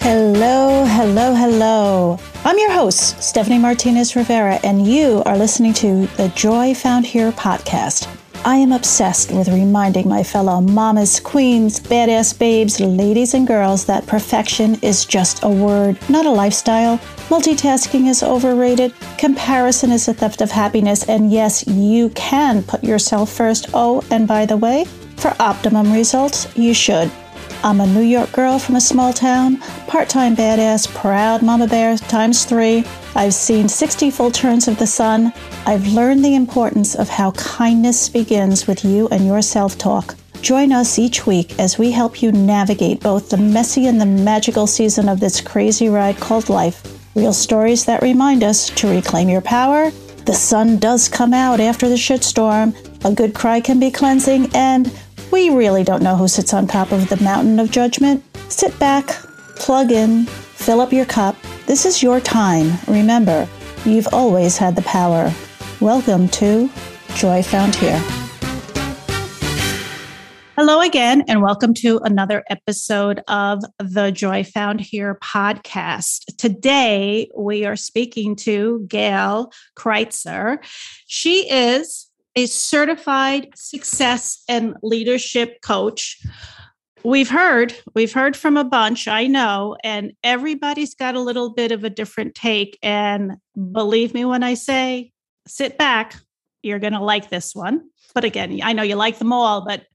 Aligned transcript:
Hello, 0.00 0.84
hello, 0.84 1.34
hello. 1.34 2.18
I'm 2.44 2.58
your 2.58 2.72
host, 2.72 3.22
Stephanie 3.22 3.58
Martinez 3.58 4.16
Rivera, 4.16 4.58
and 4.64 4.84
you 4.84 5.22
are 5.24 5.38
listening 5.38 5.72
to 5.74 6.06
the 6.16 6.32
Joy 6.34 6.74
Found 6.74 7.06
Here 7.06 7.30
podcast. 7.30 8.15
I 8.46 8.58
am 8.58 8.70
obsessed 8.70 9.32
with 9.32 9.48
reminding 9.48 10.08
my 10.08 10.22
fellow 10.22 10.60
mamas, 10.60 11.18
queens, 11.18 11.80
badass 11.80 12.38
babes, 12.38 12.78
ladies, 12.78 13.34
and 13.34 13.44
girls 13.44 13.86
that 13.86 14.06
perfection 14.06 14.78
is 14.82 15.04
just 15.04 15.42
a 15.42 15.48
word, 15.48 15.98
not 16.08 16.26
a 16.26 16.30
lifestyle. 16.30 16.98
Multitasking 17.28 18.06
is 18.06 18.22
overrated, 18.22 18.94
comparison 19.18 19.90
is 19.90 20.06
a 20.06 20.14
theft 20.14 20.42
of 20.42 20.52
happiness, 20.52 21.08
and 21.08 21.32
yes, 21.32 21.66
you 21.66 22.10
can 22.10 22.62
put 22.62 22.84
yourself 22.84 23.32
first. 23.32 23.66
Oh, 23.74 24.00
and 24.12 24.28
by 24.28 24.46
the 24.46 24.56
way, 24.56 24.84
for 25.16 25.34
optimum 25.40 25.92
results, 25.92 26.46
you 26.56 26.72
should. 26.72 27.10
I'm 27.64 27.80
a 27.80 27.86
New 27.88 28.02
York 28.02 28.30
girl 28.30 28.60
from 28.60 28.76
a 28.76 28.80
small 28.80 29.12
town, 29.12 29.56
part 29.88 30.08
time 30.08 30.36
badass, 30.36 30.86
proud 30.94 31.42
mama 31.42 31.66
bear 31.66 31.96
times 31.96 32.44
three. 32.44 32.84
I've 33.16 33.32
seen 33.32 33.66
60 33.66 34.10
full 34.10 34.30
turns 34.30 34.68
of 34.68 34.78
the 34.78 34.86
sun. 34.86 35.32
I've 35.64 35.86
learned 35.86 36.22
the 36.22 36.34
importance 36.34 36.94
of 36.94 37.08
how 37.08 37.30
kindness 37.30 38.10
begins 38.10 38.66
with 38.66 38.84
you 38.84 39.08
and 39.08 39.24
your 39.24 39.40
self 39.40 39.78
talk. 39.78 40.14
Join 40.42 40.70
us 40.70 40.98
each 40.98 41.26
week 41.26 41.58
as 41.58 41.78
we 41.78 41.90
help 41.90 42.20
you 42.20 42.30
navigate 42.30 43.00
both 43.00 43.30
the 43.30 43.38
messy 43.38 43.86
and 43.86 43.98
the 43.98 44.04
magical 44.04 44.66
season 44.66 45.08
of 45.08 45.18
this 45.18 45.40
crazy 45.40 45.88
ride 45.88 46.18
called 46.18 46.50
life. 46.50 46.82
Real 47.14 47.32
stories 47.32 47.86
that 47.86 48.02
remind 48.02 48.44
us 48.44 48.68
to 48.68 48.86
reclaim 48.86 49.30
your 49.30 49.40
power. 49.40 49.90
The 50.26 50.34
sun 50.34 50.76
does 50.78 51.08
come 51.08 51.32
out 51.32 51.58
after 51.58 51.88
the 51.88 51.94
shitstorm. 51.94 52.76
A 53.02 53.14
good 53.14 53.34
cry 53.34 53.62
can 53.62 53.80
be 53.80 53.90
cleansing, 53.90 54.54
and 54.54 54.92
we 55.32 55.48
really 55.48 55.84
don't 55.84 56.02
know 56.02 56.16
who 56.16 56.28
sits 56.28 56.52
on 56.52 56.66
top 56.66 56.92
of 56.92 57.08
the 57.08 57.22
mountain 57.24 57.58
of 57.60 57.70
judgment. 57.70 58.22
Sit 58.50 58.78
back, 58.78 59.06
plug 59.56 59.90
in, 59.90 60.28
fill 60.56 60.80
up 60.80 60.92
your 60.92 61.04
cup. 61.04 61.36
This 61.66 61.86
is 61.86 62.02
your 62.02 62.18
time. 62.18 62.72
Remember, 62.88 63.48
you've 63.84 64.08
always 64.12 64.56
had 64.56 64.74
the 64.74 64.82
power. 64.82 65.32
Welcome 65.80 66.28
to 66.30 66.68
Joy 67.14 67.42
Found 67.44 67.74
Here. 67.76 68.02
Hello 70.56 70.80
again, 70.80 71.22
and 71.28 71.42
welcome 71.42 71.74
to 71.74 71.98
another 72.02 72.42
episode 72.48 73.20
of 73.28 73.62
the 73.78 74.10
Joy 74.10 74.42
Found 74.42 74.80
Here 74.80 75.18
podcast. 75.22 76.34
Today, 76.38 77.30
we 77.36 77.66
are 77.66 77.76
speaking 77.76 78.34
to 78.36 78.84
Gail 78.88 79.52
Kreitzer. 79.76 80.58
She 81.06 81.48
is 81.48 82.08
a 82.34 82.46
certified 82.46 83.50
success 83.54 84.42
and 84.48 84.74
leadership 84.82 85.60
coach. 85.60 86.18
We've 87.06 87.30
heard, 87.30 87.72
we've 87.94 88.12
heard 88.12 88.36
from 88.36 88.56
a 88.56 88.64
bunch, 88.64 89.06
I 89.06 89.28
know, 89.28 89.76
and 89.84 90.12
everybody's 90.24 90.96
got 90.96 91.14
a 91.14 91.20
little 91.20 91.50
bit 91.50 91.70
of 91.70 91.84
a 91.84 91.88
different 91.88 92.34
take. 92.34 92.76
And 92.82 93.36
believe 93.70 94.12
me 94.12 94.24
when 94.24 94.42
I 94.42 94.54
say, 94.54 95.12
sit 95.46 95.78
back, 95.78 96.16
you're 96.64 96.80
going 96.80 96.94
to 96.94 97.00
like 97.00 97.30
this 97.30 97.54
one. 97.54 97.90
But 98.12 98.24
again, 98.24 98.58
I 98.60 98.72
know 98.72 98.82
you 98.82 98.96
like 98.96 99.20
them 99.20 99.32
all, 99.32 99.64
but 99.64 99.86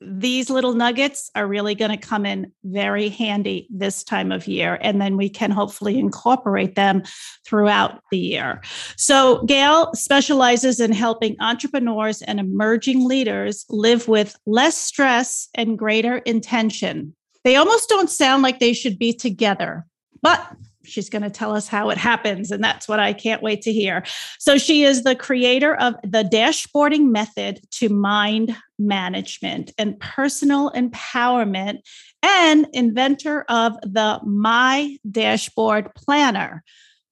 these 0.00 0.50
little 0.50 0.74
nuggets 0.74 1.30
are 1.34 1.46
really 1.46 1.74
going 1.74 1.90
to 1.90 1.96
come 1.96 2.26
in 2.26 2.52
very 2.64 3.08
handy 3.08 3.66
this 3.70 4.04
time 4.04 4.30
of 4.30 4.46
year. 4.46 4.78
And 4.82 5.00
then 5.00 5.16
we 5.16 5.28
can 5.28 5.50
hopefully 5.50 5.98
incorporate 5.98 6.74
them 6.74 7.02
throughout 7.46 8.00
the 8.10 8.18
year. 8.18 8.62
So, 8.96 9.42
Gail 9.44 9.92
specializes 9.94 10.80
in 10.80 10.92
helping 10.92 11.36
entrepreneurs 11.40 12.22
and 12.22 12.38
emerging 12.38 13.06
leaders 13.06 13.64
live 13.70 14.08
with 14.08 14.36
less 14.46 14.76
stress 14.76 15.48
and 15.54 15.78
greater 15.78 16.18
intention. 16.18 17.14
They 17.44 17.56
almost 17.56 17.88
don't 17.88 18.10
sound 18.10 18.42
like 18.42 18.58
they 18.58 18.72
should 18.72 18.98
be 18.98 19.12
together, 19.12 19.86
but 20.20 20.46
she's 20.86 21.10
going 21.10 21.22
to 21.22 21.30
tell 21.30 21.54
us 21.54 21.68
how 21.68 21.90
it 21.90 21.98
happens 21.98 22.50
and 22.50 22.62
that's 22.62 22.88
what 22.88 23.00
i 23.00 23.12
can't 23.12 23.42
wait 23.42 23.62
to 23.62 23.72
hear. 23.72 24.04
So 24.38 24.58
she 24.58 24.84
is 24.84 25.02
the 25.02 25.16
creator 25.16 25.74
of 25.74 25.94
the 26.02 26.22
dashboarding 26.24 27.10
method 27.10 27.60
to 27.72 27.88
mind 27.88 28.56
management 28.78 29.72
and 29.78 29.98
personal 29.98 30.70
empowerment 30.72 31.78
and 32.22 32.66
inventor 32.72 33.44
of 33.48 33.74
the 33.82 34.20
my 34.24 34.96
dashboard 35.10 35.94
planner. 35.94 36.62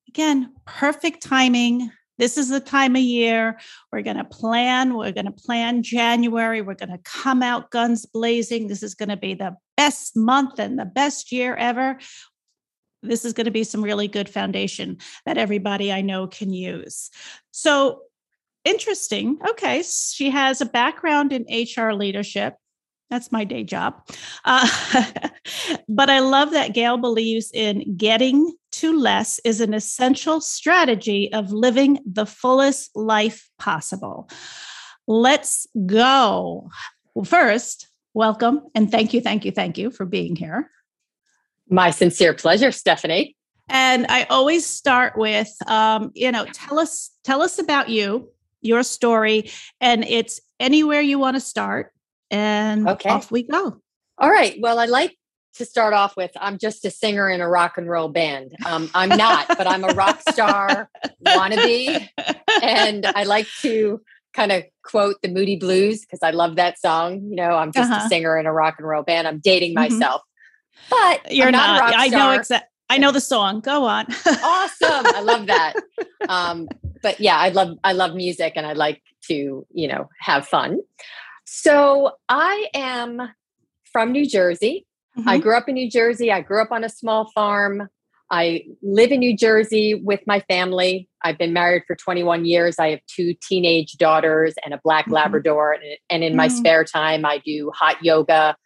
Again 0.09 0.53
perfect 0.67 1.23
timing. 1.23 1.91
This 2.17 2.39
is 2.39 2.49
the 2.49 2.61
time 2.61 2.95
of 2.95 3.03
year. 3.03 3.59
We're 3.91 4.03
going 4.03 4.19
to 4.19 4.25
plan 4.25 4.97
we're 4.97 5.13
going 5.13 5.27
to 5.27 5.33
plan 5.33 5.83
january. 5.83 6.63
We're 6.63 6.75
going 6.75 6.97
to 6.97 7.01
come 7.05 7.43
out 7.43 7.71
guns 7.71 8.07
blazing. 8.07 8.69
This 8.69 8.83
is 8.83 8.95
going 8.95 9.09
to 9.09 9.17
be 9.17 9.35
the 9.35 9.57
best 9.77 10.17
month 10.17 10.61
and 10.61 10.79
the 10.79 10.85
best 10.85 11.33
year 11.33 11.57
ever 11.57 11.99
this 13.05 13.25
is 13.25 13.33
going 13.33 13.45
to 13.45 13.51
be 13.51 13.65
some 13.65 13.83
really 13.83 14.09
good 14.09 14.29
foundation 14.29 14.99
that 15.27 15.39
everybody 15.39 15.93
I 15.93 16.01
know 16.01 16.27
can 16.27 16.53
use. 16.53 17.11
So 17.51 18.01
interesting. 18.65 19.39
Okay. 19.49 19.83
She 19.83 20.31
has 20.31 20.61
a 20.61 20.67
background 20.67 21.33
in 21.33 21.47
HR 21.51 21.93
leadership. 21.93 22.57
That's 23.11 23.31
my 23.31 23.45
day 23.45 23.65
job. 23.65 23.95
Uh, 24.45 24.67
but 25.89 26.11
I 26.11 26.21
love 26.21 26.53
that 26.53 26.75
Gail 26.75 26.97
believes 26.97 27.51
in 27.53 27.97
getting 27.97 28.53
to 28.73 28.99
less 28.99 29.39
is 29.45 29.61
an 29.61 29.75
essential 29.75 30.41
strategy 30.41 31.33
of 31.33 31.53
living 31.53 31.99
the 32.05 32.27
fullest 32.27 32.97
life 32.97 33.49
possible. 33.59 34.29
Let's 35.07 35.67
go. 35.87 36.71
Well, 37.15 37.25
first, 37.25 37.89
welcome 38.15 38.63
and 38.75 38.91
thank 38.91 39.13
you, 39.13 39.21
thank 39.21 39.45
you, 39.45 39.53
thank 39.53 39.79
you 39.79 39.91
for 39.91 40.07
being 40.07 40.35
here. 40.35 40.71
My 41.75 41.91
sincere 41.91 42.35
pleasure, 42.35 42.71
Stephanie. 42.71 43.35
And 43.69 44.07
I 44.09 44.25
always 44.31 44.65
start 44.65 45.19
with, 45.19 45.53
um, 45.67 46.13
you 46.15 46.31
know, 46.31 46.47
tell 46.53 46.79
us 46.79 47.11
tell 47.25 47.43
us 47.43 47.59
about 47.59 47.89
you, 47.89 48.29
your 48.61 48.85
story, 48.85 49.51
and 49.81 50.05
it's 50.05 50.41
anywhere 50.61 51.01
you 51.01 51.19
want 51.19 51.35
to 51.35 51.41
start. 51.41 51.93
And 52.31 52.89
okay. 52.89 53.11
off 53.11 53.33
we 53.33 53.43
go. 53.43 53.81
All 54.19 54.31
right. 54.31 54.57
Well, 54.61 54.79
I 54.79 54.87
like 54.87 55.17
to 55.57 55.65
start 55.65 55.95
off 55.95 56.17
with 56.17 56.31
I'm 56.41 56.59
just 56.59 56.85
a 56.85 56.91
singer 56.91 57.29
in 57.29 57.41
a 57.41 57.49
rock 57.49 57.77
and 57.77 57.89
roll 57.89 58.09
band. 58.09 58.53
Um, 58.65 58.89
I'm 58.95 59.09
not, 59.09 59.49
but 59.49 59.67
I'm 59.67 59.83
a 59.83 59.95
rock 59.95 60.21
star 60.29 60.89
wannabe. 61.27 62.09
And 62.63 63.05
I 63.05 63.25
like 63.25 63.49
to 63.63 64.01
kind 64.33 64.53
of 64.53 64.63
quote 64.85 65.17
the 65.23 65.29
Moody 65.29 65.57
Blues 65.57 66.03
because 66.03 66.21
I 66.23 66.31
love 66.31 66.55
that 66.55 66.79
song. 66.79 67.23
You 67.29 67.35
know, 67.35 67.57
I'm 67.57 67.73
just 67.73 67.91
uh-huh. 67.91 68.05
a 68.05 68.09
singer 68.09 68.39
in 68.39 68.47
a 68.47 68.53
rock 68.53 68.77
and 68.79 68.87
roll 68.87 69.03
band. 69.03 69.27
I'm 69.27 69.41
dating 69.41 69.75
mm-hmm. 69.75 69.95
But 70.91 71.33
you're 71.33 71.51
not. 71.51 71.81
not 71.81 71.95
I 71.97 72.09
know 72.09 72.33
exactly. 72.33 72.69
I 72.91 72.99
know 72.99 73.13
the 73.13 73.21
song. 73.21 73.61
Go 73.61 73.85
on. 73.85 74.07
awesome. 74.27 75.07
I 75.07 75.21
love 75.23 75.47
that. 75.47 75.75
Um, 76.27 76.69
but 77.03 77.21
yeah, 77.21 77.37
I 77.37 77.51
love 77.51 77.77
I 77.85 77.93
love 77.93 78.15
music 78.15 78.55
and 78.57 78.67
I 78.67 78.73
like 78.73 79.03
to, 79.29 79.67
you 79.71 79.89
know, 79.89 80.09
have 80.21 80.49
fun. 80.49 80.79
So 81.45 82.13
I 82.31 82.69
am 82.73 83.21
from 83.93 84.11
New 84.11 84.27
Jersey. 84.27 84.87
Mm-hmm. 85.19 85.29
I 85.29 85.39
grew 85.39 85.55
up 85.55 85.69
in 85.69 85.75
New 85.75 85.91
Jersey. 85.91 86.33
I 86.33 86.41
grew 86.41 86.63
up 86.63 86.73
on 86.73 86.83
a 86.83 86.89
small 86.89 87.31
farm. 87.35 87.91
I 88.31 88.65
live 88.83 89.13
in 89.13 89.21
New 89.21 89.37
Jersey 89.37 89.95
with 89.95 90.21
my 90.27 90.41
family. 90.41 91.11
I've 91.23 91.37
been 91.37 91.53
married 91.53 91.83
for 91.87 91.95
21 91.95 92.47
years. 92.47 92.79
I 92.79 92.89
have 92.89 93.01
two 93.07 93.35
teenage 93.47 93.93
daughters 93.93 94.55
and 94.65 94.73
a 94.73 94.81
black 94.83 95.05
mm-hmm. 95.05 95.15
Labrador. 95.15 95.75
And, 95.75 95.83
and 96.09 96.25
in 96.25 96.31
mm-hmm. 96.31 96.39
my 96.39 96.49
spare 96.49 96.85
time, 96.85 97.27
I 97.27 97.43
do 97.45 97.71
hot 97.75 98.03
yoga 98.03 98.57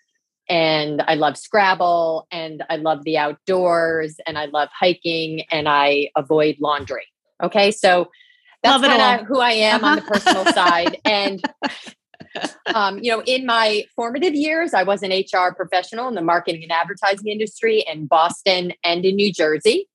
and 0.48 1.02
I 1.06 1.14
love 1.14 1.36
Scrabble 1.36 2.26
and 2.30 2.62
I 2.70 2.76
love 2.76 3.04
the 3.04 3.18
outdoors 3.18 4.16
and 4.26 4.38
I 4.38 4.46
love 4.46 4.68
hiking 4.72 5.42
and 5.50 5.68
I 5.68 6.10
avoid 6.16 6.56
laundry. 6.60 7.06
Okay. 7.42 7.70
So 7.70 8.10
that's 8.62 8.82
kind 8.84 9.20
of 9.20 9.26
who 9.26 9.40
I 9.40 9.52
am 9.52 9.84
uh-huh. 9.84 9.86
on 9.86 9.96
the 9.96 10.02
uh-huh. 10.02 10.12
personal 10.12 10.52
side. 10.52 10.96
And, 11.04 11.42
um, 12.74 12.98
you 12.98 13.10
know, 13.10 13.22
in 13.26 13.46
my 13.46 13.84
formative 13.96 14.34
years, 14.34 14.74
I 14.74 14.82
was 14.82 15.02
an 15.02 15.10
HR 15.10 15.54
professional 15.54 16.08
in 16.08 16.14
the 16.14 16.22
marketing 16.22 16.62
and 16.62 16.72
advertising 16.72 17.26
industry 17.28 17.84
in 17.90 18.06
Boston 18.06 18.72
and 18.84 19.04
in 19.04 19.16
New 19.16 19.32
Jersey. 19.32 19.88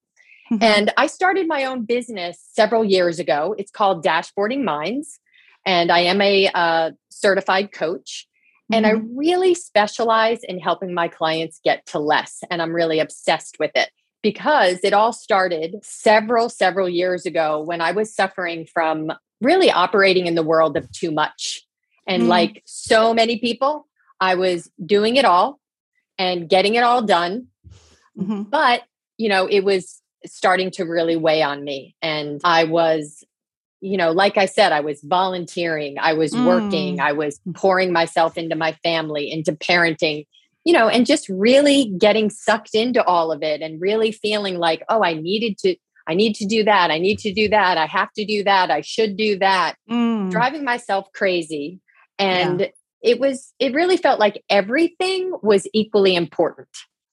Mm-hmm. 0.52 0.62
And 0.62 0.92
I 0.96 1.06
started 1.06 1.46
my 1.46 1.64
own 1.64 1.84
business 1.84 2.38
several 2.52 2.84
years 2.84 3.18
ago. 3.18 3.54
It's 3.56 3.70
called 3.70 4.04
Dashboarding 4.04 4.64
Minds. 4.64 5.18
And 5.64 5.90
I 5.90 6.00
am 6.00 6.20
a 6.20 6.48
uh, 6.48 6.90
certified 7.10 7.72
coach. 7.72 8.26
And 8.74 8.84
mm-hmm. 8.84 9.06
I 9.06 9.16
really 9.16 9.54
specialize 9.54 10.40
in 10.42 10.58
helping 10.58 10.92
my 10.92 11.06
clients 11.06 11.60
get 11.62 11.86
to 11.86 12.00
less. 12.00 12.42
And 12.50 12.60
I'm 12.60 12.74
really 12.74 12.98
obsessed 12.98 13.56
with 13.60 13.70
it 13.76 13.90
because 14.20 14.80
it 14.82 14.92
all 14.92 15.12
started 15.12 15.76
several, 15.82 16.48
several 16.48 16.88
years 16.88 17.24
ago 17.24 17.60
when 17.60 17.80
I 17.80 17.92
was 17.92 18.12
suffering 18.12 18.66
from 18.66 19.12
really 19.40 19.70
operating 19.70 20.26
in 20.26 20.34
the 20.34 20.42
world 20.42 20.76
of 20.76 20.90
too 20.90 21.12
much. 21.12 21.64
And 22.08 22.22
mm-hmm. 22.22 22.30
like 22.30 22.62
so 22.66 23.14
many 23.14 23.38
people, 23.38 23.86
I 24.20 24.34
was 24.34 24.68
doing 24.84 25.16
it 25.16 25.24
all 25.24 25.60
and 26.18 26.48
getting 26.48 26.74
it 26.74 26.82
all 26.82 27.02
done. 27.02 27.46
Mm-hmm. 28.18 28.42
But, 28.42 28.82
you 29.18 29.28
know, 29.28 29.46
it 29.46 29.60
was 29.60 30.02
starting 30.26 30.72
to 30.72 30.84
really 30.84 31.16
weigh 31.16 31.42
on 31.42 31.62
me. 31.62 31.94
And 32.02 32.40
I 32.42 32.64
was, 32.64 33.22
you 33.84 33.98
know, 33.98 34.12
like 34.12 34.38
I 34.38 34.46
said, 34.46 34.72
I 34.72 34.80
was 34.80 35.02
volunteering, 35.02 35.96
I 36.00 36.14
was 36.14 36.32
mm. 36.32 36.46
working, 36.46 37.00
I 37.00 37.12
was 37.12 37.38
pouring 37.54 37.92
myself 37.92 38.38
into 38.38 38.56
my 38.56 38.72
family, 38.82 39.30
into 39.30 39.52
parenting, 39.52 40.26
you 40.64 40.72
know, 40.72 40.88
and 40.88 41.04
just 41.04 41.28
really 41.28 41.92
getting 41.98 42.30
sucked 42.30 42.74
into 42.74 43.04
all 43.04 43.30
of 43.30 43.42
it 43.42 43.60
and 43.60 43.82
really 43.82 44.10
feeling 44.10 44.56
like, 44.56 44.82
oh, 44.88 45.04
I 45.04 45.12
needed 45.12 45.58
to. 45.58 45.76
I 46.06 46.14
need 46.14 46.34
to 46.36 46.46
do 46.46 46.64
that. 46.64 46.90
I 46.90 46.98
need 46.98 47.18
to 47.20 47.32
do 47.32 47.48
that. 47.48 47.78
I 47.78 47.86
have 47.86 48.12
to 48.14 48.24
do 48.26 48.44
that. 48.44 48.70
I 48.70 48.80
should 48.80 49.16
do 49.16 49.38
that. 49.38 49.76
Mm. 49.90 50.30
Driving 50.30 50.64
myself 50.64 51.10
crazy. 51.14 51.80
And 52.18 52.60
yeah. 52.60 52.66
it 53.02 53.20
was, 53.20 53.52
it 53.58 53.74
really 53.74 53.96
felt 53.96 54.20
like 54.20 54.42
everything 54.50 55.32
was 55.42 55.66
equally 55.72 56.14
important. 56.14 56.68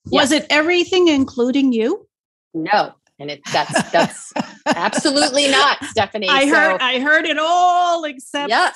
Was 0.06 0.30
it 0.30 0.46
everything, 0.50 1.08
including 1.08 1.72
you? 1.72 2.06
No, 2.52 2.92
and 3.22 3.30
it 3.30 3.40
that's 3.52 3.90
that's 3.90 4.32
absolutely 4.66 5.48
not 5.48 5.82
stephanie 5.84 6.28
i 6.28 6.44
so, 6.44 6.54
heard 6.54 6.80
i 6.80 6.98
heard 6.98 7.24
it 7.24 7.38
all 7.38 8.04
except 8.04 8.50
yeah. 8.50 8.72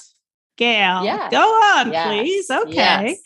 gail 0.56 1.04
yeah 1.04 1.28
go 1.30 1.42
on 1.42 1.92
yes. 1.92 2.06
please 2.06 2.50
okay 2.50 2.74
yes. 2.74 3.18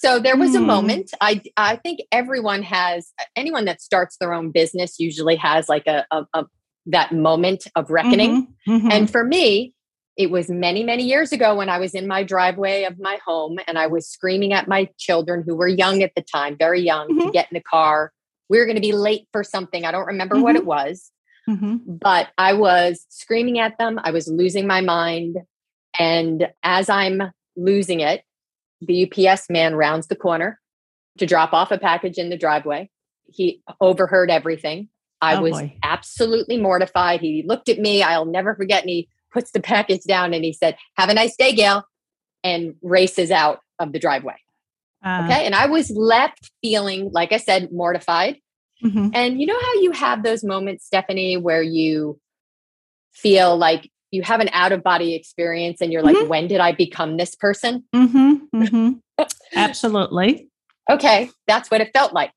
so 0.00 0.18
there 0.18 0.36
was 0.36 0.54
a 0.54 0.58
hmm. 0.58 0.66
moment 0.66 1.10
i 1.20 1.40
i 1.56 1.76
think 1.76 2.00
everyone 2.10 2.62
has 2.62 3.12
anyone 3.36 3.66
that 3.66 3.80
starts 3.80 4.16
their 4.16 4.32
own 4.32 4.50
business 4.50 4.98
usually 4.98 5.36
has 5.36 5.68
like 5.68 5.86
a, 5.86 6.04
a, 6.10 6.26
a 6.34 6.46
that 6.86 7.12
moment 7.12 7.66
of 7.76 7.90
reckoning 7.90 8.46
mm-hmm. 8.46 8.72
Mm-hmm. 8.72 8.90
and 8.90 9.10
for 9.10 9.24
me 9.24 9.74
it 10.16 10.30
was 10.30 10.48
many 10.48 10.82
many 10.82 11.02
years 11.02 11.32
ago 11.32 11.54
when 11.54 11.68
i 11.68 11.78
was 11.78 11.94
in 11.94 12.06
my 12.06 12.22
driveway 12.22 12.84
of 12.84 12.98
my 12.98 13.18
home 13.26 13.58
and 13.66 13.78
i 13.78 13.86
was 13.86 14.08
screaming 14.08 14.54
at 14.54 14.68
my 14.68 14.88
children 14.96 15.44
who 15.46 15.54
were 15.54 15.68
young 15.68 16.02
at 16.02 16.12
the 16.16 16.22
time 16.22 16.56
very 16.56 16.80
young 16.80 17.08
mm-hmm. 17.08 17.26
to 17.26 17.30
get 17.30 17.48
in 17.50 17.56
the 17.56 17.62
car 17.62 18.12
we 18.48 18.58
were 18.58 18.64
going 18.64 18.76
to 18.76 18.80
be 18.80 18.92
late 18.92 19.26
for 19.32 19.42
something. 19.42 19.84
I 19.84 19.92
don't 19.92 20.06
remember 20.06 20.36
mm-hmm. 20.36 20.44
what 20.44 20.56
it 20.56 20.66
was, 20.66 21.10
mm-hmm. 21.48 21.76
but 21.86 22.28
I 22.38 22.52
was 22.52 23.04
screaming 23.08 23.58
at 23.58 23.78
them. 23.78 24.00
I 24.02 24.10
was 24.10 24.28
losing 24.28 24.66
my 24.66 24.80
mind. 24.80 25.38
And 25.98 26.48
as 26.62 26.88
I'm 26.88 27.22
losing 27.56 28.00
it, 28.00 28.22
the 28.80 29.10
UPS 29.10 29.48
man 29.48 29.74
rounds 29.74 30.08
the 30.08 30.16
corner 30.16 30.60
to 31.18 31.26
drop 31.26 31.52
off 31.52 31.70
a 31.70 31.78
package 31.78 32.18
in 32.18 32.28
the 32.28 32.36
driveway. 32.36 32.90
He 33.26 33.62
overheard 33.80 34.30
everything. 34.30 34.88
I 35.20 35.36
oh, 35.36 35.42
was 35.42 35.52
boy. 35.52 35.76
absolutely 35.82 36.58
mortified. 36.58 37.20
He 37.20 37.42
looked 37.46 37.68
at 37.68 37.78
me. 37.78 38.02
I'll 38.02 38.26
never 38.26 38.54
forget. 38.54 38.82
And 38.82 38.90
he 38.90 39.08
puts 39.32 39.50
the 39.50 39.60
package 39.62 40.04
down 40.04 40.34
and 40.34 40.44
he 40.44 40.52
said, 40.52 40.76
Have 40.96 41.08
a 41.08 41.14
nice 41.14 41.36
day, 41.36 41.52
Gail, 41.52 41.84
and 42.44 42.74
races 42.82 43.30
out 43.30 43.60
of 43.78 43.92
the 43.92 43.98
driveway. 43.98 44.36
Uh, 45.06 45.22
okay. 45.24 45.46
And 45.46 45.54
I 45.54 45.66
was 45.66 45.90
left 45.90 46.50
feeling, 46.62 47.10
like 47.12 47.32
I 47.32 47.36
said, 47.36 47.70
mortified. 47.70 48.38
Mm-hmm. 48.84 49.10
And 49.14 49.40
you 49.40 49.46
know 49.46 49.58
how 49.58 49.74
you 49.74 49.92
have 49.92 50.24
those 50.24 50.42
moments, 50.42 50.84
Stephanie, 50.84 51.36
where 51.36 51.62
you 51.62 52.18
feel 53.12 53.56
like 53.56 53.90
you 54.10 54.22
have 54.22 54.40
an 54.40 54.50
out 54.52 54.72
of 54.72 54.82
body 54.82 55.14
experience 55.14 55.80
and 55.80 55.92
you're 55.92 56.02
mm-hmm. 56.02 56.22
like, 56.22 56.28
when 56.28 56.48
did 56.48 56.58
I 56.58 56.72
become 56.72 57.16
this 57.16 57.36
person? 57.36 57.84
Mm-hmm. 57.94 58.34
mm-hmm. 58.54 58.92
Absolutely. 59.54 60.48
okay. 60.90 61.30
That's 61.46 61.70
what 61.70 61.80
it 61.80 61.90
felt 61.94 62.12
like. 62.12 62.32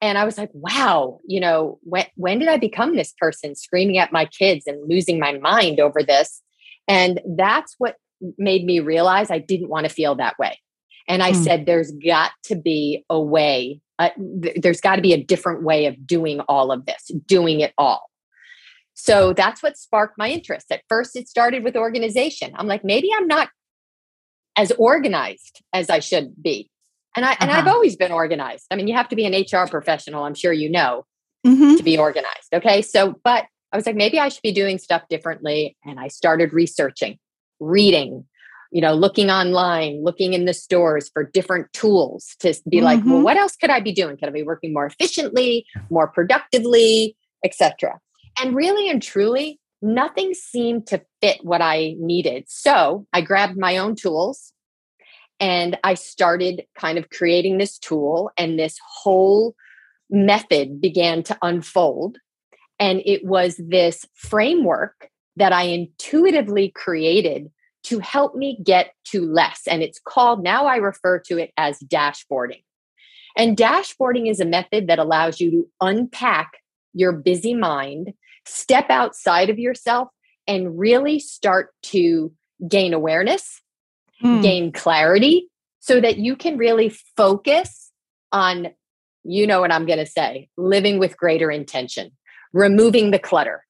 And 0.00 0.16
I 0.16 0.24
was 0.24 0.38
like, 0.38 0.50
wow, 0.54 1.20
you 1.26 1.40
know, 1.40 1.78
when 1.82 2.06
when 2.16 2.38
did 2.38 2.48
I 2.48 2.56
become 2.56 2.96
this 2.96 3.12
person 3.18 3.54
screaming 3.54 3.98
at 3.98 4.12
my 4.12 4.24
kids 4.24 4.66
and 4.66 4.88
losing 4.88 5.20
my 5.20 5.32
mind 5.38 5.78
over 5.78 6.02
this? 6.02 6.42
And 6.88 7.20
that's 7.36 7.74
what 7.76 7.96
made 8.38 8.64
me 8.64 8.80
realize 8.80 9.30
I 9.30 9.38
didn't 9.38 9.68
want 9.68 9.86
to 9.86 9.92
feel 9.92 10.14
that 10.16 10.38
way. 10.38 10.58
And 11.10 11.24
I 11.24 11.32
mm. 11.32 11.44
said, 11.44 11.66
there's 11.66 11.90
got 11.90 12.30
to 12.44 12.54
be 12.54 13.04
a 13.10 13.20
way, 13.20 13.80
uh, 13.98 14.10
th- 14.42 14.58
there's 14.62 14.80
got 14.80 14.94
to 14.94 15.02
be 15.02 15.12
a 15.12 15.20
different 15.20 15.64
way 15.64 15.86
of 15.86 16.06
doing 16.06 16.38
all 16.42 16.70
of 16.70 16.86
this, 16.86 17.10
doing 17.26 17.60
it 17.60 17.74
all. 17.76 18.08
So 18.94 19.32
that's 19.32 19.60
what 19.60 19.76
sparked 19.76 20.16
my 20.16 20.30
interest. 20.30 20.66
At 20.70 20.82
first, 20.88 21.16
it 21.16 21.28
started 21.28 21.64
with 21.64 21.74
organization. 21.74 22.52
I'm 22.54 22.68
like, 22.68 22.84
maybe 22.84 23.08
I'm 23.16 23.26
not 23.26 23.48
as 24.56 24.70
organized 24.78 25.62
as 25.72 25.90
I 25.90 25.98
should 25.98 26.40
be. 26.40 26.70
And 27.16 27.24
I 27.24 27.32
uh-huh. 27.32 27.38
and 27.40 27.50
I've 27.50 27.66
uh-huh. 27.66 27.74
always 27.74 27.96
been 27.96 28.12
organized. 28.12 28.66
I 28.70 28.76
mean, 28.76 28.86
you 28.86 28.94
have 28.94 29.08
to 29.08 29.16
be 29.16 29.26
an 29.26 29.32
HR 29.32 29.68
professional, 29.68 30.22
I'm 30.22 30.34
sure 30.34 30.52
you 30.52 30.70
know, 30.70 31.06
mm-hmm. 31.44 31.74
to 31.74 31.82
be 31.82 31.98
organized. 31.98 32.54
Okay. 32.54 32.82
So, 32.82 33.18
but 33.24 33.46
I 33.72 33.76
was 33.76 33.84
like, 33.84 33.96
maybe 33.96 34.20
I 34.20 34.28
should 34.28 34.42
be 34.42 34.52
doing 34.52 34.78
stuff 34.78 35.02
differently. 35.10 35.76
And 35.84 35.98
I 35.98 36.06
started 36.06 36.52
researching, 36.52 37.18
reading, 37.58 38.26
you 38.70 38.80
know 38.80 38.94
looking 38.94 39.30
online 39.30 40.02
looking 40.02 40.32
in 40.32 40.44
the 40.44 40.54
stores 40.54 41.10
for 41.12 41.24
different 41.24 41.72
tools 41.72 42.36
to 42.38 42.54
be 42.68 42.78
mm-hmm. 42.78 42.84
like 42.84 43.04
well 43.04 43.16
mm-hmm. 43.16 43.24
what 43.24 43.36
else 43.36 43.56
could 43.56 43.70
i 43.70 43.80
be 43.80 43.92
doing 43.92 44.16
could 44.16 44.28
i 44.28 44.32
be 44.32 44.42
working 44.42 44.72
more 44.72 44.86
efficiently 44.86 45.64
more 45.90 46.08
productively 46.08 47.16
etc 47.44 47.98
and 48.40 48.54
really 48.54 48.88
and 48.88 49.02
truly 49.02 49.58
nothing 49.82 50.34
seemed 50.34 50.86
to 50.86 51.02
fit 51.20 51.38
what 51.42 51.62
i 51.62 51.94
needed 51.98 52.44
so 52.48 53.06
i 53.12 53.20
grabbed 53.20 53.58
my 53.58 53.76
own 53.76 53.94
tools 53.94 54.52
and 55.38 55.78
i 55.84 55.94
started 55.94 56.64
kind 56.78 56.98
of 56.98 57.10
creating 57.10 57.58
this 57.58 57.78
tool 57.78 58.30
and 58.36 58.58
this 58.58 58.78
whole 59.02 59.54
method 60.10 60.80
began 60.80 61.22
to 61.22 61.36
unfold 61.42 62.18
and 62.78 63.02
it 63.04 63.24
was 63.24 63.56
this 63.58 64.04
framework 64.14 65.08
that 65.36 65.52
i 65.52 65.62
intuitively 65.62 66.70
created 66.70 67.50
to 67.84 67.98
help 67.98 68.34
me 68.34 68.58
get 68.62 68.92
to 69.06 69.24
less. 69.24 69.62
And 69.66 69.82
it's 69.82 70.00
called, 70.04 70.42
now 70.42 70.66
I 70.66 70.76
refer 70.76 71.18
to 71.26 71.38
it 71.38 71.52
as 71.56 71.78
dashboarding. 71.80 72.62
And 73.36 73.56
dashboarding 73.56 74.28
is 74.28 74.40
a 74.40 74.44
method 74.44 74.88
that 74.88 74.98
allows 74.98 75.40
you 75.40 75.50
to 75.50 75.68
unpack 75.80 76.52
your 76.92 77.12
busy 77.12 77.54
mind, 77.54 78.12
step 78.44 78.90
outside 78.90 79.50
of 79.50 79.58
yourself, 79.58 80.08
and 80.46 80.78
really 80.78 81.18
start 81.18 81.70
to 81.82 82.32
gain 82.68 82.92
awareness, 82.92 83.62
mm. 84.22 84.42
gain 84.42 84.72
clarity, 84.72 85.48
so 85.78 86.00
that 86.00 86.18
you 86.18 86.36
can 86.36 86.58
really 86.58 86.90
focus 87.16 87.90
on, 88.32 88.68
you 89.24 89.46
know 89.46 89.60
what 89.60 89.72
I'm 89.72 89.86
going 89.86 89.98
to 89.98 90.06
say, 90.06 90.48
living 90.56 90.98
with 90.98 91.16
greater 91.16 91.50
intention, 91.50 92.10
removing 92.52 93.12
the 93.12 93.18
clutter. 93.18 93.64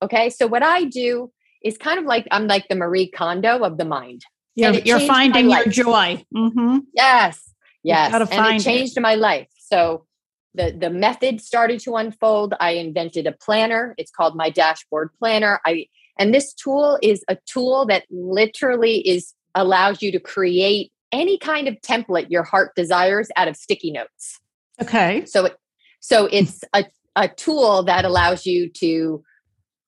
Okay. 0.00 0.30
So, 0.30 0.46
what 0.46 0.62
I 0.62 0.84
do 0.84 1.32
is 1.64 1.78
kind 1.78 1.98
of 1.98 2.04
like 2.04 2.26
I'm 2.30 2.46
like 2.46 2.68
the 2.68 2.74
Marie 2.74 3.10
Kondo 3.10 3.58
of 3.58 3.78
the 3.78 3.84
mind. 3.84 4.24
You're, 4.54 4.74
you're 4.74 5.00
finding 5.00 5.50
your 5.50 5.66
joy. 5.66 6.24
Mm-hmm. 6.34 6.78
Yes, 6.92 7.54
yes, 7.82 8.12
and 8.30 8.56
it 8.56 8.62
changed 8.62 8.98
it. 8.98 9.00
my 9.00 9.14
life. 9.14 9.48
So 9.58 10.06
the 10.54 10.76
the 10.78 10.90
method 10.90 11.40
started 11.40 11.80
to 11.80 11.96
unfold. 11.96 12.54
I 12.60 12.72
invented 12.72 13.26
a 13.26 13.32
planner. 13.32 13.94
It's 13.96 14.10
called 14.10 14.36
my 14.36 14.50
dashboard 14.50 15.10
planner. 15.18 15.60
I 15.64 15.86
and 16.18 16.34
this 16.34 16.52
tool 16.52 16.98
is 17.02 17.24
a 17.28 17.38
tool 17.46 17.86
that 17.86 18.04
literally 18.10 19.06
is 19.08 19.32
allows 19.54 20.02
you 20.02 20.12
to 20.12 20.20
create 20.20 20.92
any 21.12 21.38
kind 21.38 21.68
of 21.68 21.76
template 21.80 22.26
your 22.30 22.42
heart 22.42 22.74
desires 22.74 23.28
out 23.36 23.48
of 23.48 23.56
sticky 23.56 23.92
notes. 23.92 24.40
Okay. 24.80 25.24
So 25.26 25.46
it 25.46 25.56
so 26.00 26.26
it's 26.26 26.62
a, 26.74 26.84
a 27.16 27.28
tool 27.28 27.84
that 27.84 28.04
allows 28.04 28.44
you 28.44 28.68
to 28.70 29.22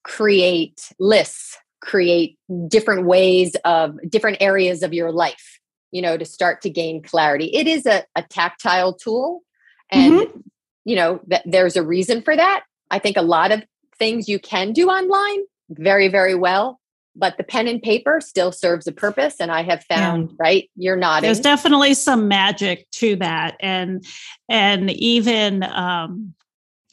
create 0.04 0.92
lists 0.99 1.58
create 1.84 2.38
different 2.68 3.06
ways 3.06 3.54
of 3.64 3.98
different 4.08 4.38
areas 4.40 4.82
of 4.82 4.94
your 4.94 5.12
life 5.12 5.60
you 5.92 6.02
know 6.02 6.16
to 6.16 6.24
start 6.24 6.62
to 6.62 6.70
gain 6.70 7.02
clarity 7.02 7.46
it 7.54 7.66
is 7.66 7.86
a, 7.86 8.04
a 8.16 8.22
tactile 8.22 8.94
tool 8.94 9.42
and 9.90 10.14
mm-hmm. 10.14 10.40
you 10.84 10.96
know 10.96 11.20
that 11.26 11.42
there's 11.44 11.76
a 11.76 11.82
reason 11.82 12.22
for 12.22 12.34
that 12.34 12.64
i 12.90 12.98
think 12.98 13.16
a 13.16 13.22
lot 13.22 13.52
of 13.52 13.62
things 13.98 14.28
you 14.28 14.38
can 14.38 14.72
do 14.72 14.88
online 14.88 15.44
very 15.70 16.08
very 16.08 16.34
well 16.34 16.80
but 17.16 17.36
the 17.36 17.44
pen 17.44 17.68
and 17.68 17.80
paper 17.80 18.20
still 18.20 18.50
serves 18.50 18.86
a 18.86 18.92
purpose 18.92 19.36
and 19.40 19.52
i 19.52 19.62
have 19.62 19.84
found 19.84 20.30
yeah. 20.30 20.36
right 20.38 20.70
you're 20.74 20.96
not 20.96 21.22
there's 21.22 21.40
definitely 21.40 21.94
some 21.94 22.28
magic 22.28 22.90
to 22.90 23.16
that 23.16 23.56
and 23.60 24.04
and 24.48 24.90
even 24.90 25.62
um 25.62 26.34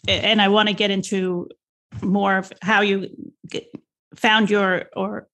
and 0.07 0.41
i 0.41 0.47
want 0.47 0.67
to 0.67 0.75
get 0.75 0.91
into 0.91 1.47
more 2.01 2.37
of 2.37 2.51
how 2.61 2.81
you 2.81 3.09
found 4.15 4.49
your 4.49 4.85
or 4.95 5.27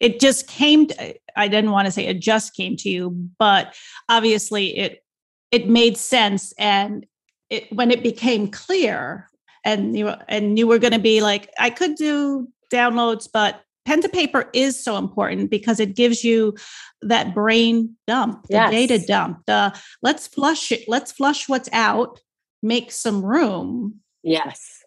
it 0.00 0.20
just 0.20 0.46
came 0.46 0.86
to, 0.86 1.14
i 1.36 1.48
didn't 1.48 1.70
want 1.70 1.86
to 1.86 1.92
say 1.92 2.06
it 2.06 2.20
just 2.20 2.54
came 2.54 2.76
to 2.76 2.88
you 2.88 3.10
but 3.38 3.74
obviously 4.08 4.76
it 4.76 5.04
it 5.50 5.68
made 5.68 5.96
sense 5.96 6.52
and 6.58 7.06
it 7.50 7.72
when 7.72 7.90
it 7.90 8.02
became 8.02 8.48
clear 8.48 9.28
and 9.64 9.96
you 9.96 10.12
and 10.28 10.58
you 10.58 10.66
were 10.66 10.78
going 10.78 10.92
to 10.92 10.98
be 10.98 11.20
like 11.20 11.50
i 11.58 11.70
could 11.70 11.94
do 11.94 12.48
downloads 12.72 13.28
but 13.32 13.62
pen 13.86 14.02
to 14.02 14.08
paper 14.08 14.50
is 14.52 14.82
so 14.82 14.96
important 14.98 15.50
because 15.50 15.80
it 15.80 15.96
gives 15.96 16.22
you 16.22 16.54
that 17.00 17.34
brain 17.34 17.96
dump 18.06 18.42
the 18.48 18.54
yes. 18.54 18.70
data 18.70 19.06
dump 19.06 19.42
the 19.46 19.74
let's 20.02 20.26
flush 20.26 20.70
it 20.70 20.84
let's 20.88 21.12
flush 21.12 21.48
what's 21.48 21.70
out 21.72 22.20
make 22.62 22.92
some 22.92 23.24
room 23.24 23.94
yes 24.22 24.77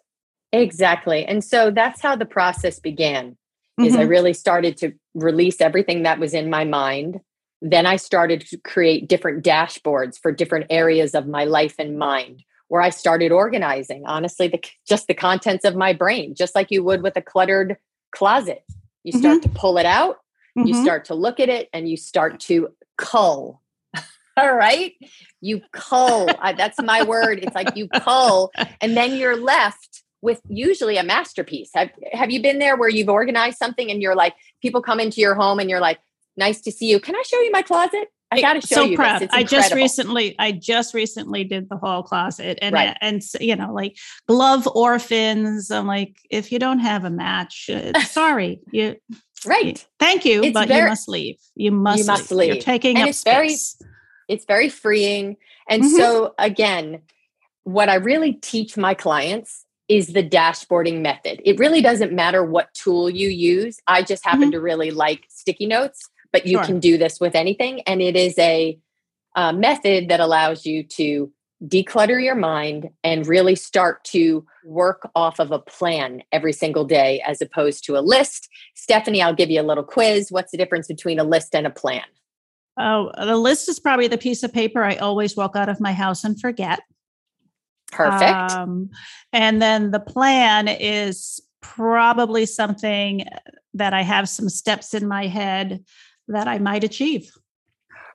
Exactly. 0.53 1.25
And 1.25 1.43
so 1.43 1.71
that's 1.71 2.01
how 2.01 2.15
the 2.15 2.25
process 2.25 2.79
began. 2.79 3.31
Mm-hmm. 3.79 3.85
Is 3.85 3.95
I 3.95 4.01
mm-hmm. 4.01 4.09
really 4.09 4.33
started 4.33 4.77
to 4.77 4.93
release 5.13 5.61
everything 5.61 6.03
that 6.03 6.19
was 6.19 6.33
in 6.33 6.49
my 6.49 6.65
mind. 6.65 7.21
Then 7.61 7.85
I 7.85 7.95
started 7.95 8.41
to 8.47 8.57
create 8.57 9.07
different 9.07 9.45
dashboards 9.45 10.19
for 10.19 10.31
different 10.31 10.67
areas 10.69 11.15
of 11.15 11.27
my 11.27 11.45
life 11.45 11.75
and 11.79 11.97
mind 11.97 12.43
where 12.67 12.81
I 12.81 12.89
started 12.89 13.33
organizing, 13.33 14.03
honestly, 14.05 14.47
the, 14.47 14.61
just 14.87 15.07
the 15.07 15.13
contents 15.13 15.65
of 15.65 15.75
my 15.75 15.91
brain, 15.91 16.35
just 16.35 16.55
like 16.55 16.71
you 16.71 16.83
would 16.85 17.03
with 17.03 17.17
a 17.17 17.21
cluttered 17.21 17.75
closet. 18.11 18.63
You 19.03 19.11
start 19.11 19.41
mm-hmm. 19.41 19.53
to 19.53 19.59
pull 19.59 19.77
it 19.77 19.85
out, 19.85 20.19
mm-hmm. 20.57 20.67
you 20.67 20.81
start 20.81 21.05
to 21.05 21.13
look 21.13 21.41
at 21.41 21.49
it, 21.49 21.67
and 21.73 21.89
you 21.89 21.97
start 21.97 22.39
to 22.41 22.69
cull. 22.97 23.61
All 24.37 24.55
right. 24.55 24.93
You 25.41 25.61
cull. 25.73 26.29
I, 26.39 26.53
that's 26.53 26.81
my 26.81 27.03
word. 27.03 27.39
It's 27.39 27.53
like 27.53 27.75
you 27.75 27.89
cull, 27.89 28.51
and 28.79 28.95
then 28.95 29.17
you're 29.17 29.35
left 29.35 30.03
with 30.21 30.41
usually 30.47 30.97
a 30.97 31.03
masterpiece. 31.03 31.71
Have, 31.73 31.89
have 32.11 32.31
you 32.31 32.41
been 32.41 32.59
there 32.59 32.77
where 32.77 32.89
you've 32.89 33.09
organized 33.09 33.57
something 33.57 33.89
and 33.89 34.01
you're 34.01 34.15
like, 34.15 34.35
people 34.61 34.81
come 34.81 34.99
into 34.99 35.19
your 35.21 35.35
home 35.35 35.59
and 35.59 35.69
you're 35.69 35.79
like, 35.79 35.99
nice 36.37 36.61
to 36.61 36.71
see 36.71 36.89
you. 36.89 36.99
Can 36.99 37.15
I 37.15 37.23
show 37.25 37.39
you 37.41 37.51
my 37.51 37.61
closet? 37.61 38.07
I 38.33 38.39
got 38.39 38.53
to 38.53 38.61
show 38.61 38.75
so 38.75 38.83
you. 38.83 38.95
Proud. 38.95 39.27
I 39.31 39.43
just 39.43 39.73
recently, 39.73 40.35
I 40.39 40.53
just 40.53 40.93
recently 40.93 41.43
did 41.43 41.67
the 41.69 41.75
whole 41.75 42.01
closet, 42.01 42.59
and 42.61 42.73
right. 42.73 42.95
and 43.01 43.21
you 43.41 43.57
know, 43.57 43.73
like 43.73 43.97
glove 44.25 44.67
orphans. 44.73 45.69
I'm 45.69 45.85
like, 45.85 46.15
if 46.29 46.49
you 46.49 46.57
don't 46.57 46.79
have 46.79 47.03
a 47.03 47.09
match, 47.09 47.69
uh, 47.69 47.99
sorry, 48.05 48.61
you 48.71 48.95
right. 49.45 49.85
thank 49.99 50.23
you, 50.23 50.43
it's 50.43 50.53
but 50.53 50.69
very, 50.69 50.83
you 50.83 50.87
must 50.87 51.09
leave. 51.09 51.35
You 51.55 51.71
must. 51.71 51.99
You 51.99 52.05
must 52.05 52.31
leave. 52.31 52.39
leave. 52.39 52.55
You're 52.55 52.63
taking 52.63 52.95
and 52.95 53.03
up 53.03 53.09
it's 53.09 53.19
space. 53.19 53.75
very, 53.77 53.91
it's 54.29 54.45
very 54.45 54.69
freeing. 54.69 55.35
And 55.67 55.83
mm-hmm. 55.83 55.97
so 55.97 56.33
again, 56.39 57.01
what 57.65 57.89
I 57.89 57.95
really 57.95 58.33
teach 58.33 58.77
my 58.77 58.93
clients 58.93 59.65
is 59.91 60.13
the 60.13 60.23
dashboarding 60.23 61.01
method. 61.01 61.41
It 61.43 61.59
really 61.59 61.81
doesn't 61.81 62.13
matter 62.13 62.45
what 62.45 62.73
tool 62.73 63.09
you 63.09 63.27
use. 63.27 63.77
I 63.87 64.03
just 64.03 64.23
happen 64.23 64.43
mm-hmm. 64.43 64.51
to 64.51 64.61
really 64.61 64.89
like 64.89 65.25
sticky 65.27 65.65
notes, 65.65 66.09
but 66.31 66.47
you 66.47 66.59
sure. 66.59 66.63
can 66.63 66.79
do 66.79 66.97
this 66.97 67.19
with 67.19 67.35
anything. 67.35 67.81
And 67.81 68.01
it 68.01 68.15
is 68.15 68.39
a, 68.39 68.79
a 69.35 69.51
method 69.51 70.07
that 70.07 70.21
allows 70.21 70.65
you 70.65 70.83
to 70.83 71.29
declutter 71.65 72.23
your 72.23 72.35
mind 72.35 72.89
and 73.03 73.27
really 73.27 73.53
start 73.53 74.01
to 74.05 74.45
work 74.63 75.09
off 75.13 75.39
of 75.39 75.51
a 75.51 75.59
plan 75.59 76.23
every 76.31 76.53
single 76.53 76.85
day 76.85 77.21
as 77.27 77.41
opposed 77.41 77.83
to 77.83 77.97
a 77.97 77.99
list. 77.99 78.47
Stephanie, 78.75 79.21
I'll 79.21 79.35
give 79.35 79.49
you 79.49 79.59
a 79.59 79.63
little 79.63 79.83
quiz. 79.83 80.31
What's 80.31 80.51
the 80.51 80.57
difference 80.57 80.87
between 80.87 81.19
a 81.19 81.25
list 81.25 81.53
and 81.53 81.67
a 81.67 81.69
plan? 81.69 82.05
Oh, 82.79 83.11
the 83.17 83.35
list 83.35 83.67
is 83.67 83.77
probably 83.77 84.07
the 84.07 84.17
piece 84.17 84.41
of 84.41 84.53
paper 84.53 84.83
I 84.83 84.95
always 84.95 85.35
walk 85.35 85.57
out 85.57 85.67
of 85.67 85.81
my 85.81 85.91
house 85.91 86.23
and 86.23 86.39
forget. 86.39 86.79
Perfect. 87.91 88.51
Um, 88.51 88.89
and 89.33 89.61
then 89.61 89.91
the 89.91 89.99
plan 89.99 90.67
is 90.67 91.41
probably 91.61 92.45
something 92.45 93.25
that 93.73 93.93
I 93.93 94.01
have 94.01 94.27
some 94.27 94.49
steps 94.49 94.93
in 94.93 95.07
my 95.07 95.27
head 95.27 95.83
that 96.27 96.47
I 96.47 96.57
might 96.57 96.83
achieve. 96.83 97.31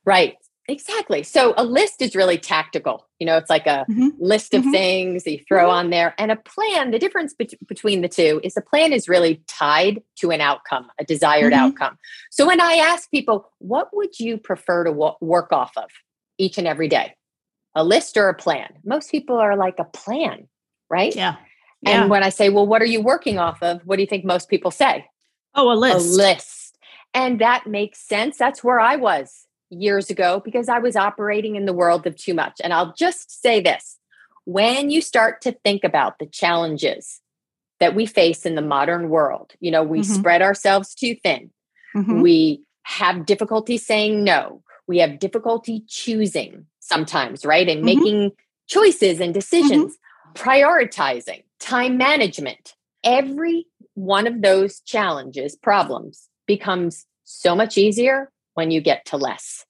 Right. 0.05 0.37
Exactly. 0.69 1.23
So 1.23 1.55
a 1.57 1.65
list 1.65 2.03
is 2.03 2.17
really 2.17 2.39
tactical. 2.39 3.07
You 3.21 3.27
know, 3.27 3.37
it's 3.37 3.51
like 3.51 3.67
a 3.67 3.87
mm-hmm. 3.89 4.09
list 4.19 4.53
of 4.53 4.63
mm-hmm. 4.63 4.73
things 4.73 5.25
that 5.25 5.31
you 5.31 5.41
throw 5.47 5.65
mm-hmm. 5.67 5.71
on 5.71 5.91
there. 5.91 6.15
And 6.19 6.33
a 6.33 6.37
plan, 6.37 6.91
the 6.91 6.99
difference 6.99 7.35
be- 7.35 7.57
between 7.69 8.01
the 8.01 8.09
two 8.09 8.41
is 8.43 8.57
a 8.57 8.61
plan 8.61 8.93
is 8.93 9.09
really 9.09 9.43
tied 9.47 10.03
to 10.17 10.33
an 10.33 10.41
outcome, 10.41 10.89
a 10.99 11.05
desired 11.05 11.53
mm-hmm. 11.53 11.67
outcome. 11.67 11.99
So 12.31 12.47
when 12.47 12.61
I 12.61 12.75
ask 12.75 13.09
people, 13.11 13.49
what 13.59 13.91
would 13.93 14.19
you 14.19 14.39
prefer 14.39 14.85
to 14.85 14.91
w- 14.91 15.15
work 15.21 15.53
off 15.53 15.71
of 15.77 15.89
each 16.37 16.59
and 16.59 16.67
every 16.67 16.89
day? 16.89 17.15
A 17.77 17.85
list 17.85 18.17
or 18.17 18.29
a 18.29 18.35
plan. 18.35 18.73
Most 18.85 19.11
people 19.11 19.37
are 19.37 19.55
like 19.55 19.79
a 19.79 19.85
plan, 19.85 20.49
right? 20.91 21.15
Yeah. 21.15 21.37
yeah. 21.83 22.03
And 22.03 22.11
when 22.11 22.25
I 22.25 22.31
say, 22.31 22.49
well, 22.49 22.67
what 22.67 22.83
are 22.83 22.87
you 22.87 23.03
working 23.03 23.39
off 23.39 23.63
of? 23.63 23.83
What 23.85 23.97
do 23.97 24.03
you 24.03 24.09
think 24.09 24.25
most 24.25 24.49
people 24.49 24.71
say? 24.73 25.05
Oh, 25.55 25.71
a 25.71 25.75
list. 25.75 26.07
A 26.07 26.11
list. 26.17 26.79
And 27.15 27.39
that 27.41 27.67
makes 27.67 28.01
sense. 28.01 28.39
That's 28.39 28.65
where 28.65 28.81
I 28.81 28.97
was 28.97 29.47
years 29.69 30.11
ago 30.11 30.41
because 30.45 30.69
I 30.69 30.79
was 30.79 30.97
operating 30.97 31.55
in 31.55 31.67
the 31.67 31.73
world 31.75 32.07
of 32.07 32.17
too 32.17 32.35
much. 32.35 32.61
And 32.65 32.73
I'll 32.73 32.95
just 32.95 33.43
say 33.43 33.61
this 33.61 33.99
when 34.47 34.91
you 34.91 35.03
start 35.03 35.43
to 35.43 35.53
think 35.53 35.85
about 35.85 36.19
the 36.19 36.27
challenges 36.27 37.21
that 37.79 37.95
we 37.95 38.07
face 38.07 38.47
in 38.47 38.55
the 38.55 38.63
modern 38.63 39.11
world, 39.11 39.53
you 39.61 39.71
know, 39.71 39.83
we 39.83 40.01
mm-hmm. 40.01 40.15
spread 40.15 40.41
ourselves 40.41 40.95
too 40.95 41.15
thin, 41.17 41.51
mm-hmm. 41.95 42.23
we 42.23 42.63
have 42.85 43.27
difficulty 43.27 43.77
saying 43.77 44.25
no, 44.25 44.63
we 44.87 44.99
have 44.99 45.19
difficulty 45.19 45.83
choosing 45.89 46.67
sometimes, 46.87 47.45
right? 47.45 47.69
And 47.69 47.85
mm-hmm. 47.85 48.01
making 48.01 48.33
choices 48.69 49.21
and 49.21 49.35
decisions, 49.35 49.97
mm-hmm. 49.97 50.49
prioritizing, 50.49 51.45
time 51.61 51.97
management. 51.97 52.75
Every 53.05 53.67
one 53.95 54.27
of 54.27 54.43
those 54.43 54.81
challenges, 54.81 55.57
problems 55.57 56.29
becomes 56.47 57.07
so 57.25 57.55
much 57.55 57.79
easier 57.79 58.31
when 58.55 58.71
you 58.71 58.81
get 58.81 59.05
to 59.07 59.17
less. 59.17 59.65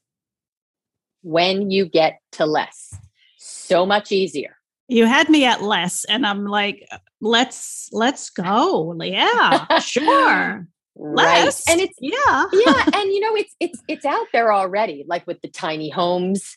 When 1.23 1.71
you 1.71 1.87
get 1.87 2.21
to 2.33 2.47
less, 2.47 2.95
so 3.39 3.85
much 3.85 4.13
easier. 4.13 4.57
You 4.89 5.07
had 5.07 5.29
me 5.29 5.45
at 5.45 5.63
less, 5.63 6.05
and 6.05 6.25
I'm 6.25 6.45
like, 6.45 6.89
let's 7.21 7.89
let's 7.93 8.31
go. 8.31 8.95
Yeah, 9.03 9.79
sure 9.81 10.69
right 10.99 11.53
and 11.69 11.81
it's 11.81 11.99
yeah 12.01 12.47
yeah 12.53 12.85
and 12.95 13.13
you 13.13 13.21
know 13.21 13.37
it's 13.37 13.55
it's 13.61 13.83
it's 13.87 14.05
out 14.05 14.27
there 14.33 14.53
already 14.53 15.05
like 15.07 15.27
with 15.27 15.41
the 15.43 15.49
tiny 15.49 15.91
homes 15.91 16.57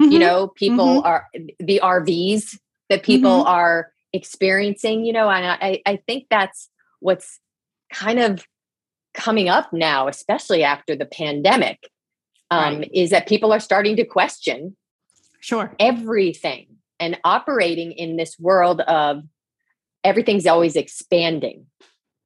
mm-hmm. 0.00 0.12
you 0.12 0.18
know 0.18 0.48
people 0.48 1.02
mm-hmm. 1.02 1.06
are 1.06 1.26
the 1.58 1.80
rvs 1.82 2.58
that 2.88 3.02
people 3.02 3.40
mm-hmm. 3.40 3.48
are 3.48 3.92
experiencing 4.12 5.04
you 5.04 5.12
know 5.12 5.30
and 5.30 5.46
i 5.46 5.80
i 5.86 5.96
think 5.96 6.26
that's 6.30 6.68
what's 7.00 7.38
kind 7.92 8.18
of 8.18 8.44
coming 9.14 9.48
up 9.48 9.72
now 9.72 10.08
especially 10.08 10.62
after 10.62 10.96
the 10.96 11.06
pandemic 11.06 11.90
um, 12.52 12.78
right. 12.78 12.90
is 12.92 13.10
that 13.10 13.28
people 13.28 13.52
are 13.52 13.60
starting 13.60 13.96
to 13.96 14.04
question 14.04 14.76
sure 15.40 15.74
everything 15.78 16.66
and 16.98 17.18
operating 17.24 17.92
in 17.92 18.16
this 18.16 18.38
world 18.38 18.80
of 18.82 19.22
everything's 20.04 20.46
always 20.46 20.76
expanding 20.76 21.66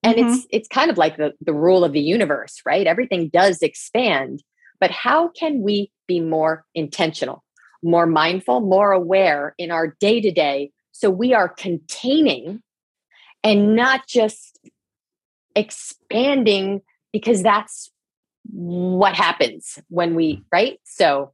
and 0.03 0.17
mm-hmm. 0.17 0.29
it's 0.29 0.47
it's 0.51 0.69
kind 0.69 0.91
of 0.91 0.99
like 0.99 1.17
the 1.17 1.33
the 1.41 1.53
rule 1.53 1.85
of 1.85 1.93
the 1.93 2.01
universe 2.01 2.61
right 2.65 2.87
everything 2.87 3.29
does 3.29 3.63
expand 3.63 4.43
but 4.81 4.91
how 4.91 5.29
can 5.29 5.63
we 5.63 5.91
be 6.07 6.21
more 6.21 6.65
intentional 6.75 7.43
more 7.85 8.07
mindful 8.07 8.61
more 8.61 8.93
aware 8.93 9.55
in 9.59 9.71
our 9.71 9.95
day 10.01 10.21
to 10.21 10.31
day 10.31 10.71
so 10.93 11.11
we 11.11 11.35
are 11.35 11.49
containing 11.49 12.63
and 13.43 13.77
not 13.77 14.07
just 14.09 14.59
expanding 15.55 16.81
because 17.13 17.43
that's 17.43 17.91
what 18.51 19.15
happens 19.15 19.79
when 19.89 20.15
we 20.15 20.43
right 20.53 20.81
so 20.85 21.33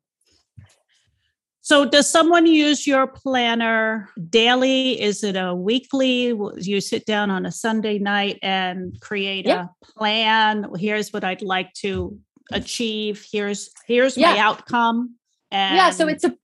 so, 1.71 1.85
does 1.85 2.11
someone 2.11 2.47
use 2.47 2.85
your 2.85 3.07
planner 3.07 4.09
daily? 4.28 5.00
Is 5.00 5.23
it 5.23 5.37
a 5.37 5.54
weekly? 5.54 6.35
You 6.57 6.80
sit 6.80 7.07
down 7.07 7.30
on 7.30 7.47
a 7.47 7.52
Sunday 7.52 8.00
night 8.00 8.40
and 8.42 8.99
create 9.00 9.47
a 9.47 9.71
plan. 9.85 10.66
Here's 10.78 11.12
what 11.12 11.23
I'd 11.23 11.42
like 11.42 11.73
to 11.75 12.19
achieve. 12.50 13.25
Here's 13.30 13.71
here's 13.87 14.16
yeah. 14.16 14.33
my 14.33 14.38
outcome. 14.38 15.14
And 15.50 15.76
yeah, 15.76 15.90
so 15.90 16.09
it's 16.09 16.25
a 16.25 16.35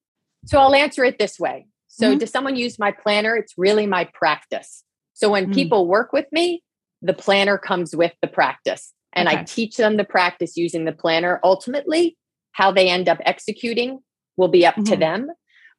so 0.46 0.58
I'll 0.58 0.74
answer 0.74 1.04
it 1.04 1.18
this 1.18 1.38
way. 1.38 1.66
So, 1.88 2.10
mm-hmm. 2.10 2.18
does 2.18 2.30
someone 2.30 2.56
use 2.56 2.78
my 2.78 2.92
planner? 2.92 3.36
It's 3.36 3.54
really 3.56 3.86
my 3.86 4.04
practice. 4.12 4.84
So, 5.14 5.30
when 5.30 5.44
mm-hmm. 5.44 5.54
people 5.54 5.86
work 5.86 6.12
with 6.12 6.26
me, 6.30 6.62
the 7.02 7.14
planner 7.14 7.58
comes 7.58 7.96
with 7.96 8.12
the 8.20 8.28
practice, 8.28 8.92
and 9.12 9.28
okay. 9.28 9.38
I 9.38 9.44
teach 9.44 9.76
them 9.76 9.96
the 9.96 10.04
practice 10.04 10.56
using 10.56 10.84
the 10.84 10.92
planner. 10.92 11.40
Ultimately, 11.42 12.16
how 12.52 12.70
they 12.70 12.88
end 12.88 13.08
up 13.08 13.18
executing 13.24 14.00
will 14.36 14.48
be 14.48 14.66
up 14.66 14.74
mm-hmm. 14.74 14.84
to 14.84 14.96
them. 14.96 15.28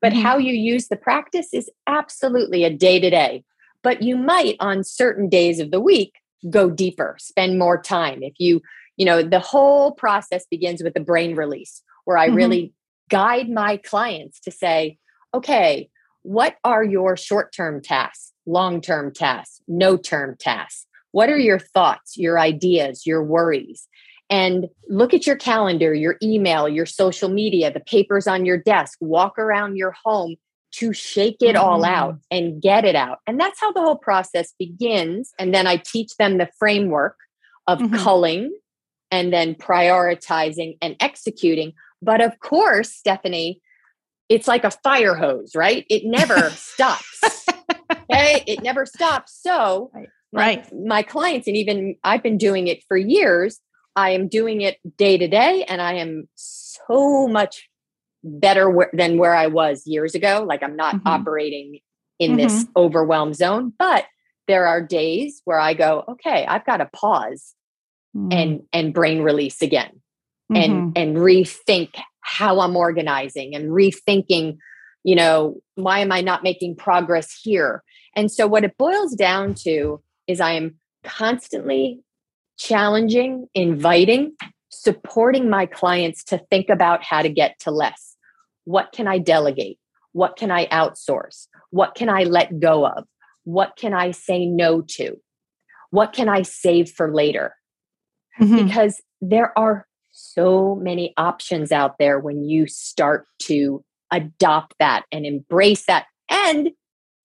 But 0.02 0.14
mm-hmm. 0.14 0.22
how 0.22 0.38
you 0.38 0.54
use 0.54 0.88
the 0.88 0.96
practice 0.96 1.54
is 1.54 1.70
absolutely 1.88 2.64
a 2.64 2.70
day 2.70 3.00
to 3.00 3.10
day. 3.10 3.44
But 3.84 4.04
you 4.04 4.16
might 4.18 4.58
on 4.60 4.84
certain 4.84 5.30
days 5.30 5.60
of 5.60 5.72
the 5.72 5.80
week 5.80 6.14
go 6.50 6.70
deeper, 6.70 7.16
spend 7.20 7.58
more 7.58 7.82
time. 7.82 8.22
If 8.22 8.34
you, 8.38 8.62
you 8.96 9.06
know, 9.06 9.24
the 9.24 9.40
whole 9.40 9.92
process 9.92 10.46
begins 10.50 10.84
with 10.84 10.94
the 10.94 11.00
brain 11.00 11.36
release, 11.36 11.82
where 12.06 12.18
I 12.18 12.28
mm-hmm. 12.28 12.36
really 12.36 12.74
guide 13.10 13.50
my 13.50 13.78
clients 13.78 14.40
to 14.42 14.52
say, 14.52 14.98
okay, 15.34 15.90
what 16.24 16.58
are 16.64 16.84
your 16.84 17.16
short 17.16 17.54
term 17.54 17.82
tasks, 17.82 18.34
long 18.46 18.82
term 18.82 19.14
tasks, 19.14 19.62
no 19.68 19.98
term 19.98 20.36
tasks? 20.40 20.86
What 21.12 21.30
are 21.30 21.38
your 21.38 21.60
thoughts, 21.60 22.18
your 22.18 22.40
ideas, 22.40 23.06
your 23.06 23.24
worries? 23.24 23.88
and 24.30 24.68
look 24.90 25.14
at 25.14 25.26
your 25.26 25.38
calendar, 25.38 25.94
your 25.94 26.18
email, 26.22 26.68
your 26.68 26.86
social 26.86 27.30
media, 27.30 27.72
the 27.72 27.80
papers 27.80 28.28
on 28.28 28.46
your 28.46 28.58
desk, 28.58 28.98
walk 29.00 29.40
around 29.40 29.78
your 29.78 29.96
home 30.04 30.36
to 30.72 30.94
shake 30.94 31.38
it 31.42 31.56
all 31.56 31.86
out 31.86 32.16
mm. 32.16 32.22
and 32.30 32.62
get 32.62 32.84
it 32.84 32.96
out. 32.96 33.20
And 33.26 33.40
that's 33.40 33.60
how 33.60 33.72
the 33.72 33.82
whole 33.82 33.98
process 33.98 34.54
begins. 34.60 35.32
And 35.40 35.54
then 35.54 35.66
I 35.66 35.78
teach 35.78 36.16
them 36.18 36.38
the 36.38 36.50
framework 36.60 37.16
of 37.68 37.80
mm-hmm. 37.80 37.96
culling 37.96 38.58
and 39.10 39.32
then 39.32 39.56
prioritizing 39.56 40.78
and 40.82 40.96
executing. 41.00 41.74
But 42.02 42.22
of 42.22 42.40
course, 42.40 42.92
Stephanie, 42.92 43.62
it's 44.30 44.48
like 44.48 44.64
a 44.64 44.72
fire 44.72 45.16
hose, 45.16 45.56
right? 45.56 45.86
It 45.90 46.04
never 46.06 46.50
stops. 46.52 47.24
Okay. 47.92 48.44
It 48.48 48.62
never 48.64 48.86
stops. 48.86 49.38
So, 49.42 49.92
right. 49.94 50.08
right. 50.34 50.74
My, 50.74 50.86
my 50.88 51.04
clients, 51.04 51.48
and 51.48 51.58
even 51.58 51.96
I've 52.04 52.24
been 52.24 52.38
doing 52.38 52.68
it 52.68 52.84
for 52.88 52.98
years, 52.98 53.60
I 53.96 54.12
am 54.12 54.28
doing 54.28 54.62
it 54.62 54.78
day 54.98 55.18
to 55.18 55.28
day 55.28 55.66
and 55.68 55.82
I 55.82 55.94
am 55.94 56.28
so 56.36 57.28
much 57.28 57.68
better 58.24 58.90
than 58.94 59.18
where 59.18 59.34
I 59.34 59.48
was 59.48 59.88
years 59.88 60.16
ago. 60.16 60.46
Like 60.48 60.64
I'm 60.64 60.76
not 60.76 60.96
mm-hmm. 60.96 61.08
operating 61.08 61.80
in 62.20 62.32
mm-hmm. 62.32 62.38
this 62.38 62.66
overwhelm 62.76 63.34
zone. 63.34 63.74
But 63.78 64.06
there 64.48 64.68
are 64.68 64.82
days 64.82 65.42
where 65.46 65.60
I 65.60 65.74
go, 65.74 66.04
okay, 66.10 66.46
I've 66.46 66.66
got 66.66 66.78
to 66.78 66.90
pause 66.94 67.54
mm-hmm. 68.16 68.32
and 68.32 68.62
and 68.72 68.94
brain 68.94 69.22
release 69.22 69.62
again 69.62 70.02
and 70.54 70.74
mm-hmm. 70.74 70.90
and 70.96 71.18
rethink 71.18 71.90
how 72.22 72.60
I'm 72.60 72.76
organizing 72.76 73.56
and 73.56 73.70
rethinking, 73.70 74.58
you 75.04 75.16
know, 75.16 75.62
why 75.76 76.00
am 76.00 76.12
I 76.12 76.22
not 76.22 76.44
making 76.44 76.76
progress 76.76 77.40
here? 77.42 77.84
And 78.16 78.32
so 78.32 78.48
what 78.48 78.64
it 78.64 78.78
boils 78.78 79.14
down 79.16 79.54
to 79.56 80.02
is 80.28 80.42
I 80.42 80.54
am 80.54 80.76
constantly 81.04 82.02
challenging, 82.58 83.48
inviting, 83.54 84.34
supporting 84.70 85.50
my 85.50 85.66
clients 85.66 86.24
to 86.26 86.40
think 86.50 86.70
about 86.70 87.04
how 87.04 87.22
to 87.22 87.30
get 87.30 87.58
to 87.60 87.72
less. 87.72 88.16
What 88.66 88.92
can 88.92 89.08
I 89.08 89.20
delegate? 89.20 89.80
What 90.12 90.36
can 90.36 90.52
I 90.52 90.66
outsource? 90.68 91.48
What 91.70 91.96
can 91.96 92.10
I 92.10 92.24
let 92.24 92.60
go 92.60 92.86
of? 92.86 93.06
What 93.44 93.78
can 93.78 93.94
I 93.94 94.12
say 94.12 94.46
no 94.46 94.82
to? 94.82 95.16
What 95.92 96.12
can 96.12 96.28
I 96.28 96.42
save 96.42 96.92
for 96.92 97.14
later? 97.14 97.56
Mm-hmm. 98.40 98.66
Because 98.66 99.02
there 99.22 99.58
are 99.58 99.87
so 100.38 100.76
many 100.76 101.14
options 101.18 101.72
out 101.72 101.98
there 101.98 102.20
when 102.20 102.44
you 102.44 102.68
start 102.68 103.28
to 103.40 103.84
adopt 104.12 104.76
that 104.80 105.04
and 105.12 105.26
embrace 105.26 105.86
that 105.88 106.06
and 106.30 106.70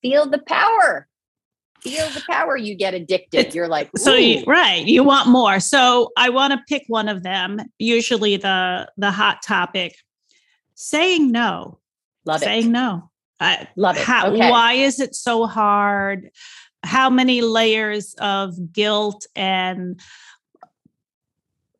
feel 0.01 0.29
the 0.29 0.43
power. 0.47 1.07
Feel 1.81 2.09
the 2.11 2.23
power 2.31 2.57
you 2.57 2.77
get 2.77 2.95
addicted. 2.95 3.47
It's, 3.47 3.55
you're 3.55 3.69
like 3.69 3.89
Ooh. 3.89 4.01
so 4.01 4.15
you, 4.15 4.45
right 4.47 4.87
you 4.87 5.03
want 5.03 5.29
more. 5.29 5.59
So 5.61 6.11
i 6.17 6.29
want 6.31 6.53
to 6.53 6.61
pick 6.69 6.85
one 6.87 7.09
of 7.09 7.25
them 7.25 7.61
usually 7.79 8.37
the 8.37 8.89
the 8.97 9.11
hot 9.11 9.43
topic. 9.43 9.97
Saying 10.75 11.33
no. 11.33 11.81
Love 12.25 12.41
saying 12.41 12.59
it. 12.59 12.63
Saying 12.63 12.73
no. 12.73 13.11
I, 13.41 13.69
love 13.77 13.97
it. 13.97 14.03
how, 14.03 14.29
okay. 14.29 14.51
why 14.51 14.75
is 14.75 15.01
it 15.01 15.17
so 15.17 15.47
hard? 15.47 16.31
How 16.85 17.11
many 17.11 17.41
layers 17.43 18.15
of 18.21 18.73
guilt 18.73 19.27
and 19.35 20.01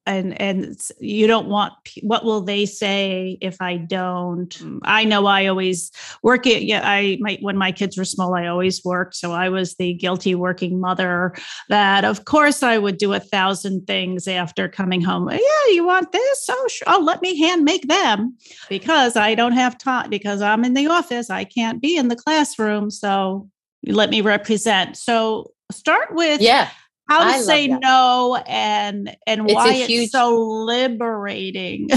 and 0.07 0.41
and 0.41 0.77
you 1.01 1.27
don't 1.27 1.49
want 1.49 1.73
what 2.03 2.25
will 2.25 2.41
they 2.41 2.67
say 2.67 3.39
if 3.41 3.57
i 3.61 3.77
don't? 3.77 4.59
Mm. 4.59 4.79
i 4.83 5.05
know 5.05 5.27
i 5.27 5.47
always 5.47 5.91
work 6.23 6.47
it 6.47 6.63
yeah 6.63 6.83
i 6.85 7.17
might 7.21 7.43
when 7.43 7.57
my 7.57 7.73
kids 7.73 7.97
were 7.97 8.05
small 8.05 8.35
i 8.35 8.47
always 8.47 8.85
worked 8.85 9.15
so 9.15 9.33
i 9.33 9.49
was 9.49 9.77
the 9.77 9.95
guilty 9.95 10.35
working 10.35 10.81
mother 10.81 11.35
that 11.69 12.05
of 12.05 12.25
course 12.25 12.63
i 12.63 12.79
would 12.79 12.99
do 12.99 13.13
a 13.13 13.21
thousand 13.21 13.87
things 13.87 14.27
after 14.27 14.69
coming 14.69 15.01
home. 15.01 15.29
Yeah 15.31 15.39
you 15.69 15.85
want 15.85 16.13
this? 16.13 16.47
Oh 16.51 16.69
sure. 16.69 16.87
oh 16.89 17.01
let 17.01 17.23
me 17.23 17.39
hand 17.39 17.65
make 17.65 17.89
them. 17.89 18.37
Because 18.69 19.17
i 19.17 19.35
don't 19.35 19.53
have 19.53 19.79
time 19.79 20.11
because 20.11 20.43
i'm 20.43 20.65
in 20.65 20.75
the 20.75 20.87
office 20.87 21.31
i 21.31 21.45
can't 21.45 21.81
be 21.81 21.97
in 21.97 22.09
the 22.09 22.17
classroom 22.17 22.91
so 22.91 23.49
let 23.87 24.11
me 24.11 24.21
represent. 24.21 24.97
So 24.97 25.53
start 25.71 26.15
with 26.15 26.41
yeah 26.41 26.69
how 27.09 27.37
to 27.37 27.43
say 27.43 27.69
no 27.69 28.43
and 28.47 29.17
and 29.27 29.51
it's 29.51 29.55
why 29.55 29.73
huge... 29.73 30.05
it's 30.05 30.13
so 30.13 30.37
liberating. 30.37 31.89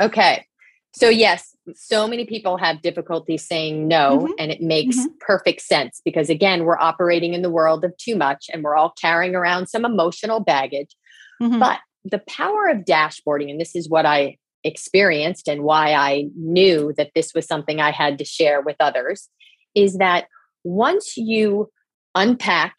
okay. 0.00 0.44
So 0.94 1.08
yes, 1.08 1.54
so 1.74 2.08
many 2.08 2.24
people 2.24 2.56
have 2.56 2.82
difficulty 2.82 3.36
saying 3.36 3.86
no 3.86 4.20
mm-hmm. 4.20 4.32
and 4.38 4.50
it 4.50 4.60
makes 4.60 4.96
mm-hmm. 4.96 5.14
perfect 5.20 5.60
sense 5.60 6.00
because 6.04 6.30
again, 6.30 6.64
we're 6.64 6.78
operating 6.78 7.34
in 7.34 7.42
the 7.42 7.50
world 7.50 7.84
of 7.84 7.96
too 7.98 8.16
much 8.16 8.46
and 8.52 8.62
we're 8.64 8.76
all 8.76 8.94
carrying 9.00 9.34
around 9.34 9.68
some 9.68 9.84
emotional 9.84 10.40
baggage. 10.40 10.94
Mm-hmm. 11.40 11.60
But 11.60 11.78
the 12.04 12.18
power 12.18 12.68
of 12.68 12.78
dashboarding 12.78 13.50
and 13.50 13.60
this 13.60 13.76
is 13.76 13.88
what 13.88 14.06
I 14.06 14.38
experienced 14.64 15.48
and 15.48 15.62
why 15.62 15.92
I 15.92 16.28
knew 16.36 16.92
that 16.96 17.12
this 17.14 17.32
was 17.34 17.46
something 17.46 17.80
I 17.80 17.90
had 17.90 18.18
to 18.18 18.24
share 18.24 18.60
with 18.60 18.76
others 18.80 19.28
is 19.74 19.98
that 19.98 20.26
once 20.64 21.16
you 21.16 21.70
unpack 22.14 22.74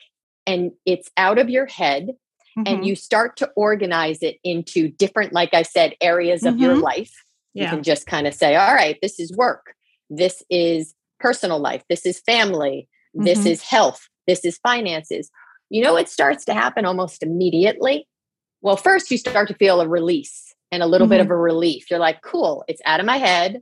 and 0.46 0.72
it's 0.86 1.10
out 1.18 1.38
of 1.38 1.50
your 1.50 1.66
head 1.66 2.10
mm-hmm. 2.58 2.64
and 2.66 2.86
you 2.86 2.96
start 2.96 3.38
to 3.38 3.50
organize 3.56 4.22
it 4.22 4.38
into 4.44 4.90
different 4.90 5.34
like 5.34 5.54
i 5.54 5.64
said 5.64 5.94
areas 6.02 6.44
of 6.44 6.56
mm-hmm. 6.56 6.64
your 6.64 6.76
life 6.76 7.14
yeah. 7.54 7.66
you 7.66 7.70
can 7.70 7.84
just 7.84 8.06
kind 8.06 8.28
of 8.28 8.34
say 8.34 8.56
all 8.56 8.74
right 8.74 8.98
this 9.02 9.20
is 9.20 9.36
work 9.36 9.74
this 10.10 10.44
is 10.50 10.94
personal 11.20 11.60
life 11.60 11.84
this 11.90 12.06
is 12.06 12.20
family 12.22 12.88
mm-hmm. 13.16 13.26
this 13.26 13.46
is 13.46 13.62
health 13.62 14.08
this 14.28 14.46
is 14.46 14.58
finances 14.60 15.30
you 15.70 15.84
know 15.84 15.98
it 15.98 16.10
starts 16.10 16.46
to 16.46 16.54
happen 16.54 16.86
almost 16.86 17.24
immediately 17.24 18.08
well 18.62 18.78
first 18.78 19.12
you 19.12 19.18
start 19.18 19.48
to 19.48 19.56
feel 19.56 19.82
a 19.82 19.88
release 19.88 20.54
and 20.72 20.84
a 20.84 20.88
little 20.88 21.08
bit 21.08 21.20
of 21.20 21.26
mm-hmm. 21.26 21.34
a 21.34 21.38
relief 21.38 21.90
you're 21.90 22.00
like 22.00 22.22
cool 22.22 22.64
it's 22.68 22.82
out 22.86 23.00
of 23.00 23.06
my 23.06 23.18
head 23.18 23.62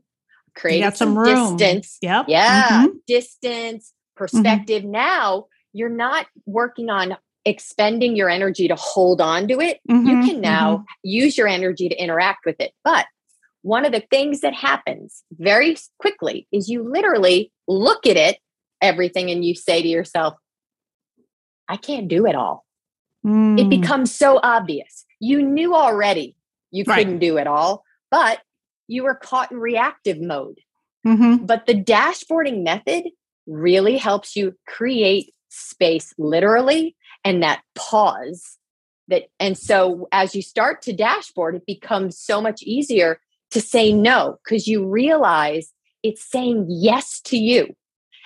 create 0.56 0.82
some, 0.96 1.14
some 1.14 1.24
distance 1.58 1.98
yep. 2.02 2.26
yeah 2.28 2.82
mm-hmm. 2.82 2.98
distance 3.06 3.92
mm-hmm. 3.92 4.18
perspective 4.18 4.84
now 4.84 5.46
you're 5.74 5.90
not 5.90 6.28
working 6.46 6.90
on 6.90 7.18
expending 7.46 8.16
your 8.16 8.30
energy 8.30 8.68
to 8.68 8.76
hold 8.76 9.22
on 9.22 9.48
to 9.48 9.60
it. 9.62 9.80
Mm-hmm, 9.90 10.08
you 10.08 10.28
can 10.28 10.42
now 10.42 10.78
mm-hmm. 10.78 10.84
use 11.04 11.38
your 11.38 11.48
energy 11.48 11.88
to 11.88 11.96
interact 11.96 12.46
with 12.46 12.58
it. 12.60 12.74
But 12.84 13.06
one 13.62 13.86
of 13.86 13.92
the 13.92 14.04
things 14.12 14.42
that 14.42 14.54
happens 14.54 15.24
very 15.32 15.78
quickly 16.00 16.48
is 16.52 16.70
you 16.70 16.84
literally 16.84 17.52
look 17.68 18.06
at 18.06 18.18
it, 18.18 18.38
everything, 18.82 19.32
and 19.32 19.44
you 19.44 19.56
say 19.56 19.82
to 19.82 19.88
yourself, 19.88 20.36
I 21.68 21.78
can't 21.78 22.08
do 22.08 22.26
it 22.26 22.36
all. 22.36 22.66
Mm. 23.26 23.60
It 23.60 23.70
becomes 23.70 24.14
so 24.14 24.40
obvious. 24.44 25.06
You 25.20 25.42
knew 25.42 25.76
already 25.76 26.36
you 26.72 26.84
right. 26.86 26.98
couldn't 26.98 27.20
do 27.20 27.38
it 27.38 27.48
all, 27.48 27.84
but 28.12 28.40
you 28.88 29.04
were 29.04 29.16
caught 29.16 29.52
in 29.52 29.58
reactive 29.58 30.20
mode. 30.20 30.60
Mm-hmm. 31.06 31.46
But 31.46 31.66
the 31.66 31.74
dashboarding 31.74 32.64
method 32.64 33.06
really 33.48 33.98
helps 33.98 34.36
you 34.36 34.56
create 34.68 35.34
space 35.50 36.14
literally 36.18 36.96
and 37.24 37.44
that 37.44 37.62
pause 37.76 38.58
that 39.08 39.24
and 39.40 39.58
so 39.58 40.08
as 40.12 40.36
you 40.36 40.42
start 40.42 40.82
to 40.82 40.94
dashboard 40.94 41.56
it 41.56 41.66
becomes 41.66 42.20
so 42.20 42.42
much 42.42 42.62
easier 42.64 43.20
to 43.52 43.62
say 43.62 43.94
no 43.94 44.38
because 44.44 44.68
you 44.68 44.88
realize 44.88 45.74
it's 46.04 46.30
saying 46.30 46.66
yes 46.70 47.22
to 47.22 47.38
you 47.38 47.74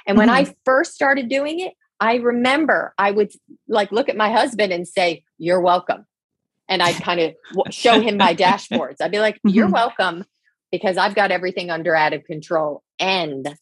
and 0.08 0.18
when 0.18 0.28
mm-hmm. 0.28 0.50
i 0.50 0.56
first 0.66 0.94
started 0.94 1.30
doing 1.30 1.60
it 1.60 1.74
i 2.00 2.16
remember 2.16 2.94
i 2.98 3.12
would 3.12 3.32
like 3.68 3.92
look 3.92 4.10
at 4.10 4.18
my 4.18 4.32
husband 4.32 4.74
and 4.74 4.88
say 4.88 5.24
you're 5.38 5.62
welcome 5.62 6.06
and 6.68 6.82
i'd 6.82 6.96
kind 7.04 7.20
of 7.20 7.34
show 7.72 8.00
him 8.00 8.18
my 8.18 8.34
dashboards 8.34 8.98
i'd 9.02 9.12
be 9.12 9.20
like 9.20 9.40
you're 9.44 9.66
mm-hmm. 9.66 9.74
welcome 9.74 10.26
because 10.72 10.98
i've 10.98 11.16
got 11.16 11.32
everything 11.32 11.70
under 11.70 11.96
out 11.96 12.14
of 12.14 12.24
control 12.24 12.84
and 13.00 13.56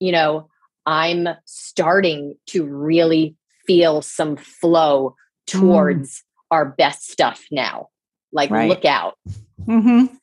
you 0.00 0.10
know 0.10 0.49
I'm 0.86 1.28
starting 1.44 2.36
to 2.46 2.64
really 2.64 3.36
feel 3.66 4.02
some 4.02 4.36
flow 4.36 5.10
mm. 5.10 5.60
towards 5.60 6.18
mm. 6.18 6.22
our 6.50 6.66
best 6.66 7.10
stuff 7.10 7.44
now. 7.50 7.88
Like, 8.32 8.50
right. 8.50 8.68
look 8.68 8.84
out. 8.84 9.18
Mm-hmm. 9.62 10.14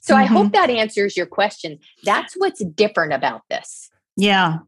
So 0.00 0.14
mm-hmm. 0.14 0.22
I 0.22 0.26
hope 0.26 0.52
that 0.52 0.70
answers 0.70 1.16
your 1.16 1.26
question. 1.26 1.78
That's 2.04 2.34
what's 2.34 2.64
different 2.64 3.12
about 3.12 3.42
this. 3.50 3.90
Yeah. 4.16 4.58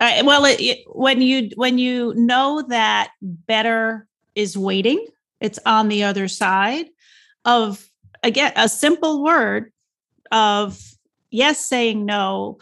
Uh, 0.00 0.22
well, 0.24 0.44
it, 0.44 0.60
it, 0.60 0.84
when 0.88 1.22
you 1.22 1.50
when 1.54 1.78
you 1.78 2.12
know 2.14 2.62
that 2.68 3.10
better 3.22 4.06
is 4.34 4.58
waiting, 4.58 5.06
it's 5.40 5.58
on 5.64 5.88
the 5.88 6.04
other 6.04 6.28
side 6.28 6.86
of 7.44 7.88
again 8.22 8.52
a 8.56 8.68
simple 8.68 9.22
word 9.22 9.72
of 10.32 10.80
yes 11.30 11.64
saying 11.64 12.04
no 12.04 12.58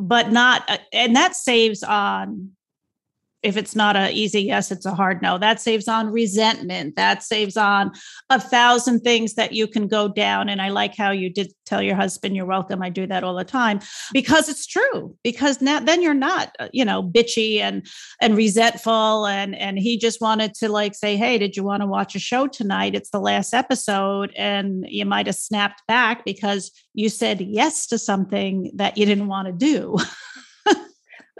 but 0.00 0.32
not 0.32 0.68
uh, 0.68 0.78
and 0.92 1.14
that 1.14 1.36
saves 1.36 1.82
on 1.82 2.50
if 3.42 3.56
it's 3.56 3.74
not 3.74 3.96
a 3.96 4.12
easy 4.12 4.42
yes 4.42 4.70
it's 4.70 4.86
a 4.86 4.94
hard 4.94 5.22
no. 5.22 5.38
That 5.38 5.60
saves 5.60 5.88
on 5.88 6.10
resentment. 6.10 6.96
That 6.96 7.22
saves 7.22 7.56
on 7.56 7.92
a 8.28 8.40
thousand 8.40 9.00
things 9.00 9.34
that 9.34 9.52
you 9.52 9.66
can 9.66 9.88
go 9.88 10.08
down. 10.08 10.48
And 10.48 10.60
i 10.60 10.68
like 10.68 10.96
how 10.96 11.10
you 11.10 11.30
did 11.30 11.52
tell 11.66 11.82
your 11.82 11.96
husband 11.96 12.36
you're 12.36 12.46
welcome. 12.46 12.82
I 12.82 12.90
do 12.90 13.06
that 13.06 13.24
all 13.24 13.34
the 13.34 13.44
time. 13.44 13.80
Because 14.12 14.48
it's 14.48 14.66
true. 14.66 15.16
Because 15.22 15.60
now 15.60 15.80
then 15.80 16.02
you're 16.02 16.14
not 16.14 16.54
uh, 16.58 16.68
you 16.72 16.84
know 16.84 17.02
bitchy 17.02 17.58
and 17.60 17.86
and 18.20 18.36
resentful. 18.36 19.26
And 19.26 19.54
and 19.54 19.78
he 19.78 19.96
just 19.96 20.20
wanted 20.20 20.54
to 20.54 20.68
like 20.68 20.94
say 20.94 21.16
hey 21.16 21.38
did 21.38 21.56
you 21.56 21.64
want 21.64 21.82
to 21.82 21.86
watch 21.86 22.14
a 22.14 22.18
show 22.18 22.46
tonight? 22.46 22.94
It's 22.94 23.10
the 23.10 23.20
last 23.20 23.54
episode. 23.54 24.32
And 24.36 24.84
you 24.88 25.06
might 25.06 25.26
have 25.26 25.36
snapped 25.36 25.82
back 25.86 26.24
because 26.24 26.70
you 26.94 27.08
said 27.08 27.40
yes 27.40 27.86
to 27.88 27.98
something 27.98 28.70
that 28.74 28.98
you 28.98 29.06
didn't 29.06 29.28
want 29.28 29.46
to 29.46 29.52
do. 29.52 29.96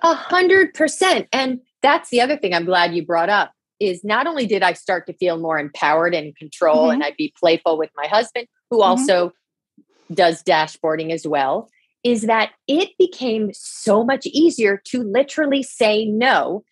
A 0.03 0.15
hundred 0.15 0.73
percent. 0.75 1.29
And 1.33 1.61
that's 1.83 2.11
the 2.11 2.21
other 2.21 2.37
thing 2.37 2.55
I'm 2.55 2.65
glad 2.65 2.95
you 2.95 3.05
brought 3.05 3.29
up 3.29 3.53
is 3.81 4.05
not 4.05 4.27
only 4.27 4.47
did 4.47 4.63
I 4.63 4.75
start 4.75 5.07
to 5.07 5.15
feel 5.15 5.39
more 5.39 5.59
empowered 5.59 6.15
and 6.15 6.37
control 6.37 6.85
mm-hmm. 6.85 6.95
and 6.95 7.05
I'd 7.05 7.17
be 7.17 7.33
playful 7.39 7.79
with 7.79 7.91
my 7.97 8.07
husband, 8.07 8.47
who 8.71 8.79
mm-hmm. 8.79 8.91
also 8.91 9.33
does 10.13 10.43
dashboarding 10.43 11.11
as 11.11 11.27
well, 11.27 11.69
is 12.05 12.23
that 12.23 12.51
it 12.69 12.91
became 12.99 13.51
so 13.53 14.05
much 14.05 14.27
easier 14.27 14.81
to 14.87 15.03
literally 15.03 15.63
say 15.63 16.05
no. 16.05 16.65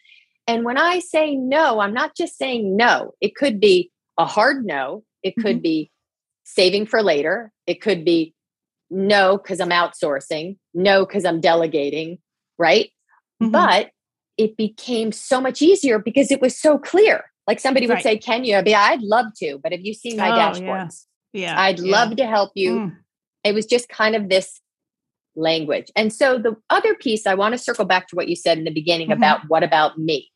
And 0.47 0.65
when 0.65 0.79
I 0.79 0.99
say 0.99 1.35
no, 1.35 1.81
I'm 1.81 1.95
not 1.95 2.17
just 2.17 2.37
saying 2.37 2.77
no. 2.77 3.15
It 3.21 3.35
could 3.35 3.61
be 3.61 3.91
a 4.19 4.25
hard 4.25 4.65
no. 4.65 5.05
It 5.23 5.35
could 5.37 5.57
mm-hmm. 5.57 5.63
be 5.63 5.91
saving 6.45 6.87
for 6.87 7.03
later. 7.03 7.53
It 7.67 7.81
could 7.81 8.05
be 8.05 8.35
no, 8.91 9.37
because 9.37 9.61
I'm 9.61 9.71
outsourcing. 9.71 10.57
No, 10.75 11.05
because 11.05 11.25
I'm 11.25 11.41
delegating. 11.41 12.19
Right. 12.59 12.91
Mm-hmm. 13.43 13.53
But 13.53 13.91
it 14.39 14.57
became 14.57 15.13
so 15.13 15.41
much 15.41 15.61
easier 15.61 15.99
because 15.99 16.31
it 16.31 16.41
was 16.41 16.57
so 16.59 16.79
clear. 16.79 17.25
Like 17.47 17.61
somebody 17.61 17.87
would 17.87 17.95
Right. 17.95 18.03
say, 18.03 18.19
Can 18.19 18.45
you? 18.45 18.57
I'd 18.57 18.65
be, 18.65 18.75
I'd 18.75 19.03
love 19.03 19.27
to, 19.39 19.59
but 19.63 19.73
have 19.73 19.81
you 19.83 19.93
seen 19.95 20.17
my 20.17 20.31
Oh, 20.31 20.39
dashboards? 20.39 21.05
yeah. 21.33 21.61
I'd 21.61 21.79
yeah. 21.81 21.91
love 21.91 22.17
to 22.17 22.27
help 22.27 22.53
you. 22.55 22.71
Mm, 22.81 22.97
It 23.45 23.55
was 23.55 23.67
just 23.67 23.89
kind 23.89 24.15
of 24.17 24.29
this 24.29 24.61
language. 25.37 25.91
And 25.97 26.13
so 26.13 26.39
the 26.39 26.57
other 26.71 26.95
piece, 26.95 27.27
I 27.27 27.35
want 27.35 27.53
to 27.53 27.59
circle 27.59 27.85
back 27.85 28.09
to 28.09 28.17
what 28.17 28.29
you 28.29 28.37
said 28.37 28.59
in 28.59 28.65
the 28.65 28.71
beginning 28.73 29.09
Mhm. 29.09 29.17
about 29.17 29.49
what 29.49 29.63
about 29.63 29.99
me, 29.99 30.31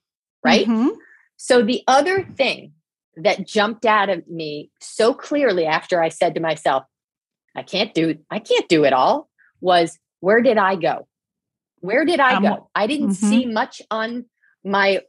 right? 0.44 0.66
mhm. 0.66 0.90
So 1.36 1.62
the 1.62 1.82
other 1.88 2.24
thing 2.24 2.72
that 3.16 3.46
jumped 3.46 3.84
out 3.84 4.08
at 4.08 4.30
me 4.30 4.70
so 4.80 5.12
clearly 5.12 5.66
after 5.66 6.02
I 6.02 6.08
said 6.08 6.34
to 6.34 6.40
myself, 6.40 6.84
I 7.54 7.62
can't 7.62 7.92
do 7.92 8.16
I 8.30 8.38
can't 8.38 8.68
do 8.68 8.84
it 8.84 8.92
all 8.92 9.28
was 9.60 9.98
where 10.20 10.40
did 10.40 10.56
I 10.56 10.76
go? 10.76 11.06
Where 11.82 12.04
did 12.04 12.20
I 12.20 12.34
Um, 12.36 12.42
go? 12.44 12.70
I 12.74 12.86
didn't 12.86 13.10
mhm. 13.10 13.14
see 13.14 13.44
much 13.44 13.82
on 13.90 14.24
my 14.64 15.00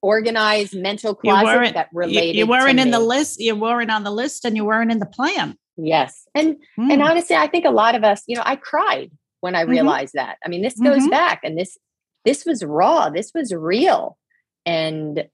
organized 0.00 0.74
mental 0.76 1.10
You 1.24 1.30
closet 1.32 1.74
that 1.74 1.88
related 1.92 2.36
you 2.36 2.44
to 2.46 2.50
weren't 2.50 2.78
in 2.78 2.92
the 2.92 3.00
list. 3.00 3.40
You 3.40 3.56
weren't 3.56 3.90
on 3.90 4.04
the 4.04 4.12
list, 4.12 4.44
and 4.44 4.56
you 4.56 4.64
weren't 4.64 4.92
in 4.92 5.00
the 5.00 5.06
plan. 5.06 5.56
Yes. 5.76 6.26
And 6.36 6.56
Mm. 6.78 6.92
and 6.92 7.02
honestly, 7.02 7.34
I 7.36 7.48
think 7.48 7.64
a 7.64 7.70
lot 7.70 7.94
of 7.96 8.04
us, 8.04 8.22
you 8.28 8.36
know, 8.36 8.42
I 8.46 8.54
cried 8.56 9.10
when 9.40 9.54
I 9.56 9.64
Mhm. 9.64 9.68
realized 9.70 10.14
that. 10.14 10.38
I 10.44 10.48
mean, 10.48 10.62
this 10.62 10.78
goes 10.78 11.02
Mhm. 11.06 11.10
back 11.10 11.40
and 11.42 11.58
this 11.58 11.76
this 12.24 12.44
was 12.44 12.64
raw, 12.64 13.10
this 13.10 13.32
was 13.34 13.52
real. 13.54 14.18
And 14.66 15.28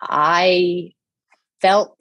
I 0.00 0.92
felt 1.60 1.98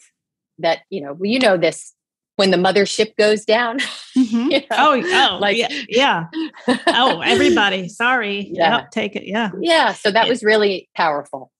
that, 0.59 0.79
you 0.89 1.01
know, 1.01 1.17
you 1.21 1.39
know 1.39 1.57
this 1.57 1.93
when 2.35 2.51
the 2.51 2.57
mothership 2.57 3.15
goes 3.17 3.45
down. 3.45 3.79
Mhm. 4.17 4.51
you 4.51 4.59
know, 4.59 4.65
Oh, 4.71 5.01
oh, 5.03 5.37
like- 5.39 5.57
yeah, 5.57 5.69
yeah. 5.87 6.23
Oh, 6.67 7.21
everybody. 7.25 7.89
Sorry. 7.89 8.49
Yeah. 8.51 8.77
Yep, 8.77 8.91
take 8.91 9.15
it. 9.15 9.27
Yeah. 9.27 9.51
yeah, 9.59 9.93
so 9.93 10.11
that 10.11 10.27
was 10.27 10.43
really 10.43 10.89
powerful 10.95 11.51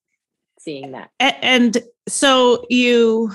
seeing 0.60 0.92
that. 0.92 1.10
And 1.20 1.78
so 2.08 2.66
you 2.70 3.32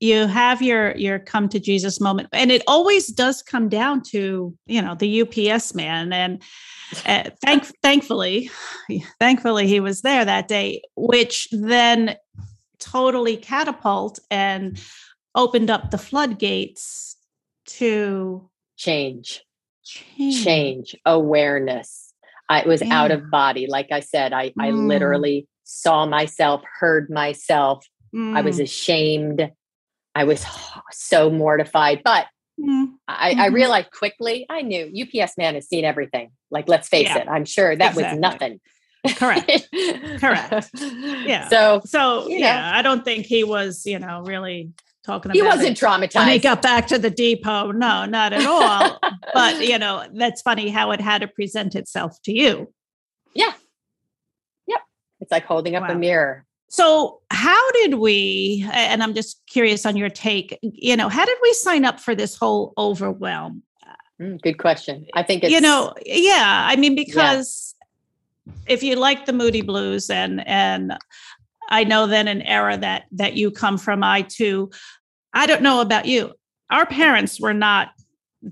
you 0.00 0.26
have 0.26 0.60
your 0.60 0.94
your 0.96 1.20
come 1.20 1.48
to 1.48 1.60
jesus 1.60 2.00
moment 2.00 2.28
and 2.32 2.50
it 2.50 2.62
always 2.66 3.06
does 3.06 3.42
come 3.42 3.68
down 3.68 4.02
to 4.02 4.52
you 4.66 4.82
know 4.82 4.96
the 4.96 5.22
ups 5.22 5.72
man 5.72 6.12
and 6.12 6.42
uh, 7.06 7.30
thank 7.42 7.64
thankfully 7.82 8.50
thankfully 9.20 9.68
he 9.68 9.78
was 9.78 10.02
there 10.02 10.24
that 10.24 10.48
day 10.48 10.82
which 10.96 11.48
then 11.52 12.16
totally 12.80 13.36
catapult 13.36 14.18
and 14.30 14.82
opened 15.36 15.70
up 15.70 15.90
the 15.90 15.98
floodgates 15.98 17.16
to 17.66 18.50
Change, 18.76 19.40
change, 19.84 20.44
change, 20.44 20.96
awareness. 21.06 22.12
I 22.48 22.66
was 22.66 22.82
out 22.82 23.10
of 23.10 23.30
body. 23.30 23.66
Like 23.66 23.92
I 23.92 24.00
said, 24.00 24.32
I 24.32 24.52
I 24.58 24.70
Mm. 24.70 24.86
literally 24.86 25.46
saw 25.64 26.04
myself, 26.06 26.62
heard 26.78 27.08
myself, 27.10 27.86
I 28.14 28.42
was 28.42 28.58
Mm, 28.58 28.62
ashamed. 28.62 29.50
I 30.14 30.24
was 30.24 30.44
so 30.92 31.30
mortified, 31.30 32.02
but 32.04 32.26
mm, 32.60 32.92
I, 33.08 33.30
I 33.38 33.48
Mhm. 33.48 33.52
realized 33.54 33.90
quickly. 33.90 34.46
I 34.48 34.62
knew 34.62 34.84
UPS 35.02 35.36
man 35.36 35.54
has 35.54 35.68
seen 35.68 35.84
everything. 35.84 36.30
Like, 36.50 36.68
let's 36.68 36.88
face 36.88 37.08
Yeah. 37.08 37.18
it. 37.18 37.28
I'm 37.28 37.44
sure 37.44 37.74
that 37.74 37.92
Exactly. 37.94 38.04
was 38.04 38.20
nothing. 38.20 38.60
correct 39.16 39.68
Correct. 40.20 40.70
Yeah. 41.26 41.48
So 41.48 41.82
so 41.84 42.26
you 42.28 42.40
know. 42.40 42.46
yeah 42.46 42.72
i 42.74 42.80
don't 42.80 43.04
think 43.04 43.26
he 43.26 43.44
was 43.44 43.84
you 43.84 43.98
know 43.98 44.22
really 44.22 44.70
talking 45.04 45.30
about 45.30 45.34
he 45.36 45.40
it. 45.40 45.44
wasn't 45.44 45.76
traumatized. 45.78 46.16
when 46.16 46.28
he 46.28 46.38
got 46.38 46.62
back 46.62 46.86
to 46.88 46.98
the 46.98 47.10
depot. 47.10 47.70
No, 47.72 48.04
not 48.04 48.32
at 48.32 48.46
all. 48.46 48.98
but 49.34 49.66
you 49.66 49.78
know, 49.78 50.04
that's 50.14 50.42
funny 50.42 50.70
how 50.70 50.90
it 50.92 51.00
had 51.00 51.20
to 51.20 51.28
present 51.28 51.74
itself 51.74 52.20
to 52.22 52.32
you. 52.32 52.72
Yeah. 53.34 53.52
Yep. 54.66 54.80
It's 55.20 55.30
like 55.32 55.44
holding 55.44 55.76
up 55.76 55.82
Wow. 55.88 55.94
a 55.94 55.98
mirror. 55.98 56.44
So, 56.68 57.20
how 57.30 57.70
did 57.72 57.94
we? 57.94 58.66
And 58.72 59.02
I'm 59.02 59.14
just 59.14 59.40
curious 59.46 59.86
on 59.86 59.96
your 59.96 60.08
take. 60.08 60.58
You 60.62 60.96
know, 60.96 61.08
how 61.08 61.24
did 61.24 61.36
we 61.42 61.52
sign 61.52 61.84
up 61.84 62.00
for 62.00 62.14
this 62.14 62.36
whole 62.36 62.72
overwhelm? 62.78 63.62
Mm, 64.20 64.40
good 64.42 64.58
question. 64.58 65.06
I 65.14 65.22
think 65.22 65.44
it's 65.44 65.52
you 65.52 65.60
know, 65.60 65.92
yeah. 66.06 66.66
I 66.68 66.76
mean, 66.76 66.94
because 66.94 67.74
if 68.66 68.82
you 68.82 68.96
like 68.96 69.26
the 69.26 69.32
Moody 69.32 69.60
Blues, 69.62 70.08
and 70.10 70.46
and 70.48 70.96
I 71.68 71.84
know 71.84 72.06
then 72.06 72.28
an 72.28 72.42
era 72.42 72.76
that 72.76 73.04
that 73.12 73.34
you 73.34 73.50
come 73.50 73.78
from, 73.78 74.02
I 74.02 74.22
too. 74.22 74.70
I 75.32 75.46
don't 75.46 75.62
know 75.62 75.80
about 75.80 76.06
you. 76.06 76.32
Our 76.70 76.86
parents 76.86 77.40
were 77.40 77.54
not 77.54 77.90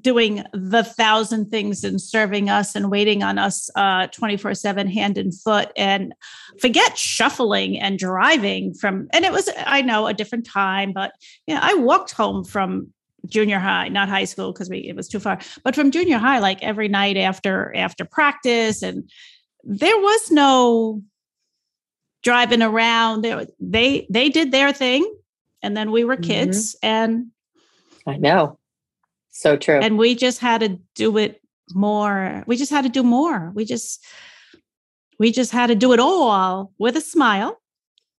doing 0.00 0.42
the 0.52 0.82
thousand 0.82 1.50
things 1.50 1.84
and 1.84 2.00
serving 2.00 2.48
us 2.48 2.74
and 2.74 2.90
waiting 2.90 3.22
on 3.22 3.38
us 3.38 3.68
uh 3.76 4.06
24 4.08 4.54
7 4.54 4.86
hand 4.88 5.18
and 5.18 5.38
foot 5.38 5.70
and 5.76 6.14
forget 6.60 6.96
shuffling 6.96 7.78
and 7.78 7.98
driving 7.98 8.72
from 8.72 9.06
and 9.12 9.24
it 9.24 9.32
was 9.32 9.50
i 9.66 9.82
know 9.82 10.06
a 10.06 10.14
different 10.14 10.46
time 10.46 10.92
but 10.92 11.12
you 11.46 11.54
know 11.54 11.60
i 11.62 11.74
walked 11.74 12.12
home 12.12 12.42
from 12.42 12.88
junior 13.26 13.58
high 13.58 13.88
not 13.88 14.08
high 14.08 14.24
school 14.24 14.52
because 14.52 14.70
we 14.70 14.78
it 14.78 14.96
was 14.96 15.08
too 15.08 15.20
far 15.20 15.38
but 15.62 15.74
from 15.74 15.90
junior 15.90 16.18
high 16.18 16.38
like 16.38 16.62
every 16.62 16.88
night 16.88 17.16
after 17.16 17.74
after 17.76 18.04
practice 18.04 18.82
and 18.82 19.10
there 19.64 19.98
was 19.98 20.30
no 20.30 21.02
driving 22.22 22.62
around 22.62 23.24
they 23.60 24.06
they 24.10 24.28
did 24.28 24.52
their 24.52 24.72
thing 24.72 25.04
and 25.62 25.76
then 25.76 25.90
we 25.90 26.04
were 26.04 26.16
Mhm. 26.16 26.22
kids 26.22 26.76
and 26.82 27.26
I 28.06 28.16
know. 28.16 28.58
So 29.30 29.56
true. 29.56 29.80
and 29.80 29.96
we 29.98 30.14
just 30.14 30.40
had 30.40 30.60
to 30.60 30.78
do 30.94 31.16
it 31.18 31.40
more 31.74 32.44
we 32.46 32.56
just 32.56 32.70
had 32.70 32.82
to 32.82 32.88
do 32.90 33.02
more 33.02 33.50
we 33.54 33.64
just 33.64 34.04
we 35.18 35.30
just 35.32 35.52
had 35.52 35.68
to 35.68 35.74
do 35.74 35.92
it 35.92 36.00
all 36.00 36.72
with 36.78 36.96
a 36.96 37.00
smile 37.00 37.58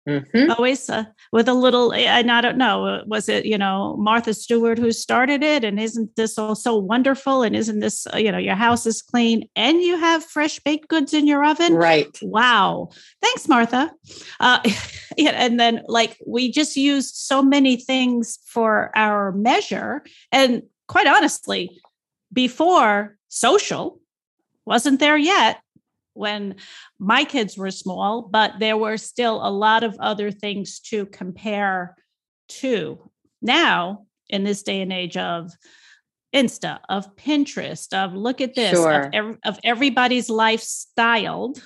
Mhm. 0.08 0.50
always 0.58 0.90
uh, 0.90 1.06
with 1.34 1.50
a 1.50 1.54
little 1.54 1.92
and 1.94 2.32
i 2.32 2.40
don't 2.40 2.58
know 2.58 2.86
uh, 2.86 3.04
was 3.06 3.28
it 3.28 3.46
you 3.46 3.58
know 3.58 3.98
martha 3.98 4.34
stewart 4.34 4.78
who 4.78 4.92
started 4.92 5.44
it? 5.44 5.64
And 5.64 5.80
isn't 5.80 6.16
this 6.16 6.38
all 6.38 6.56
so 6.56 6.76
wonderful? 6.78 7.42
And 7.44 7.56
isn't 7.56 7.80
this 7.80 8.06
uh, 8.14 8.18
you 8.18 8.32
know 8.32 8.38
your 8.38 8.56
house 8.56 8.86
is 8.86 9.02
clean 9.02 9.48
and 9.56 9.82
you 9.82 9.98
have 9.98 10.24
fresh 10.24 10.60
baked 10.60 10.90
goods 10.90 11.14
in 11.14 11.26
your 11.26 11.44
oven? 11.46 11.74
Right. 11.74 12.18
wow. 12.22 12.90
Thanks 13.22 13.48
martha. 13.48 13.92
Uh, 14.40 14.60
yeah, 15.18 15.32
and 15.32 15.60
then 15.60 15.82
like 15.88 16.18
we 16.28 16.52
just 16.52 16.76
used 16.76 17.16
so 17.16 17.42
many 17.42 17.78
things 17.78 18.40
for 18.46 18.92
our 18.96 19.32
measure. 19.32 20.04
And 20.32 20.64
quite 20.88 21.08
honestly 21.08 21.70
before 22.32 23.18
social 23.30 24.00
wasn't 24.66 25.00
there 25.00 25.18
yet 25.18 25.63
when 26.14 26.56
my 27.00 27.24
kids 27.24 27.58
were 27.58 27.72
small 27.72 28.22
but 28.22 28.54
there 28.60 28.78
were 28.78 28.98
still 28.98 29.46
a 29.46 29.50
lot 29.52 29.84
of 29.84 29.96
other 30.00 30.32
things 30.32 30.80
to 30.80 31.06
compare 31.08 31.96
to 32.48 33.10
now 33.42 34.06
in 34.30 34.44
this 34.44 34.64
day 34.64 34.82
and 34.82 34.94
age 34.94 35.18
of 35.18 35.52
insta 36.36 36.80
of 36.90 37.16
pinterest 37.16 37.94
of 37.94 38.14
look 38.14 38.42
at 38.42 38.56
this 38.56 38.72
Sure. 38.72 39.02
of, 39.02 39.14
ev- 39.14 39.38
of 39.46 39.60
everybody's 39.64 40.30
life 40.30 40.62
styled 40.62 41.62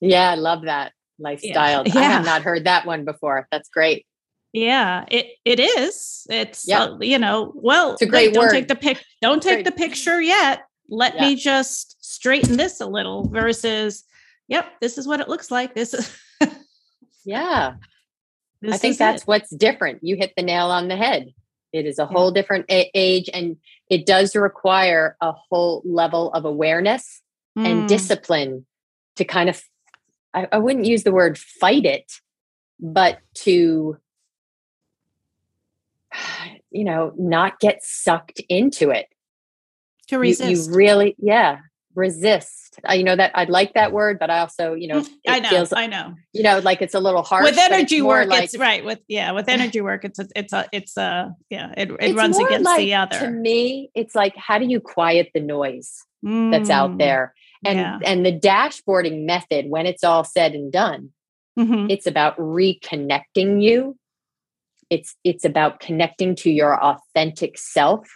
Yeah, 0.00 0.30
I 0.30 0.34
love 0.34 0.62
that 0.64 0.92
lifestyle. 1.18 1.80
I 1.86 1.88
Yeah. 1.94 2.02
have 2.10 2.24
not 2.26 2.42
heard 2.42 2.64
that 2.64 2.84
one 2.84 3.04
before. 3.06 3.48
That's 3.50 3.70
great. 3.70 4.06
Yeah, 4.52 5.06
it 5.10 5.26
it 5.46 5.58
is. 5.58 6.26
It's 6.28 6.68
Yeah. 6.68 6.84
uh, 6.84 6.98
you 7.00 7.18
know, 7.18 7.52
well, 7.54 7.92
It's 7.94 8.02
a 8.02 8.06
great 8.06 8.34
don't 8.34 8.44
word. 8.44 8.52
take 8.52 8.68
the 8.68 8.74
pic 8.76 9.02
don't 9.22 9.42
take 9.42 9.56
Great. 9.56 9.64
the 9.64 9.72
picture 9.72 10.20
yet. 10.20 10.64
Let 10.90 11.14
Yeah. 11.14 11.20
me 11.22 11.34
just 11.36 11.95
straighten 12.08 12.56
this 12.56 12.80
a 12.80 12.86
little 12.86 13.28
versus 13.28 14.04
yep, 14.48 14.66
this 14.80 14.96
is 14.98 15.06
what 15.08 15.20
it 15.20 15.28
looks 15.28 15.50
like. 15.50 15.74
This 15.74 15.92
is 15.94 16.16
Yeah. 17.24 17.74
this 18.60 18.74
I 18.74 18.78
think 18.78 18.98
that's 18.98 19.22
it. 19.22 19.28
what's 19.28 19.50
different. 19.50 20.00
You 20.02 20.16
hit 20.16 20.32
the 20.36 20.42
nail 20.42 20.66
on 20.66 20.88
the 20.88 20.96
head. 20.96 21.32
It 21.72 21.84
is 21.84 21.98
a 21.98 22.06
whole 22.06 22.30
different 22.30 22.66
a- 22.70 22.90
age 22.94 23.28
and 23.34 23.56
it 23.90 24.06
does 24.06 24.34
require 24.36 25.16
a 25.20 25.32
whole 25.32 25.82
level 25.84 26.32
of 26.32 26.44
awareness 26.44 27.22
and 27.56 27.84
Mm, 27.84 27.88
discipline 27.88 28.66
to 29.16 29.24
kind 29.24 29.48
of 29.48 29.62
I, 30.34 30.46
I 30.52 30.58
wouldn't 30.58 30.84
use 30.84 31.02
the 31.04 31.12
word 31.12 31.38
fight 31.38 31.84
it, 31.86 32.12
but 32.78 33.18
to 33.44 33.96
you 36.70 36.84
know, 36.84 37.12
not 37.16 37.58
get 37.60 37.82
sucked 37.82 38.40
into 38.48 38.90
it. 38.90 39.06
to 40.08 40.16
You- 40.16 40.20
resist. 40.20 40.68
You, 40.70 40.76
really, 40.76 41.16
yeah, 41.18 41.58
resist. 41.96 42.78
I, 42.84 42.94
you 42.94 43.04
know 43.04 43.16
that 43.16 43.32
I 43.34 43.44
like 43.44 43.74
that 43.74 43.90
word, 43.92 44.18
but 44.18 44.30
I 44.30 44.40
also, 44.40 44.74
you 44.74 44.86
know, 44.88 45.00
Mm, 45.00 45.08
I 45.26 45.40
know, 45.40 45.48
feels, 45.48 45.72
I 45.72 45.86
know. 45.86 46.14
you 46.32 46.42
know, 46.42 46.58
like 46.60 46.82
it's 46.82 46.94
a 46.94 47.00
little 47.00 47.22
hard 47.22 47.42
With 47.44 47.56
but 47.56 47.64
it's 47.72 47.72
energy 47.72 48.02
work, 48.02 48.28
like, 48.28 48.44
it's 48.44 48.58
right. 48.58 48.84
With 48.84 49.00
yeah, 49.08 49.32
with 49.32 49.48
energy 49.48 49.80
work, 49.80 50.04
it's 50.04 50.18
a, 50.18 50.28
it's 50.36 50.52
a, 50.52 50.66
it's 50.72 50.96
a, 50.96 51.34
yeah, 51.50 51.72
it, 51.76 51.90
it 51.98 52.14
runs 52.14 52.38
against 52.38 52.64
like, 52.64 52.78
the 52.78 52.94
other. 52.94 53.18
To 53.20 53.28
me, 53.28 53.90
it's 53.94 54.14
like, 54.14 54.36
how 54.36 54.58
do 54.58 54.66
you 54.66 54.78
quiet 54.80 55.30
the 55.34 55.40
noise 55.40 56.04
that's 56.22 56.70
out 56.70 56.92
Mm, 56.92 56.98
there? 56.98 57.34
And 57.64 57.78
yeah. 57.78 57.98
and 58.04 58.24
the 58.24 58.38
dashboarding 58.38 59.24
method, 59.24 59.68
when 59.70 59.86
it's 59.86 60.04
all 60.04 60.22
said 60.22 60.52
and 60.52 60.70
done, 60.70 61.12
Mhm. 61.58 61.90
it's 61.90 62.06
about 62.06 62.36
reconnecting 62.36 63.62
you. 63.62 63.96
It's 64.90 65.16
it's 65.24 65.44
about 65.44 65.80
connecting 65.80 66.36
to 66.36 66.50
your 66.50 66.78
authentic 66.80 67.56
self 67.58 68.06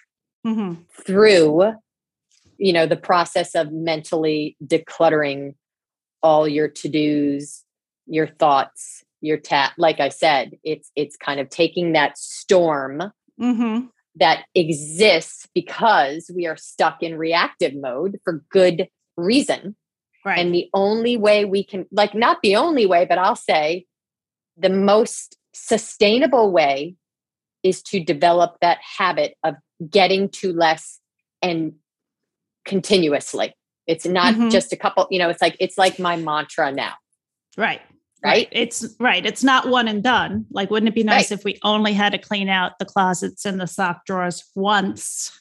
Mhm. 0.46 0.84
through, 1.04 1.72
you 2.61 2.73
know, 2.73 2.87
the 2.87 2.96
process 2.96 3.55
of 3.55 3.73
mentally 3.73 4.57
decluttering 4.64 5.55
all 6.23 6.46
your 6.46 6.68
to-dos, 6.68 7.64
your 8.07 8.27
thoughts, 8.27 9.03
your 9.20 9.38
tat. 9.38 9.73
Like 9.79 9.99
I 9.99 10.11
said, 10.11 10.53
it's 10.62 10.90
it's 10.94 11.16
kind 11.16 11.40
of 11.40 11.49
taking 11.49 11.92
that 11.92 12.18
storm 12.18 13.12
Mm-hmm. 13.40 13.87
that 14.16 14.44
exists 14.55 15.49
because 15.55 16.31
we 16.37 16.46
are 16.46 16.57
stuck 16.57 17.03
in 17.03 17.16
reactive 17.16 17.73
mode 17.75 18.18
for 18.23 18.44
good 18.51 18.87
reason. 19.16 19.77
Right. 20.27 20.38
And 20.38 20.55
the 20.55 20.68
only 20.75 21.16
way 21.16 21.46
we 21.46 21.64
can, 21.64 21.87
like, 21.90 22.14
not 22.14 22.42
the 22.42 22.57
only 22.57 22.85
way, 22.85 23.07
but 23.07 23.16
I'll 23.16 23.35
say 23.35 23.87
the 24.59 24.68
most 24.68 25.38
sustainable 25.55 26.53
way 26.53 26.96
is 27.62 27.83
to 27.85 28.05
develop 28.05 28.57
that 28.61 28.77
habit 28.99 29.37
of 29.42 29.55
getting 29.88 30.29
to 30.29 30.53
less 30.53 31.01
and 31.40 31.73
continuously. 32.64 33.55
It's 33.87 34.07
not 34.07 34.35
Mhm. 34.35 34.51
just 34.51 34.73
a 34.73 34.77
couple, 34.77 35.07
you 35.11 35.18
know, 35.18 35.29
it's 35.31 35.42
like, 35.42 35.57
it's 35.59 35.77
like 35.79 35.99
my 35.99 36.16
mantra 36.16 36.70
now, 36.70 36.94
right. 37.57 37.81
right? 38.23 38.49
It's 38.53 38.85
right. 39.01 39.25
It's 39.25 39.42
not 39.42 39.68
one 39.68 39.88
and 39.88 40.03
done. 40.03 40.46
Like, 40.51 40.70
wouldn't 40.70 40.88
it 40.88 40.94
be 40.94 41.03
nice 41.03 41.33
if 41.33 41.42
we 41.44 41.59
only 41.64 41.92
had 41.92 42.12
to 42.12 42.18
clean 42.18 42.49
out 42.49 42.79
the 42.79 42.85
closets 42.85 43.44
and 43.44 43.61
the 43.61 43.66
sock 43.66 44.05
drawers 44.07 44.44
once 44.55 45.33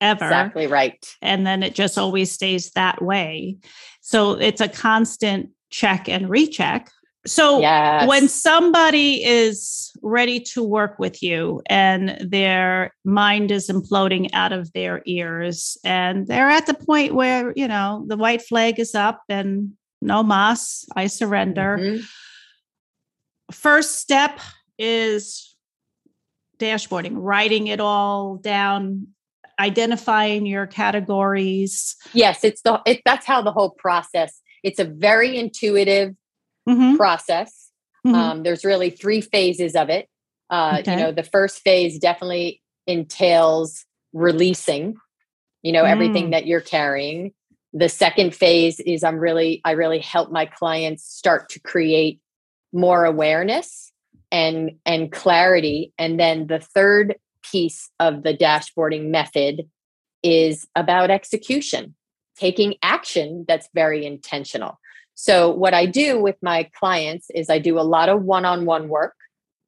ever? 0.00 0.26
Exactly 0.26 0.66
right. 0.66 1.04
And 1.22 1.46
then 1.46 1.62
it 1.62 1.74
just 1.74 1.98
always 1.98 2.30
stays 2.30 2.70
that 2.72 3.02
way. 3.02 3.56
So 4.00 4.32
it's 4.32 4.60
a 4.60 4.68
constant 4.68 5.50
check 5.70 6.08
and 6.08 6.28
recheck. 6.30 6.90
So 7.26 7.60
Yes. 7.60 8.06
when 8.06 8.28
somebody 8.28 9.24
is 9.24 9.92
ready 10.02 10.40
to 10.40 10.62
work 10.62 10.98
with 10.98 11.22
you 11.22 11.60
and 11.68 12.16
their 12.20 12.94
mind 13.04 13.50
is 13.50 13.68
imploding 13.68 14.30
out 14.32 14.52
of 14.52 14.72
their 14.72 15.02
ears 15.04 15.76
and 15.84 16.26
they're 16.26 16.48
at 16.48 16.66
the 16.66 16.74
point 16.74 17.14
where, 17.14 17.52
you 17.56 17.66
know, 17.66 18.04
the 18.06 18.16
white 18.16 18.42
flag 18.42 18.78
is 18.78 18.94
up 18.94 19.22
and 19.28 19.72
no 20.00 20.22
mas, 20.22 20.86
I 20.94 21.08
surrender. 21.08 21.78
Mhm. 21.78 22.04
First 23.50 23.96
step 23.96 24.38
is 24.78 25.56
dashboarding, 26.58 27.14
writing 27.14 27.66
it 27.66 27.80
all 27.80 28.36
down, 28.36 29.08
identifying 29.58 30.46
your 30.46 30.66
categories. 30.66 31.96
Yes, 32.12 32.44
it's 32.44 32.62
the, 32.62 32.80
it, 32.86 33.02
that's 33.04 33.26
how 33.26 33.42
the 33.42 33.52
whole 33.52 33.70
process, 33.70 34.40
it's 34.62 34.78
a 34.78 34.84
very 34.84 35.36
intuitive 35.36 36.14
Mhm, 36.68 36.96
process. 36.96 37.70
mhm. 38.06 38.14
Um, 38.14 38.42
there's 38.42 38.64
really 38.64 38.90
three 38.90 39.20
phases 39.20 39.74
of 39.74 39.88
it. 39.90 40.08
Uh, 40.50 40.78
Okay. 40.80 40.92
You 40.92 40.98
know, 40.98 41.12
the 41.12 41.22
first 41.22 41.60
phase 41.60 41.98
definitely 41.98 42.62
entails 42.86 43.84
releasing, 44.12 44.96
you 45.62 45.72
know, 45.72 45.84
everything 45.84 46.28
Mm. 46.28 46.30
that 46.32 46.46
you're 46.46 46.60
carrying. 46.60 47.32
The 47.72 47.88
second 47.88 48.34
phase 48.34 48.80
is 48.80 49.04
I'm 49.04 49.18
really, 49.18 49.60
I 49.64 49.72
really 49.72 49.98
help 49.98 50.30
my 50.30 50.46
clients 50.46 51.04
start 51.04 51.50
to 51.50 51.60
create 51.60 52.20
more 52.72 53.04
awareness 53.04 53.92
and 54.30 54.72
and 54.84 55.10
clarity. 55.12 55.92
And 55.98 56.18
then 56.20 56.46
the 56.46 56.60
third 56.60 57.16
piece 57.50 57.90
of 58.00 58.22
the 58.22 58.34
dashboarding 58.34 59.08
method 59.10 59.68
is 60.22 60.66
about 60.76 61.10
execution, 61.10 61.94
taking 62.36 62.74
action 62.82 63.44
that's 63.48 63.68
very 63.74 64.04
intentional. 64.06 64.78
So, 65.20 65.50
what 65.50 65.74
I 65.74 65.84
do 65.84 66.20
with 66.20 66.36
my 66.42 66.70
clients 66.78 67.28
is 67.34 67.50
I 67.50 67.58
do 67.58 67.76
a 67.76 67.82
lot 67.82 68.08
of 68.08 68.22
one 68.22 68.44
on 68.44 68.66
one 68.66 68.88
work. 68.88 69.16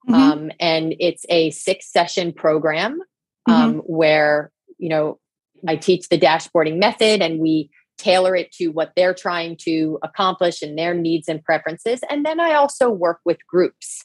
Mhm. 0.09 0.15
Um, 0.15 0.53
and 0.61 0.95
it's 1.01 1.27
a 1.29 1.51
six 1.51 1.91
session 1.91 2.33
program 2.33 3.01
um, 3.49 3.79
where, 3.79 4.53
you 4.79 4.89
know, 4.89 5.19
I 5.67 5.75
teach 5.75 6.09
the 6.09 6.21
dashboarding 6.21 6.79
method 6.79 7.21
and 7.21 7.41
we 7.41 7.69
tailor 7.99 8.37
it 8.37 8.53
to 8.53 8.69
what 8.69 8.93
they're 8.95 9.13
trying 9.13 9.57
to 9.63 9.99
accomplish 10.05 10.63
and 10.63 10.79
their 10.79 10.95
needs 10.95 11.29
and 11.29 11.43
preferences. 11.43 11.99
And 12.09 12.25
then 12.25 12.39
I 12.39 12.55
also 12.55 12.89
work 12.89 13.19
with 13.25 13.45
groups. 13.49 14.05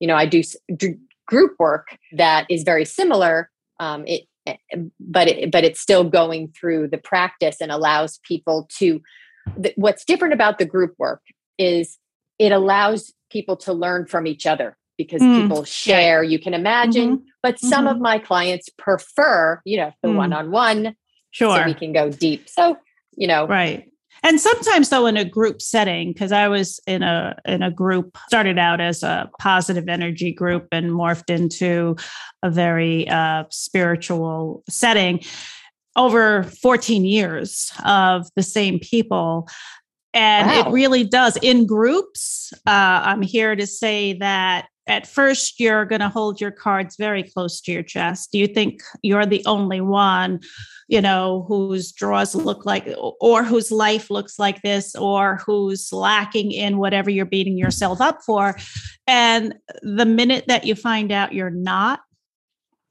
You 0.00 0.08
know, 0.08 0.16
I 0.16 0.26
do 0.26 0.42
group 1.28 1.54
work 1.60 1.96
that 2.16 2.46
is 2.50 2.64
very 2.64 2.84
similar. 2.84 3.48
Um, 3.78 4.04
it, 4.08 4.24
eh, 4.44 4.56
but 4.98 5.28
it, 5.28 5.52
but 5.52 5.62
it's 5.62 5.80
still 5.80 6.02
going 6.02 6.48
through 6.48 6.88
the 6.88 6.98
practice 6.98 7.58
and 7.60 7.70
allows 7.70 8.18
people 8.24 8.68
to 8.78 9.00
th- 9.62 9.74
what's 9.76 10.04
different 10.04 10.34
about 10.34 10.58
the 10.58 10.64
group 10.64 10.94
work 10.98 11.22
is 11.58 11.98
it 12.38 12.52
allows 12.52 13.12
people 13.30 13.56
to 13.56 13.72
learn 13.72 14.06
from 14.06 14.26
each 14.26 14.46
other 14.46 14.76
because 14.96 15.22
Mm, 15.22 15.36
people 15.36 15.64
share 15.64 16.22
you 16.22 16.38
can 16.38 16.54
imagine 16.54 17.18
Mhm. 17.18 17.22
but 17.42 17.58
some 17.58 17.86
of 17.86 17.98
my 17.98 18.18
clients 18.18 18.68
prefer 18.78 19.60
you 19.64 19.76
know 19.76 19.92
the 20.02 20.08
Mm. 20.08 20.16
one-on-one 20.16 20.96
Sure. 21.30 21.56
so 21.56 21.64
we 21.64 21.74
can 21.74 21.92
go 21.92 22.10
deep 22.10 22.48
so 22.48 22.76
you 23.16 23.26
know 23.26 23.46
Right. 23.46 23.86
And 24.22 24.38
sometimes 24.38 24.90
though 24.90 25.06
in 25.06 25.16
a 25.16 25.24
group 25.24 25.62
setting, 25.62 26.12
because 26.12 26.30
I 26.30 26.48
was 26.48 26.78
in 26.86 27.02
a 27.02 27.36
in 27.46 27.62
a 27.62 27.70
group, 27.70 28.18
started 28.26 28.58
out 28.58 28.78
as 28.78 29.02
a 29.02 29.30
positive 29.38 29.88
energy 29.88 30.30
group 30.30 30.66
and 30.72 30.90
morphed 30.90 31.30
into 31.30 31.96
a 32.42 32.50
very 32.50 33.08
uh, 33.08 33.44
spiritual 33.50 34.62
setting 34.68 35.20
over 35.96 36.44
14 36.44 37.04
years 37.04 37.72
of 37.84 38.28
the 38.36 38.42
same 38.42 38.78
people. 38.78 39.48
And 40.12 40.48
Wow. 40.48 40.60
it 40.60 40.72
really 40.72 41.04
does 41.04 41.36
in 41.42 41.66
groups. 41.66 42.52
Uh, 42.66 43.02
I'm 43.04 43.22
here 43.22 43.54
to 43.54 43.66
say 43.66 44.14
that 44.14 44.66
at 44.86 45.06
first 45.06 45.60
you're 45.60 45.84
going 45.84 46.00
to 46.00 46.08
hold 46.08 46.40
your 46.40 46.50
cards 46.50 46.96
very 46.96 47.22
close 47.22 47.60
to 47.60 47.72
your 47.72 47.82
chest. 47.82 48.32
Do 48.32 48.38
you 48.38 48.48
think 48.48 48.82
you're 49.02 49.26
the 49.26 49.44
only 49.46 49.80
one 49.80 50.40
you 50.90 51.00
know, 51.00 51.44
whose 51.46 51.92
draws 51.92 52.34
look 52.34 52.66
like, 52.66 52.92
or 53.20 53.44
whose 53.44 53.70
life 53.70 54.10
looks 54.10 54.40
like 54.40 54.60
this, 54.62 54.96
or 54.96 55.36
who's 55.36 55.92
lacking 55.92 56.50
in 56.50 56.78
whatever 56.78 57.08
you're 57.08 57.24
beating 57.24 57.56
yourself 57.56 58.00
up 58.00 58.24
for. 58.26 58.56
And 59.06 59.54
the 59.82 60.04
minute 60.04 60.46
that 60.48 60.64
you 60.66 60.74
find 60.74 61.12
out 61.12 61.32
you're 61.32 61.48
not, 61.48 62.00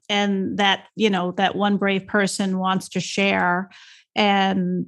and 0.10 0.58
that, 0.58 0.88
you 0.95 1.10
know, 1.10 1.32
that 1.34 1.56
one 1.56 1.78
brave 1.78 2.08
person 2.08 2.58
wants 2.58 2.89
to 2.89 3.00
share, 3.00 3.69
and 4.15 4.88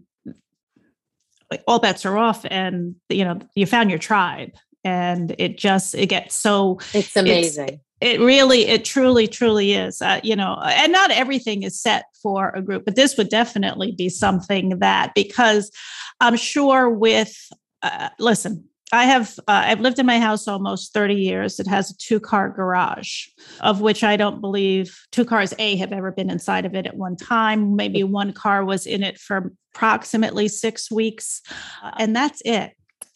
all 1.68 1.80
bets 1.80 2.06
are 2.06 2.18
off, 2.18 2.46
and, 2.50 2.96
you 3.10 3.24
know, 3.24 3.40
you 3.56 3.66
found 3.66 3.90
your 3.90 4.00
tribe. 4.00 4.52
And 4.84 5.36
it 5.38 5.60
just, 5.60 5.94
it 5.94 6.08
gets 6.08 6.34
so 6.34 6.80
it's 6.92 7.16
amazing 7.16 7.80
it 8.02 8.20
really 8.20 8.66
it 8.68 8.84
truly 8.84 9.28
truly 9.28 9.74
is 9.74 10.02
uh, 10.02 10.20
you 10.24 10.36
know 10.36 10.60
and 10.64 10.92
not 10.92 11.12
everything 11.12 11.64
is 11.64 11.80
set 11.80 12.06
for 12.22 12.50
a 12.50 12.62
group 12.62 12.84
but 12.84 12.96
this 12.96 13.16
would 13.16 13.30
definitely 13.30 13.92
be 13.92 14.10
something 14.10 14.80
that 14.80 15.14
because 15.16 15.72
i'm 16.20 16.36
sure 16.36 16.90
with 16.90 17.50
uh, 17.84 18.10
listen 18.20 18.68
i 18.92 19.06
have 19.06 19.38
uh, 19.48 19.64
i've 19.66 19.80
lived 19.80 20.00
in 20.00 20.06
my 20.06 20.20
house 20.20 20.48
almost 20.48 20.94
30 20.94 21.16
years 21.16 21.60
it 21.60 21.68
has 21.68 21.92
a 21.92 21.98
two 21.98 22.20
car 22.20 22.50
garage 22.50 23.28
of 23.62 23.82
which 23.82 24.04
i 24.04 24.16
don't 24.16 24.42
believe 24.42 24.98
two 25.12 25.26
cars 25.26 25.54
a 25.60 25.76
have 25.76 25.92
ever 25.92 26.12
been 26.12 26.30
inside 26.30 26.66
of 26.66 26.76
it 26.76 26.86
at 26.86 26.96
one 26.96 27.16
time 27.16 27.76
maybe 27.76 28.04
one 28.04 28.34
car 28.34 28.64
was 28.66 28.86
in 28.86 29.04
it 29.04 29.18
for 29.18 29.52
approximately 29.74 30.48
six 30.48 30.92
weeks 30.92 31.42
and 31.98 32.16
that's 32.16 32.42
it 32.46 32.72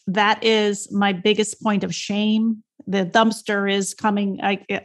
that 0.06 0.42
is 0.44 0.90
my 0.92 1.12
biggest 1.12 1.60
point 1.62 1.84
of 1.84 1.94
shame 1.94 2.62
the 2.86 3.04
dumpster 3.04 3.70
is 3.70 3.94
coming 3.94 4.40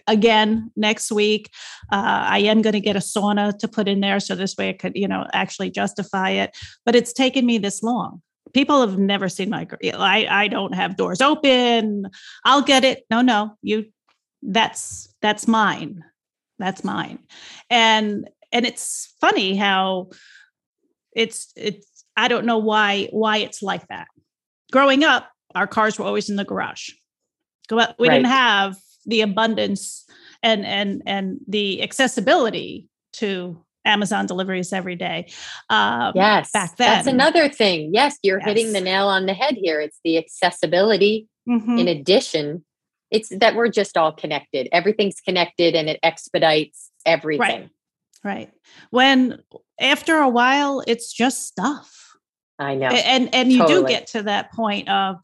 again 0.08 0.71
next 0.75 1.12
week. 1.12 1.49
Uh, 1.91 2.25
I 2.30 2.39
am 2.39 2.62
going 2.62 2.73
to 2.73 2.80
get 2.80 2.95
a 2.95 2.99
sauna 2.99 3.58
to 3.60 3.67
put 3.67 3.88
in 3.88 3.99
there, 3.99 4.19
so 4.19 4.36
this 4.36 4.58
way 4.58 4.69
I 4.69 4.73
could, 4.73 4.93
you 4.95 5.08
know, 5.08 5.27
actually 5.34 5.69
justify 5.69 6.32
it. 6.32 6.58
But 6.86 6.95
it's 6.95 7.13
taken 7.13 7.45
me 7.45 7.58
this 7.58 7.84
long. 7.84 8.21
People 8.53 8.81
have 8.81 8.97
never 8.97 9.29
seen 9.29 9.49
my. 9.49 9.67
I 9.93 10.27
I 10.29 10.47
don't 10.47 10.73
have 10.73 10.97
doors 10.97 11.21
open. 11.21 12.07
I'll 12.45 12.61
get 12.61 12.83
it. 12.83 13.05
No, 13.09 13.21
no, 13.21 13.57
you. 13.61 13.85
That's 14.41 15.13
that's 15.21 15.47
mine. 15.47 16.03
That's 16.59 16.83
mine. 16.83 17.19
And 17.69 18.29
and 18.51 18.65
it's 18.65 19.13
funny 19.21 19.55
how 19.55 20.09
it's 21.15 21.51
it's. 21.55 21.87
I 22.17 22.27
don't 22.27 22.45
know 22.45 22.57
why 22.57 23.07
why 23.11 23.37
it's 23.37 23.61
like 23.61 23.87
that. 23.87 24.07
Growing 24.71 25.03
up, 25.03 25.29
our 25.55 25.67
cars 25.67 25.97
were 25.97 26.05
always 26.05 26.29
in 26.29 26.35
the 26.35 26.45
garage 26.45 26.91
Go. 27.67 27.77
we 27.97 28.07
right. 28.07 28.15
didn't 28.15 28.27
have 28.27 28.77
the 29.05 29.21
abundance 29.21 30.05
and 30.43 30.65
and 30.65 31.01
and 31.05 31.39
the 31.47 31.81
accessibility 31.81 32.87
to 33.13 33.63
Amazon 33.85 34.25
deliveries 34.25 34.73
every 34.73 34.95
day. 34.95 35.31
Um, 35.69 36.13
yes, 36.15 36.51
back 36.51 36.77
then 36.77 36.87
that's 36.87 37.07
another 37.07 37.49
thing. 37.49 37.91
Yes, 37.93 38.17
you're 38.23 38.39
yes. 38.39 38.47
hitting 38.47 38.73
the 38.73 38.81
nail 38.81 39.07
on 39.07 39.25
the 39.25 39.33
head 39.33 39.55
here. 39.55 39.81
It's 39.81 39.99
the 40.03 40.17
accessibility. 40.17 41.27
Mm-hmm. 41.49 41.77
In 41.79 41.87
addition, 41.87 42.63
it's 43.09 43.29
that 43.29 43.55
we're 43.55 43.69
just 43.69 43.97
all 43.97 44.11
connected. 44.11 44.69
Everything's 44.71 45.19
connected, 45.19 45.75
and 45.75 45.89
it 45.89 45.99
expedites 46.03 46.91
everything. 47.05 47.39
Right. 47.39 47.69
Right. 48.23 48.51
When 48.91 49.39
after 49.79 50.17
a 50.17 50.29
while, 50.29 50.83
it's 50.85 51.11
just 51.11 51.47
stuff. 51.47 51.97
I 52.59 52.75
know, 52.75 52.87
and 52.87 53.33
and 53.33 53.51
you 53.51 53.59
totally. 53.59 53.81
do 53.81 53.87
get 53.87 54.07
to 54.07 54.23
that 54.23 54.51
point 54.53 54.87
of 54.87 55.17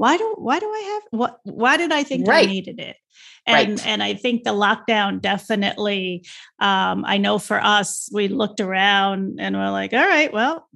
why 0.00 0.16
do 0.16 0.34
why 0.38 0.58
do 0.58 0.64
I 0.66 0.80
have 0.94 1.02
what 1.10 1.40
why 1.42 1.76
did 1.76 1.92
I 1.92 2.04
think 2.04 2.26
right. 2.26 2.48
I 2.48 2.50
needed 2.50 2.80
it? 2.80 2.96
And 3.46 3.72
right. 3.72 3.86
and 3.86 4.02
I 4.02 4.14
think 4.14 4.44
the 4.44 4.54
lockdown 4.54 5.20
definitely 5.20 6.24
um, 6.58 7.04
I 7.04 7.18
know 7.18 7.38
for 7.38 7.62
us 7.62 8.08
we 8.10 8.28
looked 8.28 8.60
around 8.60 9.40
and 9.40 9.54
we're 9.54 9.70
like, 9.70 9.92
all 9.92 9.98
right, 9.98 10.32
well, 10.32 10.66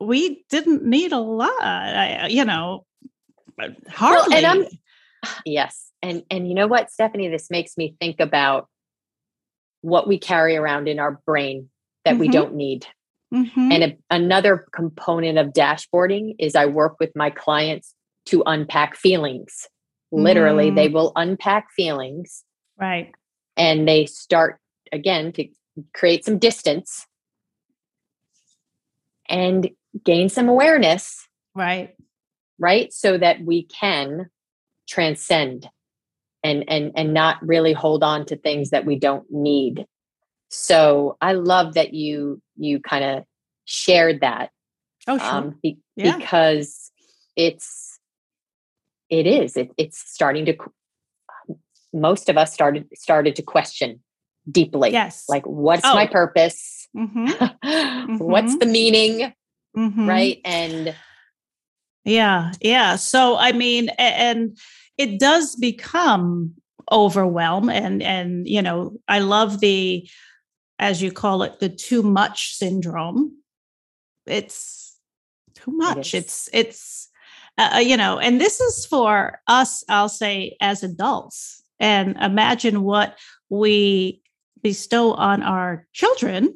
we 0.00 0.44
didn't 0.50 0.84
need 0.84 1.12
a 1.12 1.18
lot, 1.20 2.28
you 2.32 2.44
know, 2.44 2.84
hardly. 3.88 4.34
Well, 4.34 4.36
and 4.36 4.46
I'm, 4.46 4.66
yes. 5.44 5.92
And, 6.02 6.24
and 6.28 6.48
you 6.48 6.54
know 6.54 6.66
what, 6.66 6.90
Stephanie, 6.90 7.28
this 7.28 7.52
makes 7.52 7.76
me 7.76 7.94
think 8.00 8.18
about 8.18 8.68
what 9.80 10.08
we 10.08 10.18
carry 10.18 10.56
around 10.56 10.88
in 10.88 10.98
our 10.98 11.20
brain 11.24 11.70
that 12.04 12.12
mm-hmm. 12.12 12.20
we 12.20 12.28
don't 12.28 12.56
need. 12.56 12.84
Mm-hmm. 13.32 13.72
And 13.72 13.84
a, 13.84 13.96
another 14.10 14.66
component 14.72 15.38
of 15.38 15.52
dashboarding 15.52 16.34
is 16.40 16.56
I 16.56 16.66
work 16.66 16.96
with 16.98 17.12
my 17.14 17.30
clients 17.30 17.94
to 18.26 18.42
unpack 18.46 18.96
feelings. 18.96 19.68
Literally, 20.12 20.70
mm. 20.70 20.76
they 20.76 20.88
will 20.88 21.12
unpack 21.16 21.70
feelings. 21.72 22.44
Right. 22.78 23.12
And 23.56 23.88
they 23.88 24.06
start 24.06 24.58
again 24.92 25.32
to 25.32 25.48
create 25.92 26.24
some 26.24 26.38
distance 26.38 27.06
and 29.28 29.70
gain 30.04 30.28
some 30.28 30.48
awareness. 30.48 31.28
Right. 31.54 31.94
Right. 32.58 32.92
So 32.92 33.18
that 33.18 33.40
we 33.44 33.64
can 33.64 34.30
transcend 34.86 35.68
and 36.44 36.64
and 36.68 36.92
and 36.94 37.14
not 37.14 37.44
really 37.44 37.72
hold 37.72 38.04
on 38.04 38.26
to 38.26 38.36
things 38.36 38.70
that 38.70 38.84
we 38.84 38.96
don't 38.98 39.24
need 39.30 39.86
so 40.50 41.16
i 41.20 41.32
love 41.32 41.74
that 41.74 41.94
you 41.94 42.40
you 42.56 42.78
kind 42.78 43.04
of 43.04 43.24
shared 43.64 44.20
that 44.20 44.50
oh 45.08 45.18
sure. 45.18 45.26
Um, 45.26 45.58
be, 45.62 45.78
yeah. 45.96 46.16
because 46.16 46.92
it's 47.34 47.83
it 49.10 49.26
is. 49.26 49.56
It, 49.56 49.70
it's 49.76 49.98
starting 49.98 50.46
to 50.46 50.56
most 51.92 52.28
of 52.28 52.36
us 52.36 52.52
started 52.52 52.86
started 52.94 53.36
to 53.36 53.42
question 53.42 54.00
deeply. 54.50 54.90
Yes. 54.90 55.24
Like 55.28 55.44
what's 55.46 55.82
oh. 55.84 55.94
my 55.94 56.06
purpose? 56.06 56.88
Mm-hmm. 56.96 57.26
mm-hmm. 57.64 58.18
what's 58.18 58.56
the 58.58 58.66
meaning? 58.66 59.32
Mm-hmm. 59.76 60.08
right? 60.08 60.40
And 60.44 60.94
yeah. 62.04 62.52
Yeah. 62.60 62.96
So 62.96 63.36
i 63.36 63.52
mean 63.52 63.88
and 63.98 64.56
it 64.98 65.18
does 65.18 65.56
become 65.56 66.54
overwhelm 66.92 67.70
and 67.70 68.02
and 68.02 68.46
you 68.46 68.60
know 68.60 68.94
i 69.08 69.18
love 69.18 69.60
the 69.60 70.06
as 70.78 71.00
you 71.00 71.12
call 71.12 71.42
it 71.42 71.60
the 71.60 71.68
too 71.68 72.02
much 72.02 72.54
syndrome. 72.54 73.38
It's 74.26 74.98
too 75.54 75.70
much. 75.70 76.14
it 76.14 76.18
it's 76.18 76.48
it's 76.52 77.08
uh, 77.58 77.70
uh, 77.74 77.78
you 77.78 77.96
know 77.96 78.18
and 78.18 78.40
this 78.40 78.60
is 78.60 78.86
for 78.86 79.40
us 79.46 79.84
i'll 79.88 80.08
say 80.08 80.56
as 80.60 80.82
adults. 80.82 81.62
And 81.80 82.16
imagine 82.18 82.82
what 82.82 83.18
we 83.50 84.22
bestow 84.62 85.12
on 85.12 85.42
our 85.42 85.86
children 85.92 86.54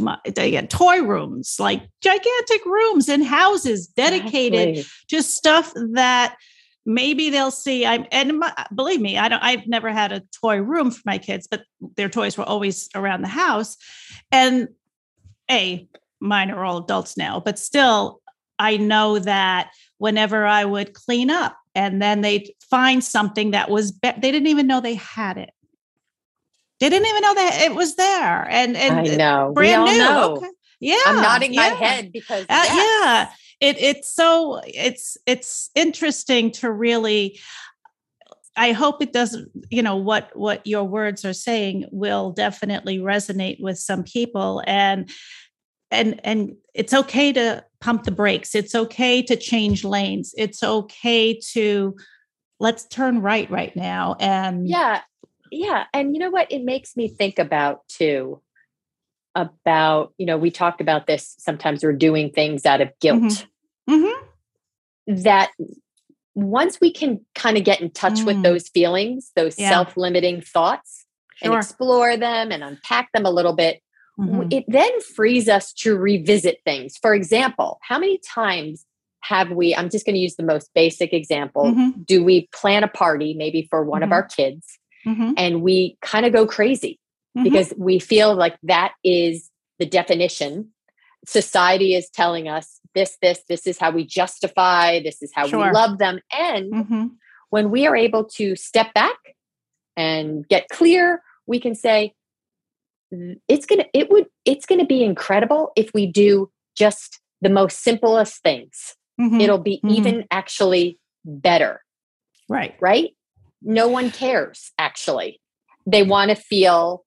much 0.00 0.18
they 0.34 0.50
get 0.50 0.68
toy 0.68 1.00
rooms 1.00 1.56
like 1.60 1.88
gigantic 2.02 2.64
rooms 2.66 3.08
in 3.08 3.22
houses 3.22 3.86
dedicated 3.86 4.70
exactly. 4.70 4.92
to 5.08 5.22
stuff 5.22 5.72
that 5.92 6.36
maybe 6.84 7.30
they'll 7.30 7.52
see. 7.52 7.86
I'm 7.86 8.04
and 8.10 8.40
my, 8.40 8.52
believe 8.74 9.00
me 9.00 9.16
i 9.16 9.28
don't 9.28 9.42
i've 9.44 9.66
never 9.68 9.92
had 9.92 10.10
a 10.10 10.22
toy 10.40 10.56
room 10.56 10.90
for 10.90 11.02
my 11.06 11.18
kids 11.18 11.46
but 11.48 11.62
their 11.96 12.08
toys 12.08 12.36
were 12.36 12.44
always 12.44 12.88
around 12.96 13.22
the 13.22 13.28
house. 13.28 13.76
And 14.32 14.68
a 15.48 15.88
mine 16.18 16.50
are 16.50 16.64
all 16.64 16.78
adults 16.78 17.16
now 17.16 17.38
but 17.38 17.56
still 17.56 18.20
i 18.58 18.76
know 18.76 19.20
that 19.20 19.70
whenever 19.98 20.44
i 20.46 20.64
would 20.64 20.94
clean 20.94 21.30
up 21.30 21.56
and 21.74 22.00
then 22.00 22.20
they'd 22.20 22.50
find 22.70 23.02
something 23.02 23.52
that 23.52 23.70
was 23.70 23.92
be- 23.92 24.12
they 24.18 24.32
didn't 24.32 24.48
even 24.48 24.66
know 24.66 24.80
they 24.80 24.94
had 24.94 25.36
it 25.36 25.50
they 26.80 26.88
didn't 26.88 27.08
even 27.08 27.22
know 27.22 27.34
that 27.34 27.60
it 27.62 27.74
was 27.74 27.96
there 27.96 28.48
and 28.50 28.76
and 28.76 29.08
i 29.08 29.16
know 29.16 29.52
brand 29.54 29.84
new 29.84 29.98
know. 29.98 30.36
Okay. 30.36 30.50
yeah 30.80 30.96
i'm 31.06 31.22
nodding 31.22 31.52
yeah. 31.52 31.70
my 31.70 31.74
head 31.76 32.12
because 32.12 32.42
uh, 32.42 32.46
yes. 32.48 33.30
yeah 33.60 33.68
it 33.68 33.80
it's 33.80 34.14
so 34.14 34.60
it's 34.66 35.16
it's 35.26 35.70
interesting 35.74 36.50
to 36.50 36.70
really 36.70 37.38
I 38.56 38.72
hope 38.72 39.02
it 39.02 39.12
doesn't, 39.12 39.50
you 39.70 39.82
know, 39.82 39.96
what 39.96 40.30
what 40.34 40.66
your 40.66 40.84
words 40.84 41.24
are 41.24 41.34
saying 41.34 41.86
will 41.92 42.30
definitely 42.32 42.98
resonate 42.98 43.60
with 43.60 43.78
some 43.78 44.02
people 44.02 44.62
and 44.66 45.10
and 45.90 46.20
and 46.24 46.56
it's 46.74 46.92
okay 46.92 47.32
to 47.32 47.64
pump 47.80 48.04
the 48.04 48.10
brakes. 48.10 48.54
It's 48.54 48.74
okay 48.74 49.22
to 49.22 49.36
change 49.36 49.84
lanes. 49.84 50.34
It's 50.36 50.62
okay 50.62 51.38
to 51.52 51.96
let's 52.58 52.86
turn 52.86 53.20
right 53.20 53.50
right 53.50 53.74
now 53.76 54.16
and 54.20 54.68
Yeah. 54.68 55.02
Yeah, 55.52 55.84
and 55.94 56.12
you 56.12 56.18
know 56.18 56.30
what 56.30 56.50
it 56.50 56.64
makes 56.64 56.96
me 56.96 57.08
think 57.08 57.38
about 57.38 57.86
too 57.88 58.42
about, 59.36 60.12
you 60.18 60.26
know, 60.26 60.36
we 60.36 60.50
talked 60.50 60.80
about 60.80 61.06
this 61.06 61.36
sometimes 61.38 61.84
we're 61.84 61.92
doing 61.92 62.30
things 62.30 62.66
out 62.66 62.80
of 62.80 62.90
guilt. 63.00 63.46
Mm-hmm. 63.88 63.94
Mm-hmm. 63.94 65.22
That 65.22 65.52
once 66.34 66.80
we 66.80 66.92
can 66.92 67.20
kind 67.34 67.56
of 67.56 67.64
get 67.64 67.80
in 67.80 67.90
touch 67.90 68.14
mm. 68.14 68.26
with 68.26 68.42
those 68.42 68.68
feelings, 68.68 69.30
those 69.36 69.58
yeah. 69.58 69.70
self 69.70 69.96
limiting 69.96 70.40
thoughts, 70.40 71.06
sure. 71.36 71.52
and 71.52 71.58
explore 71.58 72.16
them 72.16 72.50
and 72.50 72.64
unpack 72.64 73.12
them 73.12 73.24
a 73.24 73.30
little 73.30 73.52
bit, 73.52 73.80
mm-hmm. 74.18 74.48
it 74.50 74.64
then 74.68 75.00
frees 75.00 75.48
us 75.48 75.72
to 75.74 75.96
revisit 75.96 76.60
things. 76.64 76.96
For 76.96 77.14
example, 77.14 77.78
how 77.82 77.98
many 77.98 78.18
times 78.18 78.84
have 79.20 79.50
we, 79.50 79.74
I'm 79.74 79.90
just 79.90 80.06
going 80.06 80.14
to 80.14 80.20
use 80.20 80.36
the 80.36 80.44
most 80.44 80.70
basic 80.74 81.12
example, 81.12 81.64
mm-hmm. 81.64 82.02
do 82.02 82.22
we 82.22 82.48
plan 82.54 82.84
a 82.84 82.88
party 82.88 83.34
maybe 83.34 83.66
for 83.70 83.84
one 83.84 84.02
of 84.02 84.08
mm-hmm. 84.08 84.12
our 84.14 84.22
kids 84.22 84.78
mm-hmm. 85.06 85.32
and 85.36 85.62
we 85.62 85.98
kind 86.00 86.24
of 86.24 86.32
go 86.32 86.46
crazy? 86.46 87.00
mm-hmm. 87.36 87.44
because 87.44 87.72
we 87.76 87.98
feel 87.98 88.34
like 88.34 88.56
that 88.62 88.94
is 89.04 89.50
the 89.78 89.86
definition. 89.86 90.70
Society 91.26 91.94
is 91.94 92.08
telling 92.08 92.48
us 92.48 92.80
this, 92.94 93.18
this, 93.20 93.40
this 93.48 93.66
is 93.66 93.78
how 93.78 93.90
we 93.90 94.06
justify, 94.06 95.00
this 95.02 95.22
is 95.22 95.32
how 95.34 95.46
sure. 95.46 95.66
we 95.66 95.70
love 95.70 95.98
them. 95.98 96.20
And 96.36 96.72
mm-hmm. 96.72 97.06
when 97.50 97.70
we 97.70 97.86
are 97.86 97.96
able 97.96 98.24
to 98.36 98.56
step 98.56 98.94
back 98.94 99.18
and 99.96 100.46
get 100.48 100.68
clear, 100.68 101.22
we 101.46 101.60
can 101.60 101.74
say, 101.74 102.14
it's 103.48 103.66
gonna 103.66 103.84
it 103.94 104.10
would 104.10 104.26
it's 104.44 104.66
gonna 104.66 104.86
be 104.86 105.02
incredible 105.02 105.72
if 105.76 105.90
we 105.94 106.06
do 106.06 106.50
just 106.76 107.20
the 107.40 107.48
most 107.48 107.82
simplest 107.82 108.42
things 108.42 108.96
mm-hmm. 109.20 109.40
it'll 109.40 109.58
be 109.58 109.76
mm-hmm. 109.78 109.94
even 109.94 110.24
actually 110.30 110.98
better 111.24 111.82
right 112.48 112.74
right 112.80 113.10
no 113.62 113.88
one 113.88 114.10
cares 114.10 114.72
actually 114.78 115.40
they 115.86 116.02
want 116.02 116.30
to 116.30 116.34
feel 116.34 117.04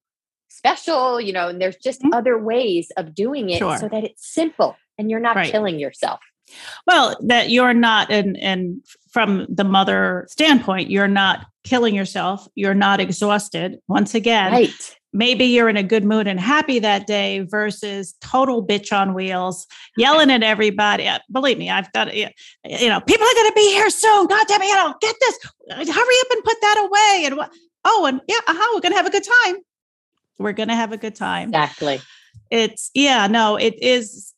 special, 0.50 1.22
you 1.22 1.32
know, 1.32 1.48
and 1.48 1.62
there's 1.62 1.78
just 1.78 2.02
mm-hmm. 2.02 2.14
other 2.14 2.38
ways 2.38 2.92
of 2.98 3.14
doing 3.14 3.50
it 3.50 3.60
sure. 3.60 3.78
so 3.78 3.88
that 3.88 4.04
it's 4.04 4.28
simple 4.28 4.76
and 4.98 5.10
you're 5.10 5.20
not 5.20 5.36
right. 5.36 5.52
killing 5.52 5.80
yourself. 5.80 6.20
Well, 6.88 7.16
that 7.22 7.52
you're 7.52 7.76
not, 7.76 8.12
and 8.12 8.36
and 8.38 8.84
from 9.12 9.46
the 9.50 9.64
mother 9.64 10.26
standpoint, 10.30 10.90
you're 10.90 11.08
not 11.08 11.46
killing 11.64 11.94
yourself. 11.94 12.48
You're 12.56 12.74
not 12.74 13.00
exhausted. 13.00 13.78
Once 13.88 14.16
again, 14.16 14.52
right. 14.52 14.98
Maybe 15.12 15.46
you're 15.46 15.70
in 15.70 15.78
a 15.78 15.84
good 15.84 16.04
mood 16.04 16.28
and 16.28 16.40
happy 16.40 16.80
that 16.80 17.08
day 17.08 17.40
versus 17.40 18.14
total 18.22 18.66
bitch 18.66 18.96
on 18.96 19.14
wheels, 19.14 19.66
yelling 19.98 20.30
at 20.30 20.44
everybody. 20.44 21.08
Uh, 21.08 21.20
believe 21.32 21.58
me, 21.58 21.70
I've 21.70 21.92
got, 21.94 22.16
you 22.16 22.26
know, 22.64 23.02
people 23.02 23.26
are 23.28 23.34
going 23.34 23.50
to 23.50 23.54
be 23.56 23.72
here 23.72 23.90
soon. 23.90 24.28
God 24.28 24.46
damn 24.48 24.62
it, 24.62 24.68
you 24.68 24.76
know, 24.76 24.94
get 25.02 25.16
this, 25.20 25.40
hurry 25.72 26.16
up 26.22 26.32
and 26.32 26.44
put 26.44 26.58
that 26.62 26.88
away. 26.88 27.26
And 27.26 27.38
what? 27.38 27.52
Oh, 27.86 28.06
and 28.06 28.22
yeah, 28.28 28.38
uh 28.48 28.54
huh, 28.56 28.72
we're 28.76 28.82
going 28.82 28.92
to 28.92 28.98
have 28.98 29.08
a 29.08 29.12
good 29.12 29.26
time. 29.46 29.58
We're 30.38 30.54
going 30.54 30.70
to 30.70 30.76
have 30.76 30.92
a 30.92 30.98
good 30.98 31.16
time. 31.16 31.50
Exactly. 31.50 32.02
It's, 32.52 32.92
yeah, 32.94 33.28
no, 33.28 33.56
it 33.56 33.82
is 33.82 34.34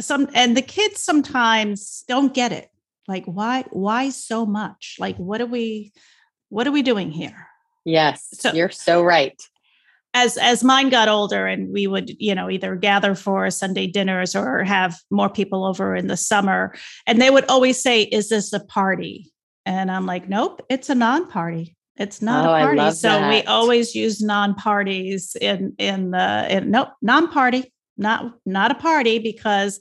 some, 0.00 0.28
and 0.34 0.56
the 0.56 0.62
kids 0.62 1.00
sometimes 1.00 2.04
don't 2.06 2.34
get 2.34 2.52
it. 2.52 2.70
Like, 3.06 3.24
why, 3.24 3.64
why 3.70 4.10
so 4.10 4.44
much? 4.44 4.96
Like, 4.98 5.16
what 5.16 5.40
are 5.40 5.46
we, 5.46 5.92
what 6.50 6.66
are 6.66 6.72
we 6.72 6.82
doing 6.82 7.10
here? 7.10 7.48
Yes. 7.84 8.28
So, 8.32 8.52
you're 8.52 8.68
so 8.68 9.02
right 9.02 9.40
as 10.22 10.36
as 10.36 10.64
mine 10.64 10.88
got 10.88 11.08
older 11.08 11.46
and 11.46 11.72
we 11.72 11.86
would 11.86 12.10
you 12.18 12.34
know 12.34 12.50
either 12.50 12.74
gather 12.76 13.14
for 13.14 13.50
sunday 13.50 13.86
dinners 13.86 14.34
or 14.34 14.64
have 14.64 14.98
more 15.10 15.28
people 15.28 15.64
over 15.64 15.94
in 15.94 16.06
the 16.06 16.16
summer 16.16 16.74
and 17.06 17.20
they 17.20 17.30
would 17.30 17.44
always 17.46 17.80
say 17.80 18.02
is 18.02 18.28
this 18.28 18.52
a 18.52 18.60
party 18.60 19.32
and 19.64 19.90
i'm 19.90 20.06
like 20.06 20.28
nope 20.28 20.64
it's 20.68 20.90
a 20.90 20.94
non-party 20.94 21.76
it's 21.98 22.22
not 22.22 22.46
oh, 22.46 22.54
a 22.54 22.76
party. 22.76 22.96
So 22.96 23.08
that. 23.08 23.28
we 23.28 23.42
always 23.42 23.94
use 23.94 24.22
non-parties 24.22 25.36
in 25.40 25.74
in 25.78 26.12
the 26.12 26.46
in 26.48 26.70
nope, 26.70 26.90
non-party, 27.02 27.72
not 27.96 28.34
not 28.46 28.70
a 28.70 28.76
party 28.76 29.18
because 29.18 29.80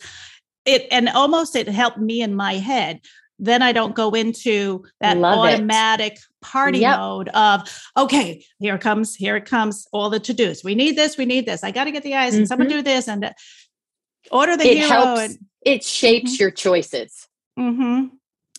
it 0.66 0.88
and 0.92 1.10
almost 1.10 1.56
it 1.56 1.68
helped 1.70 2.00
me 2.00 2.22
in 2.22 2.36
my 2.36 2.54
head. 2.54 3.02
Then 3.40 3.62
I 3.62 3.72
don't 3.72 3.96
go 3.96 4.12
into 4.12 4.84
that 5.00 5.18
love 5.18 5.40
automatic 5.40 6.14
it. 6.14 6.20
party 6.42 6.80
yep. 6.80 6.98
mode 6.98 7.30
of 7.30 7.70
okay, 7.96 8.44
here 8.60 8.76
it 8.76 8.82
comes, 8.82 9.16
here 9.16 9.36
it 9.36 9.46
comes, 9.46 9.88
all 9.92 10.10
the 10.10 10.20
to-dos. 10.20 10.64
We 10.64 10.76
need 10.76 10.96
this, 10.96 11.18
we 11.18 11.26
need 11.26 11.46
this. 11.46 11.64
I 11.64 11.72
got 11.72 11.84
to 11.84 11.92
get 11.92 12.04
the 12.04 12.16
eyes 12.16 12.34
mm-hmm. 12.34 12.40
and 12.40 12.48
someone 12.48 12.68
mm-hmm. 12.68 12.78
do 12.78 12.84
this 12.84 13.08
and 13.08 13.32
order 14.32 14.58
the 14.58 14.70
it 14.70 14.78
hero. 14.78 14.90
Helps, 14.90 15.22
and, 15.22 15.38
it 15.64 15.84
shapes 15.84 16.34
mm-hmm. 16.34 16.42
your 16.44 16.52
choices. 16.52 17.28
Mm-hmm. 17.60 18.08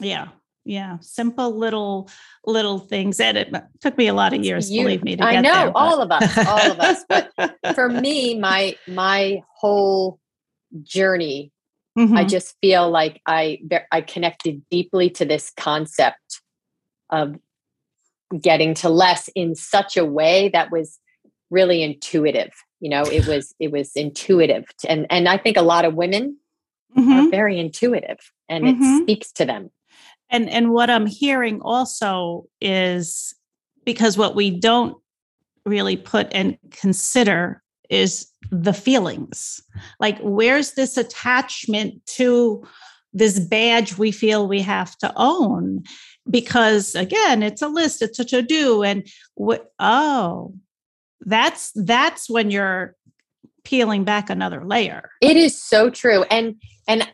Yeah 0.00 0.28
yeah 0.68 0.98
simple 1.00 1.56
little 1.56 2.10
little 2.44 2.78
things 2.78 3.18
and 3.18 3.38
it 3.38 3.52
took 3.80 3.96
me 3.96 4.06
a 4.06 4.12
lot 4.12 4.34
of 4.34 4.44
years 4.44 4.70
you, 4.70 4.82
believe 4.82 5.02
me 5.02 5.16
to 5.16 5.24
i 5.24 5.40
know 5.40 5.50
there, 5.50 5.72
all 5.74 6.02
of 6.02 6.12
us 6.12 6.38
all 6.46 6.70
of 6.70 6.78
us 6.78 7.04
but 7.08 7.32
for 7.74 7.88
me 8.02 8.38
my 8.38 8.76
my 8.86 9.42
whole 9.54 10.20
journey 10.82 11.50
Mm-hmm. 11.98 12.16
I 12.16 12.24
just 12.24 12.54
feel 12.60 12.88
like 12.90 13.20
I 13.26 13.58
I 13.90 14.02
connected 14.02 14.62
deeply 14.70 15.10
to 15.10 15.24
this 15.24 15.52
concept 15.56 16.40
of 17.10 17.36
getting 18.40 18.74
to 18.74 18.88
less 18.88 19.28
in 19.34 19.54
such 19.54 19.96
a 19.96 20.04
way 20.04 20.48
that 20.50 20.70
was 20.70 21.00
really 21.50 21.82
intuitive. 21.82 22.52
You 22.80 22.90
know, 22.90 23.02
it 23.02 23.26
was 23.26 23.52
it 23.58 23.72
was 23.72 23.90
intuitive, 23.96 24.64
and 24.88 25.06
and 25.10 25.28
I 25.28 25.38
think 25.38 25.56
a 25.56 25.62
lot 25.62 25.84
of 25.84 25.94
women 25.94 26.38
mm-hmm. 26.96 27.12
are 27.12 27.30
very 27.30 27.58
intuitive, 27.58 28.18
and 28.48 28.64
mm-hmm. 28.64 28.82
it 28.82 29.02
speaks 29.02 29.32
to 29.32 29.44
them. 29.44 29.70
And 30.30 30.48
and 30.48 30.70
what 30.70 30.90
I'm 30.90 31.06
hearing 31.06 31.60
also 31.62 32.44
is 32.60 33.34
because 33.84 34.16
what 34.16 34.36
we 34.36 34.50
don't 34.50 34.96
really 35.66 35.96
put 35.96 36.28
and 36.32 36.58
consider 36.70 37.62
is 37.88 38.28
the 38.50 38.72
feelings. 38.72 39.60
Like, 40.00 40.18
where's 40.20 40.72
this 40.72 40.96
attachment 40.96 42.04
to 42.06 42.66
this 43.12 43.38
badge 43.38 43.98
we 43.98 44.10
feel 44.10 44.46
we 44.46 44.60
have 44.62 44.96
to 44.98 45.12
own? 45.16 45.84
Because 46.28 46.94
again, 46.94 47.42
it's 47.42 47.62
a 47.62 47.68
list, 47.68 48.02
it's 48.02 48.18
a 48.18 48.24
to 48.26 48.42
do. 48.42 48.82
And 48.82 49.06
what, 49.34 49.72
oh, 49.78 50.54
that's 51.22 51.72
that's 51.74 52.30
when 52.30 52.50
you're 52.50 52.94
peeling 53.64 54.04
back 54.04 54.30
another 54.30 54.64
layer. 54.64 55.10
It 55.20 55.36
is 55.36 55.60
so 55.60 55.90
true. 55.90 56.22
And, 56.24 56.56
and, 56.86 57.10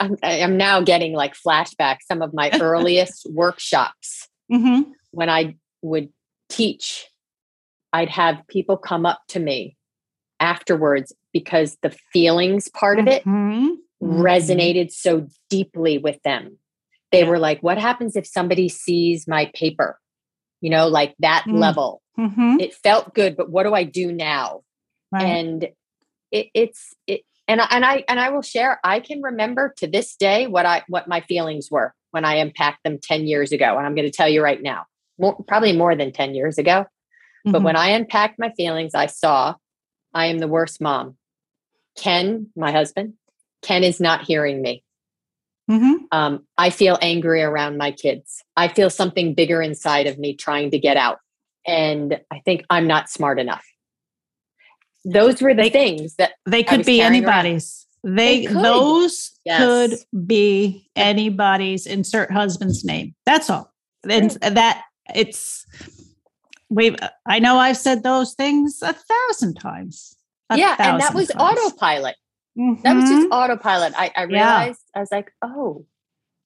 I'm, 0.00 0.16
I'm 0.22 0.56
now 0.56 0.80
getting 0.80 1.14
like 1.14 1.34
flashbacks 1.34 2.02
some 2.06 2.22
of 2.22 2.32
my 2.32 2.52
earliest 2.60 3.26
workshops 3.32 4.28
mm-hmm. 4.52 4.92
when 5.10 5.28
I 5.28 5.56
would 5.82 6.08
teach 6.48 7.08
I'd 7.96 8.10
have 8.10 8.42
people 8.48 8.76
come 8.76 9.06
up 9.06 9.22
to 9.28 9.40
me 9.40 9.76
afterwards 10.40 11.12
because 11.32 11.76
the 11.82 11.94
feelings 12.12 12.68
part 12.68 12.98
of 12.98 13.06
it 13.06 13.22
mm-hmm. 13.24 13.66
mm-hmm. 13.66 14.20
resonated 14.20 14.90
so 14.90 15.26
deeply 15.50 15.98
with 15.98 16.20
them. 16.22 16.58
They 17.12 17.22
yeah. 17.22 17.28
were 17.28 17.38
like, 17.38 17.62
What 17.62 17.78
happens 17.78 18.16
if 18.16 18.26
somebody 18.26 18.68
sees 18.68 19.26
my 19.28 19.50
paper? 19.54 19.98
You 20.60 20.70
know, 20.70 20.88
like 20.88 21.14
that 21.20 21.44
mm-hmm. 21.46 21.58
level. 21.58 22.02
Mm-hmm. 22.18 22.60
It 22.60 22.74
felt 22.74 23.14
good, 23.14 23.36
but 23.36 23.50
what 23.50 23.64
do 23.64 23.74
I 23.74 23.84
do 23.84 24.10
now? 24.10 24.62
Right. 25.12 25.22
And 25.22 25.68
it, 26.30 26.48
it's 26.54 26.94
it 27.06 27.22
and 27.48 27.60
and 27.70 27.84
I 27.84 28.04
and 28.08 28.18
I 28.18 28.30
will 28.30 28.42
share 28.42 28.80
I 28.84 29.00
can 29.00 29.22
remember 29.22 29.74
to 29.78 29.86
this 29.86 30.16
day 30.16 30.46
what 30.46 30.66
I 30.66 30.82
what 30.88 31.08
my 31.08 31.20
feelings 31.22 31.70
were 31.70 31.94
when 32.10 32.24
I 32.24 32.36
unpacked 32.36 32.82
them 32.84 32.98
10 33.00 33.26
years 33.26 33.52
ago 33.52 33.76
and 33.76 33.86
I'm 33.86 33.94
going 33.94 34.10
to 34.10 34.16
tell 34.16 34.28
you 34.28 34.42
right 34.42 34.62
now 34.62 34.86
more, 35.18 35.36
probably 35.46 35.72
more 35.72 35.94
than 35.94 36.12
10 36.12 36.34
years 36.34 36.58
ago 36.58 36.86
but 37.44 37.52
mm-hmm. 37.52 37.64
when 37.64 37.76
I 37.76 37.90
unpacked 37.90 38.38
my 38.38 38.50
feelings 38.56 38.94
I 38.94 39.06
saw 39.06 39.54
I 40.16 40.26
am 40.26 40.38
the 40.38 40.48
worst 40.48 40.80
mom. 40.80 41.16
Ken, 41.94 42.48
my 42.56 42.72
husband, 42.72 43.12
Ken 43.60 43.84
is 43.84 44.00
not 44.00 44.22
hearing 44.22 44.62
me. 44.62 44.82
Mm-hmm. 45.70 46.06
Um, 46.10 46.46
I 46.56 46.70
feel 46.70 46.96
angry 47.02 47.42
around 47.42 47.76
my 47.76 47.90
kids. 47.90 48.42
I 48.56 48.68
feel 48.68 48.88
something 48.88 49.34
bigger 49.34 49.60
inside 49.60 50.06
of 50.06 50.18
me 50.18 50.34
trying 50.34 50.70
to 50.70 50.78
get 50.78 50.96
out. 50.96 51.18
And 51.66 52.18
I 52.30 52.38
think 52.46 52.64
I'm 52.70 52.86
not 52.86 53.10
smart 53.10 53.38
enough. 53.38 53.64
Those 55.04 55.42
were 55.42 55.52
the 55.52 55.64
they, 55.64 55.70
things 55.70 56.16
that 56.16 56.32
they 56.46 56.62
could 56.62 56.86
be 56.86 57.02
anybody's. 57.02 57.86
They, 58.02 58.12
they 58.12 58.46
could. 58.46 58.64
those 58.64 59.32
yes. 59.44 59.60
could 59.60 60.26
be 60.26 60.88
anybody's 60.96 61.86
insert 61.86 62.30
husband's 62.32 62.84
name. 62.84 63.14
That's 63.26 63.50
all. 63.50 63.70
And 64.08 64.30
that 64.30 64.82
it's 65.14 65.66
we've 66.68 66.96
i 67.26 67.38
know 67.38 67.58
i've 67.58 67.76
said 67.76 68.02
those 68.02 68.34
things 68.34 68.80
a 68.82 68.92
thousand 68.92 69.54
times 69.54 70.16
a 70.50 70.58
yeah 70.58 70.76
thousand 70.76 70.92
and 70.94 71.00
that 71.00 71.14
was 71.14 71.28
times. 71.28 71.58
autopilot 71.58 72.16
mm-hmm. 72.58 72.82
that 72.82 72.94
was 72.94 73.04
just 73.04 73.22
mm-hmm. 73.22 73.32
autopilot 73.32 73.92
i, 73.96 74.10
I 74.16 74.22
realized 74.22 74.80
yeah. 74.94 74.98
i 74.98 75.00
was 75.00 75.12
like 75.12 75.32
oh 75.42 75.86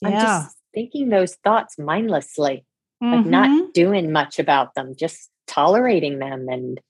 i'm 0.04 0.12
yeah. 0.12 0.42
just 0.44 0.56
thinking 0.74 1.08
those 1.08 1.34
thoughts 1.36 1.78
mindlessly 1.78 2.64
mm-hmm. 3.02 3.14
like 3.14 3.26
not 3.26 3.48
mm-hmm. 3.48 3.70
doing 3.72 4.12
much 4.12 4.38
about 4.38 4.74
them 4.74 4.94
just 4.96 5.30
tolerating 5.46 6.18
them 6.18 6.48
and 6.48 6.80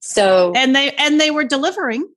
so 0.00 0.52
and 0.56 0.74
they 0.74 0.92
and 0.92 1.20
they 1.20 1.30
were 1.30 1.44
delivering 1.44 2.08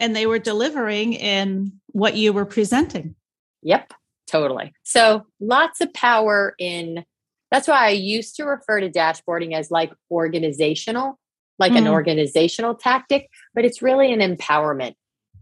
and 0.00 0.14
they 0.14 0.26
were 0.26 0.38
delivering 0.38 1.14
in 1.14 1.72
what 1.88 2.16
you 2.16 2.32
were 2.32 2.44
presenting 2.44 3.14
yep 3.62 3.92
totally 4.26 4.72
so 4.82 5.26
lots 5.40 5.80
of 5.80 5.92
power 5.94 6.54
in 6.58 7.04
that's 7.50 7.68
why 7.68 7.86
I 7.86 7.90
used 7.90 8.36
to 8.36 8.44
refer 8.44 8.80
to 8.80 8.90
dashboarding 8.90 9.54
as 9.54 9.70
like 9.70 9.92
organizational, 10.10 11.18
like 11.58 11.72
mm. 11.72 11.78
an 11.78 11.88
organizational 11.88 12.74
tactic, 12.74 13.28
but 13.54 13.64
it's 13.64 13.82
really 13.82 14.12
an 14.12 14.20
empowerment. 14.20 14.94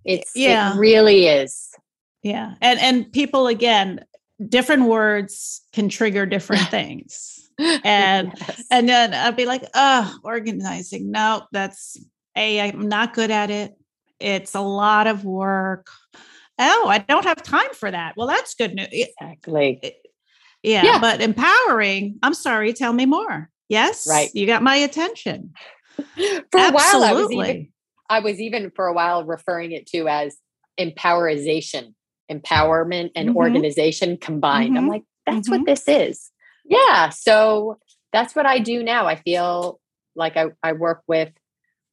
It's 0.04 0.32
yeah. 0.36 0.74
it 0.74 0.78
really 0.78 1.26
is. 1.26 1.70
Yeah. 2.22 2.54
And 2.60 2.78
and 2.80 3.12
people 3.12 3.46
again, 3.48 4.04
different 4.48 4.84
words 4.84 5.62
can 5.72 5.88
trigger 5.88 6.26
different 6.26 6.62
things. 6.70 7.50
And 7.58 8.32
yes. 8.36 8.64
and 8.70 8.88
then 8.88 9.14
I'd 9.14 9.36
be 9.36 9.46
like, 9.46 9.64
oh, 9.74 10.16
organizing. 10.22 11.10
No, 11.10 11.46
that's 11.52 11.96
a 12.36 12.60
I'm 12.60 12.88
not 12.88 13.14
good 13.14 13.30
at 13.30 13.50
it. 13.50 13.74
It's 14.20 14.54
a 14.54 14.60
lot 14.60 15.06
of 15.06 15.24
work. 15.24 15.88
Oh, 16.58 16.86
I 16.88 16.98
don't 16.98 17.24
have 17.24 17.42
time 17.42 17.72
for 17.74 17.90
that. 17.90 18.14
Well, 18.16 18.26
that's 18.26 18.54
good 18.54 18.74
news. 18.74 18.88
Exactly. 18.90 19.80
Yeah, 20.66 20.84
yeah. 20.84 20.98
But 20.98 21.20
empowering, 21.20 22.18
I'm 22.24 22.34
sorry, 22.34 22.72
tell 22.72 22.92
me 22.92 23.06
more. 23.06 23.48
Yes. 23.68 24.06
Right. 24.08 24.30
You 24.34 24.46
got 24.46 24.64
my 24.64 24.74
attention. 24.74 25.52
for 25.96 26.58
a 26.58 26.72
while, 26.72 27.04
I 27.04 27.12
was 27.12 27.30
even 27.30 27.68
I 28.10 28.20
was 28.20 28.40
even 28.40 28.72
for 28.74 28.86
a 28.86 28.92
while 28.92 29.24
referring 29.24 29.72
it 29.72 29.86
to 29.88 30.08
as 30.08 30.36
empowerization, 30.78 31.94
empowerment 32.30 33.12
and 33.14 33.30
mm-hmm. 33.30 33.38
organization 33.38 34.16
combined. 34.16 34.70
Mm-hmm. 34.70 34.78
I'm 34.78 34.88
like, 34.88 35.04
that's 35.24 35.48
mm-hmm. 35.48 35.58
what 35.58 35.66
this 35.66 35.88
is. 35.88 36.32
Yeah. 36.64 37.10
So 37.10 37.78
that's 38.12 38.34
what 38.34 38.46
I 38.46 38.58
do 38.58 38.82
now. 38.82 39.06
I 39.06 39.16
feel 39.16 39.80
like 40.16 40.36
I, 40.36 40.46
I 40.64 40.72
work 40.72 41.02
with 41.06 41.30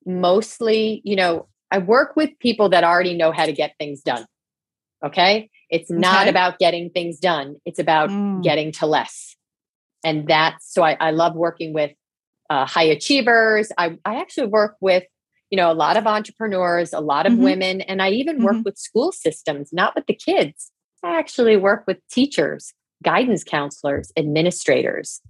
mostly, 0.06 1.02
you 1.04 1.16
know, 1.16 1.48
I 1.70 1.78
work 1.78 2.16
with 2.16 2.32
people 2.40 2.70
that 2.70 2.84
already 2.84 3.16
know 3.16 3.32
how 3.32 3.46
to 3.46 3.54
get 3.54 3.76
things 3.78 4.02
done. 4.02 4.26
Okay. 5.06 5.50
It's 5.70 5.90
not 5.90 6.22
okay. 6.22 6.30
about 6.30 6.60
getting 6.60 6.90
things 6.90 7.20
done, 7.20 7.56
it's 7.66 7.80
about 7.80 8.10
mm. 8.10 8.44
getting 8.44 8.72
to 8.74 8.86
less. 8.86 9.36
And 10.04 10.28
that's 10.28 10.72
so 10.72 10.84
I, 10.84 10.98
I 11.00 11.12
love 11.12 11.36
working 11.36 11.74
with 11.74 11.92
uh, 12.50 12.66
high 12.66 12.84
achievers. 12.84 13.72
I, 13.78 13.98
I 14.06 14.20
actually 14.20 14.48
work 14.48 14.76
with, 14.82 15.04
you 15.50 15.58
know, 15.58 15.72
a 15.72 15.74
lot 15.74 15.98
of 15.98 16.06
entrepreneurs, 16.06 16.94
a 16.94 17.00
lot 17.00 17.26
of 17.26 17.34
mm-hmm. 17.34 17.44
women, 17.44 17.82
and 17.82 18.02
I 18.02 18.10
even 18.10 18.44
work 18.44 18.56
mm-hmm. 18.56 18.64
with 18.64 18.78
school 18.78 19.12
systems, 19.12 19.70
not 19.72 19.96
with 19.96 20.06
the 20.08 20.14
kids. 20.14 20.72
I 21.04 21.18
actually 21.18 21.58
work 21.58 21.86
with 21.88 21.98
teachers, 22.12 22.74
guidance 23.04 23.44
counselors, 23.44 24.12
administrators 24.18 25.22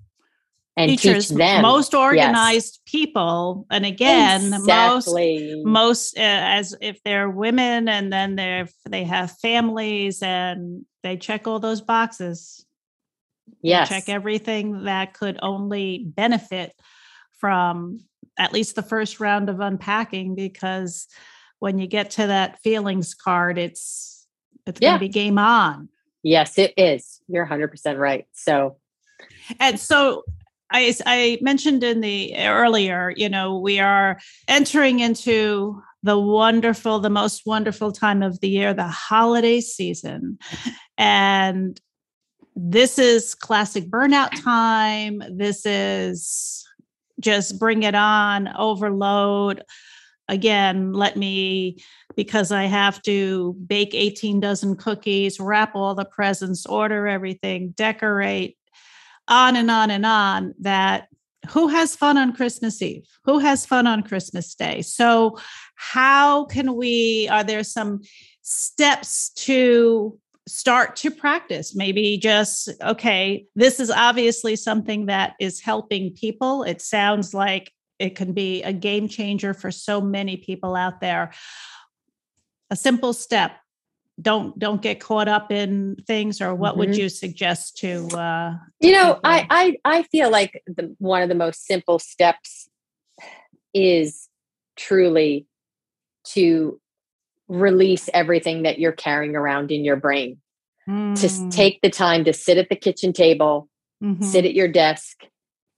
and 0.76 0.90
teachers, 0.90 1.30
teach 1.30 1.38
them 1.38 1.62
most 1.62 1.94
organized 1.94 2.80
yes. 2.86 2.92
people 2.92 3.66
and 3.70 3.86
again 3.86 4.54
exactly. 4.54 5.64
most 5.64 5.66
most 5.66 6.18
uh, 6.18 6.22
as 6.22 6.76
if 6.82 7.02
they're 7.04 7.30
women 7.30 7.88
and 7.88 8.12
then 8.12 8.36
they're 8.36 8.68
they 8.90 9.04
have 9.04 9.32
families 9.40 10.22
and 10.24 10.86
they 11.04 11.16
check 11.18 11.48
all 11.48 11.60
those 11.60 11.82
boxes 11.82 12.66
yes 13.62 13.90
they 13.90 13.96
check 13.96 14.10
everything 14.10 14.86
that 14.86 15.14
could 15.14 15.38
only 15.42 16.04
benefit 16.08 16.74
from 17.40 18.00
at 18.40 18.52
least 18.52 18.76
the 18.76 18.82
first 18.82 19.20
round 19.20 19.50
of 19.50 19.60
unpacking 19.60 20.34
because 20.34 21.08
when 21.60 21.78
you 21.78 21.86
get 21.86 22.12
to 22.12 22.28
that 22.28 22.60
feelings 22.62 23.14
card 23.14 23.60
it's 23.60 24.26
it's 24.66 24.80
yeah. 24.82 24.92
going 24.92 25.00
to 25.00 25.06
be 25.06 25.10
game 25.10 25.38
on 25.38 25.88
yes 26.24 26.58
it 26.58 26.74
is 26.78 27.22
you're 27.28 27.46
100% 27.46 28.00
right 28.00 28.26
so 28.34 28.78
and 29.60 29.80
so 29.80 30.24
I, 30.72 30.95
I 31.05 31.38
mentioned 31.41 31.84
in 31.84 32.01
the 32.01 32.36
earlier, 32.38 33.14
you 33.16 33.30
know, 33.30 33.59
we 33.59 33.80
are 33.80 34.20
entering 34.47 34.99
into 34.99 35.82
the 36.03 36.18
wonderful, 36.18 36.99
the 36.99 37.09
most 37.09 37.43
wonderful 37.45 37.91
time 37.91 38.22
of 38.22 38.39
the 38.41 38.49
year, 38.49 38.74
the 38.74 38.88
holiday 38.88 39.61
season. 39.61 40.38
And 40.97 41.80
this 42.55 42.99
is 42.99 43.36
classic 43.36 43.89
burnout 43.89 44.32
time. 44.43 45.22
This 45.32 45.66
is 45.66 46.68
just 47.20 47.59
bring 47.59 47.84
it 47.84 47.95
on, 47.95 48.49
overload. 48.57 49.64
Again, 50.28 50.93
let 50.93 51.18
me, 51.18 51.78
because 52.16 52.51
I 52.51 52.66
have 52.66 53.01
to 53.03 53.53
bake 53.66 53.93
18 53.93 54.39
dozen 54.39 54.76
cookies, 54.76 55.39
wrap 55.39 55.76
all 55.76 55.95
the 55.95 56.05
presents, 56.05 56.66
order 56.66 57.07
everything, 57.07 57.74
decorate, 57.76 58.57
on 59.28 59.56
and 59.56 59.72
on 59.72 59.92
and 59.92 60.06
on 60.06 60.54
that 60.60 61.08
who 61.50 61.68
has 61.68 61.96
fun 61.96 62.18
on 62.18 62.34
Christmas 62.34 62.82
Eve? 62.82 63.08
Who 63.26 63.40
has 63.40 63.66
fun 63.66 63.88
on 63.88 64.04
Christmas 64.04 64.56
Day? 64.56 64.82
So, 64.82 65.38
how 65.76 66.46
can 66.46 66.76
we, 66.76 67.28
are 67.30 67.44
there 67.44 67.64
some 67.64 68.02
steps 68.42 69.32
to 69.32 70.18
start 70.48 70.96
to 70.98 71.12
practice? 71.12 71.76
Maybe 71.76 72.18
just, 72.18 72.70
okay, 72.82 73.46
this 73.56 73.80
is 73.80 73.92
obviously 73.92 74.56
something 74.56 75.08
that 75.08 75.34
is 75.40 75.60
helping 75.60 76.14
people. 76.14 76.64
It 76.64 76.82
sounds 76.82 77.34
like 77.34 77.72
it 78.00 78.16
can 78.16 78.34
be 78.34 78.64
a 78.64 78.74
game 78.74 79.08
changer 79.08 79.54
for 79.54 79.72
so 79.72 80.00
many 80.00 80.38
people 80.38 80.76
out 80.76 81.02
there. 81.02 81.34
A 82.70 82.76
simple 82.76 83.14
step 83.14 83.52
don't 84.22 84.57
don't 84.59 84.82
get 84.82 84.99
caught 84.99 85.28
up 85.28 85.51
in 85.51 85.95
things 86.05 86.39
or 86.39 86.53
what 86.53 86.72
mm-hmm. 86.72 86.80
would 86.80 86.97
you 86.97 87.09
suggest 87.09 87.78
to 87.78 88.07
uh 88.09 88.53
you 88.80 88.91
know 88.91 89.20
I, 89.24 89.47
I 89.49 89.78
i 89.86 90.03
feel 90.03 90.30
like 90.30 90.61
the 90.68 90.95
one 90.99 91.24
of 91.24 91.30
the 91.30 91.36
most 91.36 91.66
simple 91.66 91.97
steps 91.97 92.70
is 93.74 94.30
truly 94.76 95.47
to 96.28 96.80
release 97.47 98.07
everything 98.14 98.64
that 98.64 98.80
you're 98.80 98.91
carrying 98.91 99.36
around 99.36 99.72
in 99.72 99.84
your 99.84 99.95
brain 99.95 100.38
mm. 100.88 101.20
to 101.20 101.55
take 101.55 101.82
the 101.82 101.89
time 101.89 102.24
to 102.26 102.34
sit 102.34 102.57
at 102.57 102.70
the 102.70 102.76
kitchen 102.76 103.14
table 103.14 103.68
mm-hmm. 104.01 104.24
sit 104.24 104.45
at 104.45 104.53
your 104.53 104.68
desk 104.68 105.24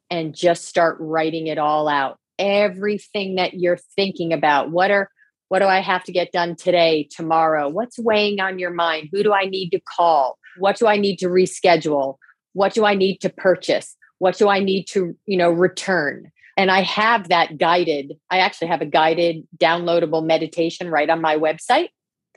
and 0.10 0.36
just 0.36 0.66
start 0.66 0.98
writing 1.00 1.48
it 1.48 1.58
all 1.58 1.88
out 1.88 2.20
everything 2.38 3.36
that 3.36 3.54
you're 3.54 3.80
thinking 3.96 4.34
about 4.34 4.70
what 4.72 4.92
are 4.92 5.10
what 5.56 5.60
do 5.60 5.68
I 5.68 5.80
have 5.80 6.04
to 6.04 6.12
get 6.12 6.34
done 6.34 6.58
today, 6.58 7.08
tomorrow? 7.10 7.70
What's 7.70 7.98
weighing 7.98 8.42
on 8.42 8.60
your 8.60 8.72
mind? 8.72 9.08
Who 9.14 9.24
do 9.24 9.32
I 9.32 9.46
need 9.46 9.70
to 9.70 9.80
call? 9.80 10.38
What 10.58 10.76
do 10.76 10.86
I 10.86 10.98
need 10.98 11.16
to 11.20 11.28
reschedule? 11.28 12.18
What 12.52 12.74
do 12.74 12.84
I 12.84 12.94
need 12.94 13.20
to 13.20 13.30
purchase? 13.30 13.96
What 14.18 14.38
do 14.38 14.50
I 14.50 14.60
need 14.60 14.84
to, 14.88 15.16
you 15.26 15.38
know, 15.38 15.50
return? 15.50 16.30
And 16.58 16.70
I 16.70 16.82
have 16.82 17.30
that 17.30 17.58
guided. 17.58 18.18
I 18.30 18.40
actually 18.40 18.68
have 18.68 18.82
a 18.82 18.86
guided 18.86 19.48
downloadable 19.58 20.26
meditation 20.26 20.92
right 20.92 21.10
on 21.10 21.22
my 21.22 21.38
website, 21.38 21.88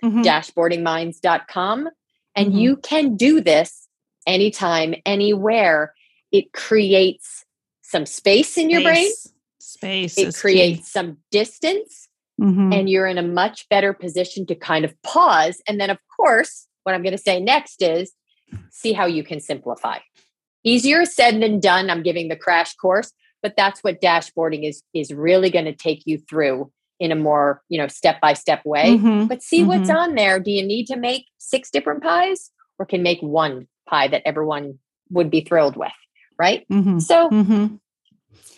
mm-hmm. 0.01 0.23
dashboardingminds.com. 0.23 1.89
And 2.37 2.49
mm-hmm. 2.51 2.57
you 2.57 2.77
can 2.77 3.17
do 3.17 3.41
this 3.41 3.89
anytime, 4.29 4.95
anywhere. 5.05 5.93
It 6.31 6.53
creates 6.53 7.45
some 7.83 8.07
space 8.07 8.57
in 8.57 8.67
space. 8.67 8.71
your 8.71 8.83
brain. 8.83 9.11
Space. 9.59 10.17
It 10.17 10.37
creates 10.37 10.83
key. 10.83 10.85
some 10.85 11.17
distance 11.33 12.08
Mm-hmm. 12.41 12.73
And 12.73 12.89
you're 12.89 13.07
in 13.07 13.19
a 13.19 13.23
much 13.23 13.69
better 13.69 13.93
position 13.93 14.47
to 14.47 14.55
kind 14.55 14.85
of 14.85 14.95
pause. 15.03 15.61
And 15.67 15.81
then, 15.81 15.91
of 15.91 15.99
course, 16.17 16.67
what 16.85 16.95
I'm 16.95 17.03
going 17.03 17.17
to 17.17 17.23
say 17.23 17.41
next 17.41 17.83
is 17.83 18.13
see 18.71 18.93
how 18.93 19.07
you 19.07 19.25
can 19.25 19.41
simplify. 19.41 19.99
Easier 20.65 21.05
said 21.05 21.41
than 21.41 21.61
done. 21.61 21.91
I'm 21.91 22.03
giving 22.03 22.29
the 22.29 22.37
crash 22.37 22.75
course, 22.75 23.13
but 23.43 23.55
that's 23.57 23.83
what 23.83 24.01
dashboarding 24.01 24.69
is 24.69 24.83
is 24.95 25.13
really 25.13 25.51
going 25.51 25.65
to 25.65 25.75
take 25.75 26.03
you 26.07 26.19
through 26.19 26.71
in 27.01 27.13
a 27.13 27.17
more 27.17 27.63
you 27.69 27.79
know 27.79 27.89
step 27.89 28.21
by 28.21 28.35
step 28.35 28.65
way. 28.65 28.97
Mm-hmm. 28.97 29.27
But 29.27 29.43
see 29.43 29.61
mm-hmm. 29.61 29.69
what's 29.69 29.91
on 29.91 30.15
there. 30.15 30.41
Do 30.41 30.51
you 30.51 30.67
need 30.67 30.87
to 30.87 30.97
make 30.97 31.27
six 31.39 31.71
different 31.71 32.03
pies, 32.03 32.51
or 32.79 32.87
can 32.87 33.03
make 33.03 33.21
one 33.21 33.69
pie 33.89 34.09
that 34.09 34.23
everyone 34.25 34.79
would 35.11 35.31
be 35.31 35.43
thrilled 35.43 35.77
with? 35.77 35.93
Right. 36.39 36.67
Mm-hmm. 36.71 37.01
So, 37.01 37.31
mm-hmm. 37.31 37.77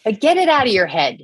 but 0.05 0.21
get 0.21 0.37
it 0.37 0.49
out 0.49 0.67
of 0.67 0.73
your 0.73 0.87
head. 0.87 1.21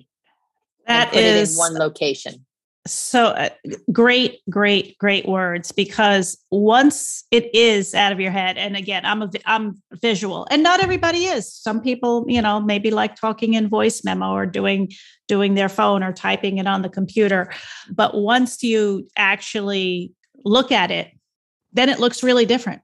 That 0.86 1.14
is 1.14 1.56
one 1.56 1.74
location. 1.74 2.46
So 2.86 3.26
uh, 3.26 3.48
great 3.92 4.40
great 4.48 4.96
great 4.98 5.26
words 5.26 5.72
because 5.72 6.38
once 6.50 7.24
it 7.32 7.52
is 7.52 7.94
out 7.94 8.12
of 8.12 8.20
your 8.20 8.30
head 8.30 8.56
and 8.56 8.76
again 8.76 9.04
i'm 9.04 9.22
a 9.22 9.30
i'm 9.44 9.82
visual 10.00 10.46
and 10.50 10.62
not 10.62 10.80
everybody 10.80 11.24
is. 11.24 11.52
Some 11.52 11.80
people 11.80 12.24
you 12.28 12.40
know 12.40 12.60
maybe 12.60 12.90
like 12.90 13.16
talking 13.16 13.54
in 13.54 13.68
voice 13.68 14.04
memo 14.04 14.30
or 14.32 14.46
doing 14.46 14.92
doing 15.26 15.54
their 15.54 15.68
phone 15.68 16.04
or 16.04 16.12
typing 16.12 16.58
it 16.58 16.68
on 16.68 16.82
the 16.82 16.88
computer 16.88 17.52
but 17.90 18.14
once 18.14 18.62
you 18.62 19.08
actually 19.16 20.12
look 20.44 20.70
at 20.70 20.92
it 20.92 21.10
then 21.72 21.88
it 21.88 21.98
looks 21.98 22.22
really 22.22 22.46
different. 22.46 22.82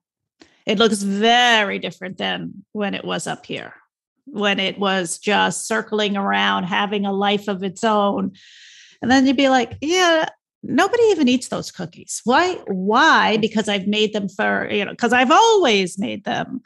It 0.67 0.79
looks 0.79 1.03
very 1.03 1.79
different 1.79 2.19
than 2.19 2.65
when 2.73 2.95
it 2.95 3.05
was 3.05 3.27
up 3.27 3.47
here 3.47 3.75
when 4.27 4.61
it 4.61 4.79
was 4.79 5.19
just 5.19 5.67
circling 5.67 6.17
around 6.17 6.65
having 6.65 7.05
a 7.05 7.13
life 7.13 7.49
of 7.49 7.63
its 7.63 7.83
own 7.85 8.33
and 9.03 9.11
then 9.11 9.27
you'd 9.27 9.37
be 9.37 9.49
like, 9.49 9.77
yeah, 9.81 10.29
nobody 10.63 11.03
even 11.05 11.29
eats 11.29 11.49
those 11.49 11.73
cookies. 11.73 12.21
Why? 12.25 12.55
Why? 12.69 13.37
Because 13.37 13.69
I've 13.69 13.89
made 13.89 14.13
them 14.13 14.29
for, 14.29 14.69
you 14.71 14.85
know, 14.85 14.93
because 14.93 15.13
I've 15.13 15.33
always 15.33 15.99
made 15.99 16.25
them. 16.25 16.63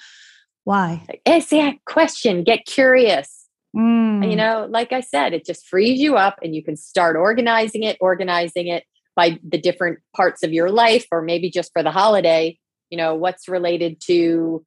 Why? 0.64 1.04
It's 1.24 1.48
that 1.48 1.76
question. 1.86 2.44
Get 2.44 2.66
curious. 2.66 3.46
Mm. 3.74 4.30
You 4.30 4.36
know, 4.36 4.66
like 4.70 4.92
I 4.92 5.00
said, 5.00 5.32
it 5.32 5.46
just 5.46 5.66
frees 5.66 5.98
you 5.98 6.16
up 6.16 6.38
and 6.42 6.54
you 6.54 6.62
can 6.62 6.76
start 6.76 7.16
organizing 7.16 7.82
it, 7.82 7.96
organizing 8.00 8.68
it 8.68 8.84
by 9.14 9.38
the 9.46 9.59
different 9.59 10.00
parts 10.14 10.42
of 10.42 10.52
your 10.52 10.70
life, 10.70 11.07
or 11.11 11.22
maybe 11.22 11.50
just 11.50 11.72
for 11.72 11.82
the 11.82 11.90
holiday, 11.90 12.59
you 12.90 12.98
know, 12.98 13.14
what's 13.14 13.48
related 13.48 14.00
to 14.02 14.62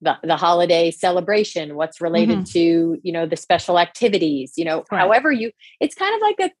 the, 0.00 0.16
the 0.22 0.36
holiday 0.36 0.90
celebration, 0.90 1.76
what's 1.76 2.00
related 2.00 2.38
mm-hmm. 2.38 2.52
to, 2.52 3.00
you 3.02 3.12
know, 3.12 3.26
the 3.26 3.36
special 3.36 3.78
activities, 3.78 4.52
you 4.56 4.64
know, 4.64 4.84
right. 4.90 4.98
however 4.98 5.32
you, 5.32 5.50
it's 5.80 5.94
kind 5.94 6.14
of 6.14 6.20
like 6.20 6.50
a 6.50 6.54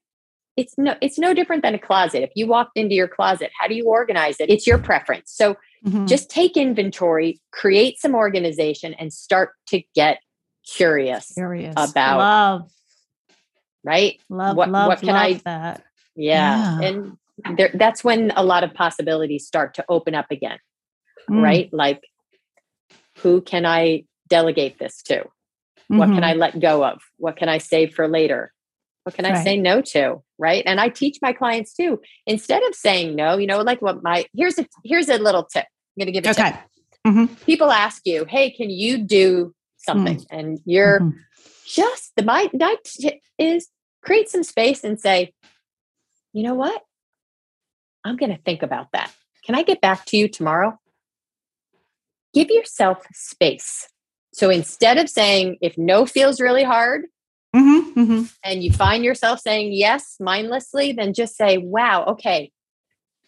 it's 0.56 0.74
no 0.78 0.94
it's 1.00 1.18
no 1.18 1.34
different 1.34 1.62
than 1.62 1.74
a 1.74 1.78
closet 1.78 2.22
if 2.22 2.30
you 2.34 2.46
walked 2.46 2.76
into 2.76 2.94
your 2.94 3.08
closet 3.08 3.50
how 3.58 3.66
do 3.66 3.74
you 3.74 3.86
organize 3.86 4.38
it 4.40 4.48
it's 4.50 4.66
your 4.66 4.78
preference 4.78 5.32
so 5.32 5.56
mm-hmm. 5.84 6.06
just 6.06 6.30
take 6.30 6.56
inventory 6.56 7.40
create 7.50 7.98
some 7.98 8.14
organization 8.14 8.94
and 8.94 9.12
start 9.12 9.50
to 9.66 9.82
get 9.94 10.18
curious, 10.66 11.32
curious. 11.32 11.74
about 11.76 12.18
love 12.18 12.70
right 13.82 14.20
love 14.28 14.56
what, 14.56 14.70
love, 14.70 14.88
what 14.88 14.98
can 15.00 15.08
love 15.08 15.16
i 15.16 15.32
that 15.44 15.82
yeah, 16.16 16.80
yeah. 16.80 16.88
and 16.88 17.18
there, 17.56 17.70
that's 17.74 18.04
when 18.04 18.30
a 18.36 18.44
lot 18.44 18.62
of 18.62 18.72
possibilities 18.72 19.46
start 19.46 19.74
to 19.74 19.84
open 19.88 20.14
up 20.14 20.26
again 20.30 20.58
mm. 21.28 21.42
right 21.42 21.68
like 21.72 22.02
who 23.18 23.40
can 23.40 23.66
i 23.66 24.04
delegate 24.28 24.78
this 24.78 25.02
to 25.02 25.16
mm-hmm. 25.16 25.98
what 25.98 26.06
can 26.06 26.16
mm-hmm. 26.16 26.24
i 26.24 26.34
let 26.34 26.58
go 26.60 26.84
of 26.84 27.00
what 27.16 27.36
can 27.36 27.48
i 27.48 27.58
save 27.58 27.94
for 27.94 28.08
later 28.08 28.52
what 29.04 29.14
can 29.14 29.26
I 29.26 29.32
right. 29.32 29.44
say 29.44 29.56
no 29.58 29.82
to? 29.82 30.22
Right. 30.38 30.62
And 30.66 30.80
I 30.80 30.88
teach 30.88 31.18
my 31.20 31.32
clients 31.32 31.74
too. 31.74 32.00
Instead 32.26 32.62
of 32.64 32.74
saying 32.74 33.14
no, 33.14 33.36
you 33.36 33.46
know, 33.46 33.60
like 33.60 33.80
what 33.80 34.02
my 34.02 34.24
here's 34.34 34.58
a 34.58 34.66
here's 34.82 35.08
a 35.08 35.18
little 35.18 35.44
tip. 35.44 35.64
I'm 35.64 36.00
gonna 36.00 36.12
give 36.12 36.26
a 36.26 36.30
okay. 36.30 36.50
tip. 36.50 36.60
Mm-hmm. 37.06 37.34
People 37.44 37.70
ask 37.70 38.02
you, 38.06 38.24
hey, 38.24 38.50
can 38.50 38.70
you 38.70 38.98
do 38.98 39.54
something? 39.76 40.18
Mm. 40.20 40.26
And 40.30 40.58
you're 40.64 41.00
mm-hmm. 41.00 41.18
just 41.66 42.16
the 42.16 42.22
my 42.22 42.48
night 42.54 42.82
tip 42.84 43.20
is 43.38 43.68
create 44.02 44.30
some 44.30 44.42
space 44.42 44.84
and 44.84 44.98
say, 44.98 45.34
you 46.32 46.42
know 46.42 46.54
what? 46.54 46.82
I'm 48.04 48.16
gonna 48.16 48.38
think 48.42 48.62
about 48.62 48.88
that. 48.92 49.12
Can 49.44 49.54
I 49.54 49.62
get 49.62 49.82
back 49.82 50.06
to 50.06 50.16
you 50.16 50.28
tomorrow? 50.28 50.78
Give 52.34 52.50
yourself 52.50 53.06
space. 53.12 53.88
So 54.32 54.50
instead 54.50 54.98
of 54.98 55.08
saying, 55.08 55.58
if 55.60 55.78
no 55.78 56.04
feels 56.06 56.40
really 56.40 56.64
hard, 56.64 57.04
mm-hmm, 57.54 58.00
mm-hmm. 58.00 58.22
and 58.42 58.64
you 58.64 58.72
find 58.72 59.04
yourself 59.04 59.38
saying 59.38 59.72
yes 59.72 60.16
mindlessly, 60.18 60.92
then 60.92 61.14
just 61.14 61.36
say, 61.36 61.58
wow, 61.58 62.04
okay, 62.06 62.50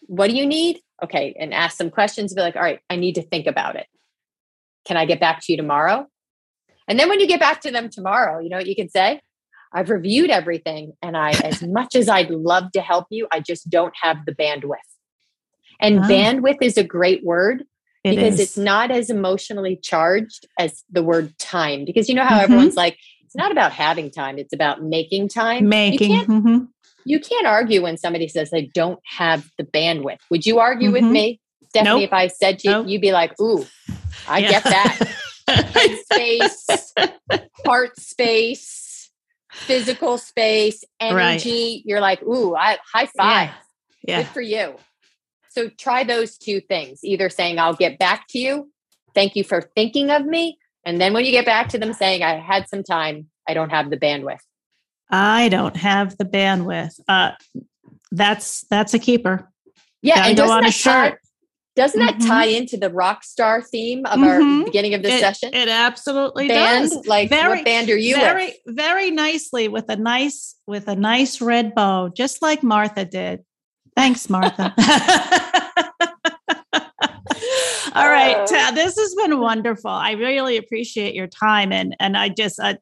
what 0.01 0.29
do 0.29 0.35
you 0.35 0.45
need? 0.45 0.79
Okay. 1.01 1.35
And 1.39 1.53
ask 1.53 1.77
some 1.77 1.89
questions. 1.89 2.33
Be 2.33 2.41
like, 2.41 2.55
all 2.55 2.61
right, 2.61 2.79
I 2.89 2.97
need 2.97 3.15
to 3.15 3.21
think 3.21 3.47
about 3.47 3.75
it. 3.75 3.87
Can 4.85 4.97
I 4.97 5.05
get 5.05 5.19
back 5.19 5.41
to 5.41 5.53
you 5.53 5.57
tomorrow? 5.57 6.07
And 6.87 6.99
then 6.99 7.09
when 7.09 7.19
you 7.19 7.27
get 7.27 7.39
back 7.39 7.61
to 7.61 7.71
them 7.71 7.89
tomorrow, 7.89 8.39
you 8.39 8.49
know 8.49 8.57
what 8.57 8.67
you 8.67 8.75
can 8.75 8.89
say? 8.89 9.21
I've 9.73 9.89
reviewed 9.89 10.29
everything. 10.29 10.93
And 11.01 11.15
I, 11.15 11.29
as 11.43 11.61
much 11.61 11.95
as 11.95 12.09
I'd 12.09 12.29
love 12.31 12.71
to 12.73 12.81
help 12.81 13.07
you, 13.09 13.27
I 13.31 13.39
just 13.39 13.69
don't 13.69 13.93
have 14.01 14.25
the 14.25 14.33
bandwidth. 14.33 14.77
And 15.79 15.99
oh. 15.99 16.01
bandwidth 16.03 16.57
is 16.61 16.77
a 16.77 16.83
great 16.83 17.23
word 17.23 17.63
it 18.07 18.15
because 18.15 18.35
is. 18.35 18.39
it's 18.39 18.57
not 18.57 18.91
as 18.91 19.09
emotionally 19.09 19.75
charged 19.75 20.47
as 20.57 20.83
the 20.89 21.03
word 21.03 21.37
time. 21.37 21.85
Because 21.85 22.09
you 22.09 22.15
know 22.15 22.23
how 22.23 22.35
mm-hmm. 22.35 22.43
everyone's 22.43 22.75
like, 22.75 22.97
it's 23.27 23.35
not 23.35 23.51
about 23.51 23.73
having 23.73 24.09
time 24.09 24.39
it's 24.39 24.53
about 24.53 24.81
making 24.81 25.27
time 25.27 25.67
making 25.67 26.11
you 26.11 26.17
can't, 26.17 26.29
mm-hmm. 26.29 26.63
you 27.03 27.19
can't 27.19 27.45
argue 27.45 27.83
when 27.83 27.97
somebody 27.97 28.27
says 28.29 28.49
they 28.49 28.67
don't 28.73 29.01
have 29.03 29.51
the 29.57 29.65
bandwidth 29.65 30.19
would 30.31 30.45
you 30.45 30.59
argue 30.59 30.87
mm-hmm. 30.87 31.05
with 31.05 31.11
me 31.11 31.41
stephanie 31.69 31.89
nope. 31.89 32.03
if 32.03 32.13
i 32.13 32.27
said 32.27 32.57
to 32.57 32.69
you 32.69 32.73
nope. 32.73 32.87
you'd 32.87 33.01
be 33.01 33.11
like 33.11 33.37
ooh 33.41 33.65
i 34.29 34.39
yeah. 34.39 34.49
get 34.49 34.63
that 34.63 35.99
space 36.05 36.93
heart 37.65 37.99
space 37.99 39.11
physical 39.51 40.17
space 40.17 40.85
energy 41.01 41.75
right. 41.75 41.81
you're 41.83 42.01
like 42.01 42.23
ooh 42.23 42.55
I, 42.55 42.77
high 42.93 43.07
five 43.07 43.49
yeah. 43.49 43.53
yeah. 44.03 44.23
good 44.23 44.31
for 44.31 44.41
you 44.41 44.75
so 45.57 45.69
try 45.77 46.03
those 46.03 46.37
two 46.37 46.61
things 46.61 46.99
either 47.03 47.29
saying 47.29 47.59
i'll 47.59 47.73
get 47.73 47.97
back 47.99 48.25
to 48.27 48.39
you 48.39 48.71
thank 49.15 49.35
you 49.35 49.43
for 49.43 49.61
thinking 49.75 50.09
of 50.11 50.25
me 50.25 50.57
and 50.87 51.01
then 51.01 51.11
when 51.11 51.25
you 51.25 51.31
get 51.31 51.45
back 51.45 51.67
to 51.69 51.77
them 51.77 51.91
saying, 51.91 52.23
I 52.23 52.35
had 52.35 52.69
some 52.69 52.81
time, 52.81 53.27
I 53.45 53.53
don't 53.53 53.71
have 53.71 53.89
the 53.89 53.97
bandwidth. 53.97 54.39
I 55.09 55.49
don't 55.49 55.75
have 55.75 56.17
the 56.17 56.23
bandwidth. 56.23 56.97
Uh, 57.09 57.31
that's 58.09 58.65
that's 58.69 58.93
a 58.93 58.99
keeper. 58.99 59.51
Yeah, 60.01 60.15
Gotta 60.15 60.27
and 60.29 60.37
doesn't 60.37 60.63
that, 60.63 60.73
tie, 61.11 61.17
doesn't 61.75 61.99
mm-hmm. 61.99 62.19
that 62.19 62.25
tie 62.25 62.45
into 62.45 62.77
the 62.77 62.89
rock 62.89 63.25
star 63.25 63.61
theme 63.61 64.05
of 64.05 64.17
mm-hmm. 64.17 64.59
our 64.59 64.65
beginning 64.65 64.93
of 64.93 65.03
this 65.03 65.15
it, 65.15 65.19
session? 65.19 65.53
It 65.53 65.67
absolutely 65.67 66.47
band, 66.47 66.89
does. 66.89 67.05
Like 67.05 67.27
very, 67.27 67.57
what 67.57 67.65
band 67.65 67.89
are 67.89 67.97
you 67.97 68.15
very, 68.15 68.55
with? 68.65 68.77
Very 68.77 69.11
nicely 69.11 69.67
with 69.67 69.89
a 69.89 69.97
nice 69.97 70.55
with 70.67 70.87
a 70.87 70.95
nice 70.95 71.41
red 71.41 71.75
bow, 71.75 72.07
just 72.07 72.41
like 72.41 72.63
Martha 72.63 73.03
did. 73.03 73.43
Thanks, 73.97 74.29
Martha. 74.29 74.73
All 77.95 78.07
right, 78.07 78.37
uh, 78.37 78.71
this 78.71 78.95
has 78.95 79.15
been 79.15 79.39
wonderful. 79.39 79.89
I 79.89 80.11
really 80.11 80.57
appreciate 80.57 81.15
your 81.15 81.25
time, 81.25 81.71
and 81.71 81.95
and 81.99 82.15
I 82.15 82.29
just 82.29 82.59
I, 82.59 82.77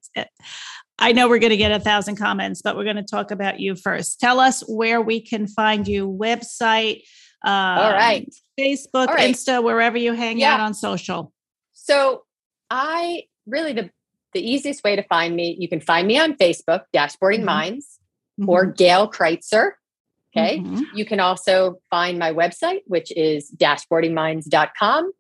I 0.99 1.13
know 1.13 1.29
we're 1.29 1.39
going 1.39 1.51
to 1.51 1.57
get 1.57 1.71
a 1.71 1.79
thousand 1.79 2.17
comments, 2.17 2.61
but 2.61 2.75
we're 2.75 2.83
going 2.83 2.97
to 2.97 3.03
talk 3.03 3.31
about 3.31 3.61
you 3.61 3.75
first. 3.75 4.19
Tell 4.19 4.41
us 4.41 4.61
where 4.67 5.01
we 5.01 5.21
can 5.21 5.47
find 5.47 5.87
you, 5.87 6.05
website, 6.05 7.03
Um, 7.45 7.53
All 7.53 7.91
right. 7.93 8.29
Facebook, 8.59 9.07
right. 9.07 9.33
Insta, 9.33 9.63
wherever 9.63 9.97
you 9.97 10.11
hang 10.13 10.39
yeah. 10.39 10.55
out 10.55 10.59
on 10.59 10.73
social. 10.73 11.31
So 11.71 12.23
I 12.69 13.23
really 13.45 13.71
the 13.71 13.89
the 14.33 14.41
easiest 14.41 14.83
way 14.83 14.97
to 14.97 15.03
find 15.03 15.33
me, 15.33 15.55
you 15.57 15.69
can 15.69 15.79
find 15.79 16.05
me 16.05 16.19
on 16.19 16.33
Facebook, 16.33 16.81
Dashboarding 16.93 17.37
mm-hmm. 17.37 17.45
Minds, 17.45 17.99
mm-hmm. 18.37 18.49
or 18.49 18.65
Gail 18.65 19.09
Kreitzer. 19.09 19.71
Okay. 20.35 20.59
Mm-hmm. 20.59 20.83
You 20.93 21.05
can 21.05 21.19
also 21.19 21.79
find 21.89 22.19
my 22.19 22.33
website, 22.33 22.81
which 22.87 23.11
is 23.15 23.51
dashboardingminds.com. 23.55 25.11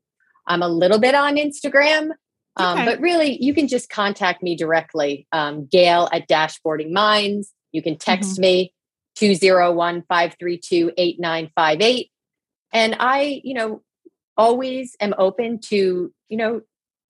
I'm 0.47 0.61
a 0.61 0.67
little 0.67 0.99
bit 0.99 1.15
on 1.15 1.37
Instagram, 1.37 2.11
um, 2.57 2.79
okay. 2.79 2.85
but 2.85 2.99
really 2.99 3.41
you 3.41 3.53
can 3.53 3.67
just 3.67 3.89
contact 3.89 4.43
me 4.43 4.55
directly, 4.55 5.27
um, 5.31 5.65
Gail 5.65 6.09
at 6.11 6.27
Dashboarding 6.27 6.91
Minds. 6.91 7.51
You 7.71 7.81
can 7.81 7.97
text 7.97 8.33
mm-hmm. 8.33 8.41
me 8.41 8.73
201 9.15 10.03
532 10.07 10.91
8958. 10.97 12.11
And 12.73 12.95
I, 12.99 13.41
you 13.43 13.53
know, 13.53 13.81
always 14.37 14.95
am 14.99 15.15
open 15.17 15.59
to, 15.59 16.13
you 16.29 16.37
know, 16.37 16.61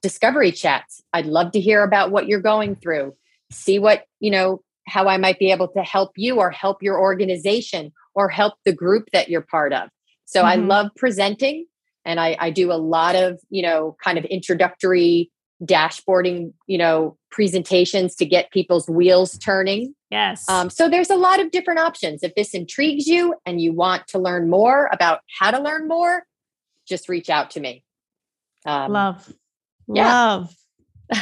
discovery 0.01 0.51
chats. 0.51 1.01
I'd 1.11 1.25
love 1.25 1.51
to 1.53 1.59
hear 1.59 1.83
about 1.83 2.11
what 2.11 2.27
you're 2.27 2.39
going 2.39 2.75
through, 2.75 3.15
see 3.51 3.79
what, 3.79 4.05
you 4.19 4.29
know, 4.29 4.61
how 4.87 5.07
I 5.07 5.17
might 5.17 5.39
be 5.39 5.51
able 5.51 5.67
to 5.69 5.81
help 5.81 6.11
you 6.15 6.39
or 6.39 6.51
help 6.51 6.81
your 6.81 6.99
organization 6.99 7.91
or 8.13 8.29
help 8.29 8.55
the 8.65 8.73
group 8.73 9.09
that 9.13 9.29
you're 9.29 9.41
part 9.41 9.73
of. 9.73 9.89
So 10.25 10.39
mm-hmm. 10.39 10.47
I 10.47 10.55
love 10.55 10.91
presenting 10.95 11.65
and 12.05 12.19
I, 12.19 12.37
I 12.39 12.49
do 12.51 12.71
a 12.71 12.73
lot 12.73 13.15
of, 13.15 13.39
you 13.49 13.63
know, 13.63 13.97
kind 14.03 14.17
of 14.17 14.25
introductory 14.25 15.31
dashboarding, 15.63 16.53
you 16.67 16.77
know, 16.77 17.17
presentations 17.31 18.15
to 18.15 18.25
get 18.25 18.51
people's 18.51 18.89
wheels 18.89 19.37
turning. 19.37 19.95
Yes. 20.11 20.47
Um, 20.49 20.69
so 20.69 20.89
there's 20.89 21.09
a 21.09 21.15
lot 21.15 21.39
of 21.39 21.51
different 21.51 21.79
options. 21.79 22.23
If 22.23 22.35
this 22.35 22.53
intrigues 22.53 23.07
you 23.07 23.35
and 23.45 23.59
you 23.59 23.73
want 23.73 24.07
to 24.07 24.19
learn 24.19 24.49
more 24.49 24.89
about 24.91 25.21
how 25.39 25.51
to 25.51 25.59
learn 25.59 25.87
more, 25.87 26.25
just 26.87 27.09
reach 27.09 27.29
out 27.29 27.51
to 27.51 27.59
me. 27.59 27.83
Um, 28.65 28.91
Love 28.91 29.33
yeah. 29.87 30.07
love 30.07 30.55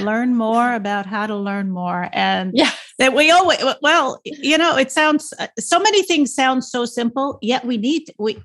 learn 0.02 0.36
more 0.36 0.74
about 0.74 1.06
how 1.06 1.28
to 1.28 1.36
learn 1.36 1.72
more 1.72 2.10
and 2.14 2.52
yeah. 2.54 2.72
that 3.00 3.14
we 3.14 3.32
always 3.32 3.64
well 3.82 4.22
you 4.26 4.58
know 4.58 4.78
it 4.78 4.92
sounds 4.92 5.34
uh, 5.40 5.48
so 5.60 5.80
many 5.80 6.04
things 6.04 6.34
sound 6.34 6.64
so 6.64 6.86
simple 6.86 7.38
yet 7.42 7.66
we 7.66 7.78
need 7.78 8.14
we 8.18 8.38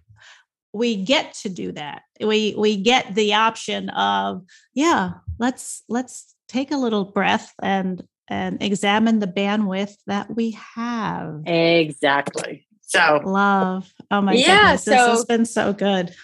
we 0.72 0.96
get 0.96 1.34
to 1.34 1.48
do 1.48 1.72
that. 1.72 2.02
We 2.20 2.54
we 2.56 2.76
get 2.76 3.14
the 3.14 3.34
option 3.34 3.90
of 3.90 4.42
yeah 4.74 5.12
let's 5.38 5.82
let's 5.88 6.34
take 6.48 6.70
a 6.70 6.76
little 6.76 7.04
breath 7.04 7.52
and 7.62 8.02
and 8.28 8.62
examine 8.62 9.18
the 9.18 9.26
bandwidth 9.26 9.96
that 10.06 10.34
we 10.34 10.58
have. 10.74 11.42
Exactly. 11.46 12.66
So 12.82 13.20
love. 13.24 13.92
Oh 14.10 14.20
my 14.20 14.32
yeah, 14.32 14.46
goodness 14.46 14.84
this 14.84 14.98
so, 14.98 15.10
has 15.10 15.24
been 15.24 15.44
so 15.44 15.72
good. 15.72 16.14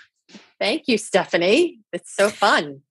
Thank 0.61 0.85
you 0.87 0.99
stephanie. 0.99 1.81
It's 1.93 2.15
so 2.15 2.29
fun 2.29 2.83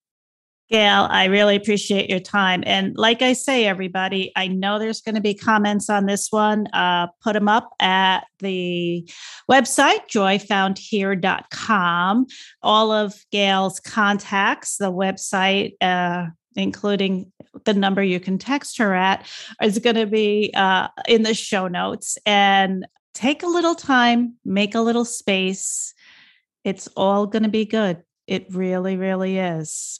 Gail, 0.69 1.07
I 1.09 1.25
really 1.25 1.55
appreciate 1.55 2.07
your 2.09 2.21
time. 2.21 2.63
And 2.65 2.97
like 2.97 3.21
I 3.21 3.33
say, 3.33 3.67
everybody, 3.67 4.31
I 4.35 4.47
know 4.47 4.79
there's 4.79 5.01
going 5.01 5.15
to 5.15 5.21
be 5.21 5.33
comments 5.33 5.89
on 5.89 6.05
this 6.05 6.31
one. 6.31 6.67
Uh, 6.67 7.07
put 7.21 7.33
them 7.33 7.49
up 7.49 7.71
at 7.79 8.21
the 8.39 9.09
website, 9.51 10.07
joyfoundhere.com. 10.09 12.25
All 12.61 12.91
of 12.91 13.25
Gail's 13.31 13.79
contacts, 13.81 14.77
the 14.77 14.91
website, 14.91 15.73
uh, 15.81 16.27
including 16.55 17.31
the 17.65 17.73
number 17.73 18.01
you 18.01 18.19
can 18.19 18.37
text 18.37 18.77
her 18.77 18.93
at, 18.93 19.27
is 19.61 19.79
going 19.79 19.97
to 19.97 20.07
be 20.07 20.51
uh, 20.55 20.87
in 21.07 21.23
the 21.23 21.33
show 21.33 21.67
notes. 21.67 22.17
And 22.25 22.85
take 23.13 23.43
a 23.43 23.47
little 23.47 23.75
time, 23.75 24.35
make 24.45 24.75
a 24.75 24.81
little 24.81 25.05
space. 25.05 25.93
It's 26.63 26.87
all 26.95 27.27
going 27.27 27.43
to 27.43 27.49
be 27.49 27.65
good. 27.65 28.01
It 28.27 28.45
really, 28.49 28.95
really 28.95 29.37
is. 29.37 29.99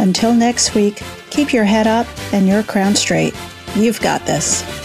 Until 0.00 0.32
next 0.32 0.74
week, 0.74 1.02
keep 1.28 1.52
your 1.52 1.64
head 1.64 1.86
up 1.86 2.06
and 2.32 2.48
your 2.48 2.62
crown 2.62 2.94
straight. 2.94 3.34
You've 3.76 4.00
got 4.00 4.24
this. 4.24 4.79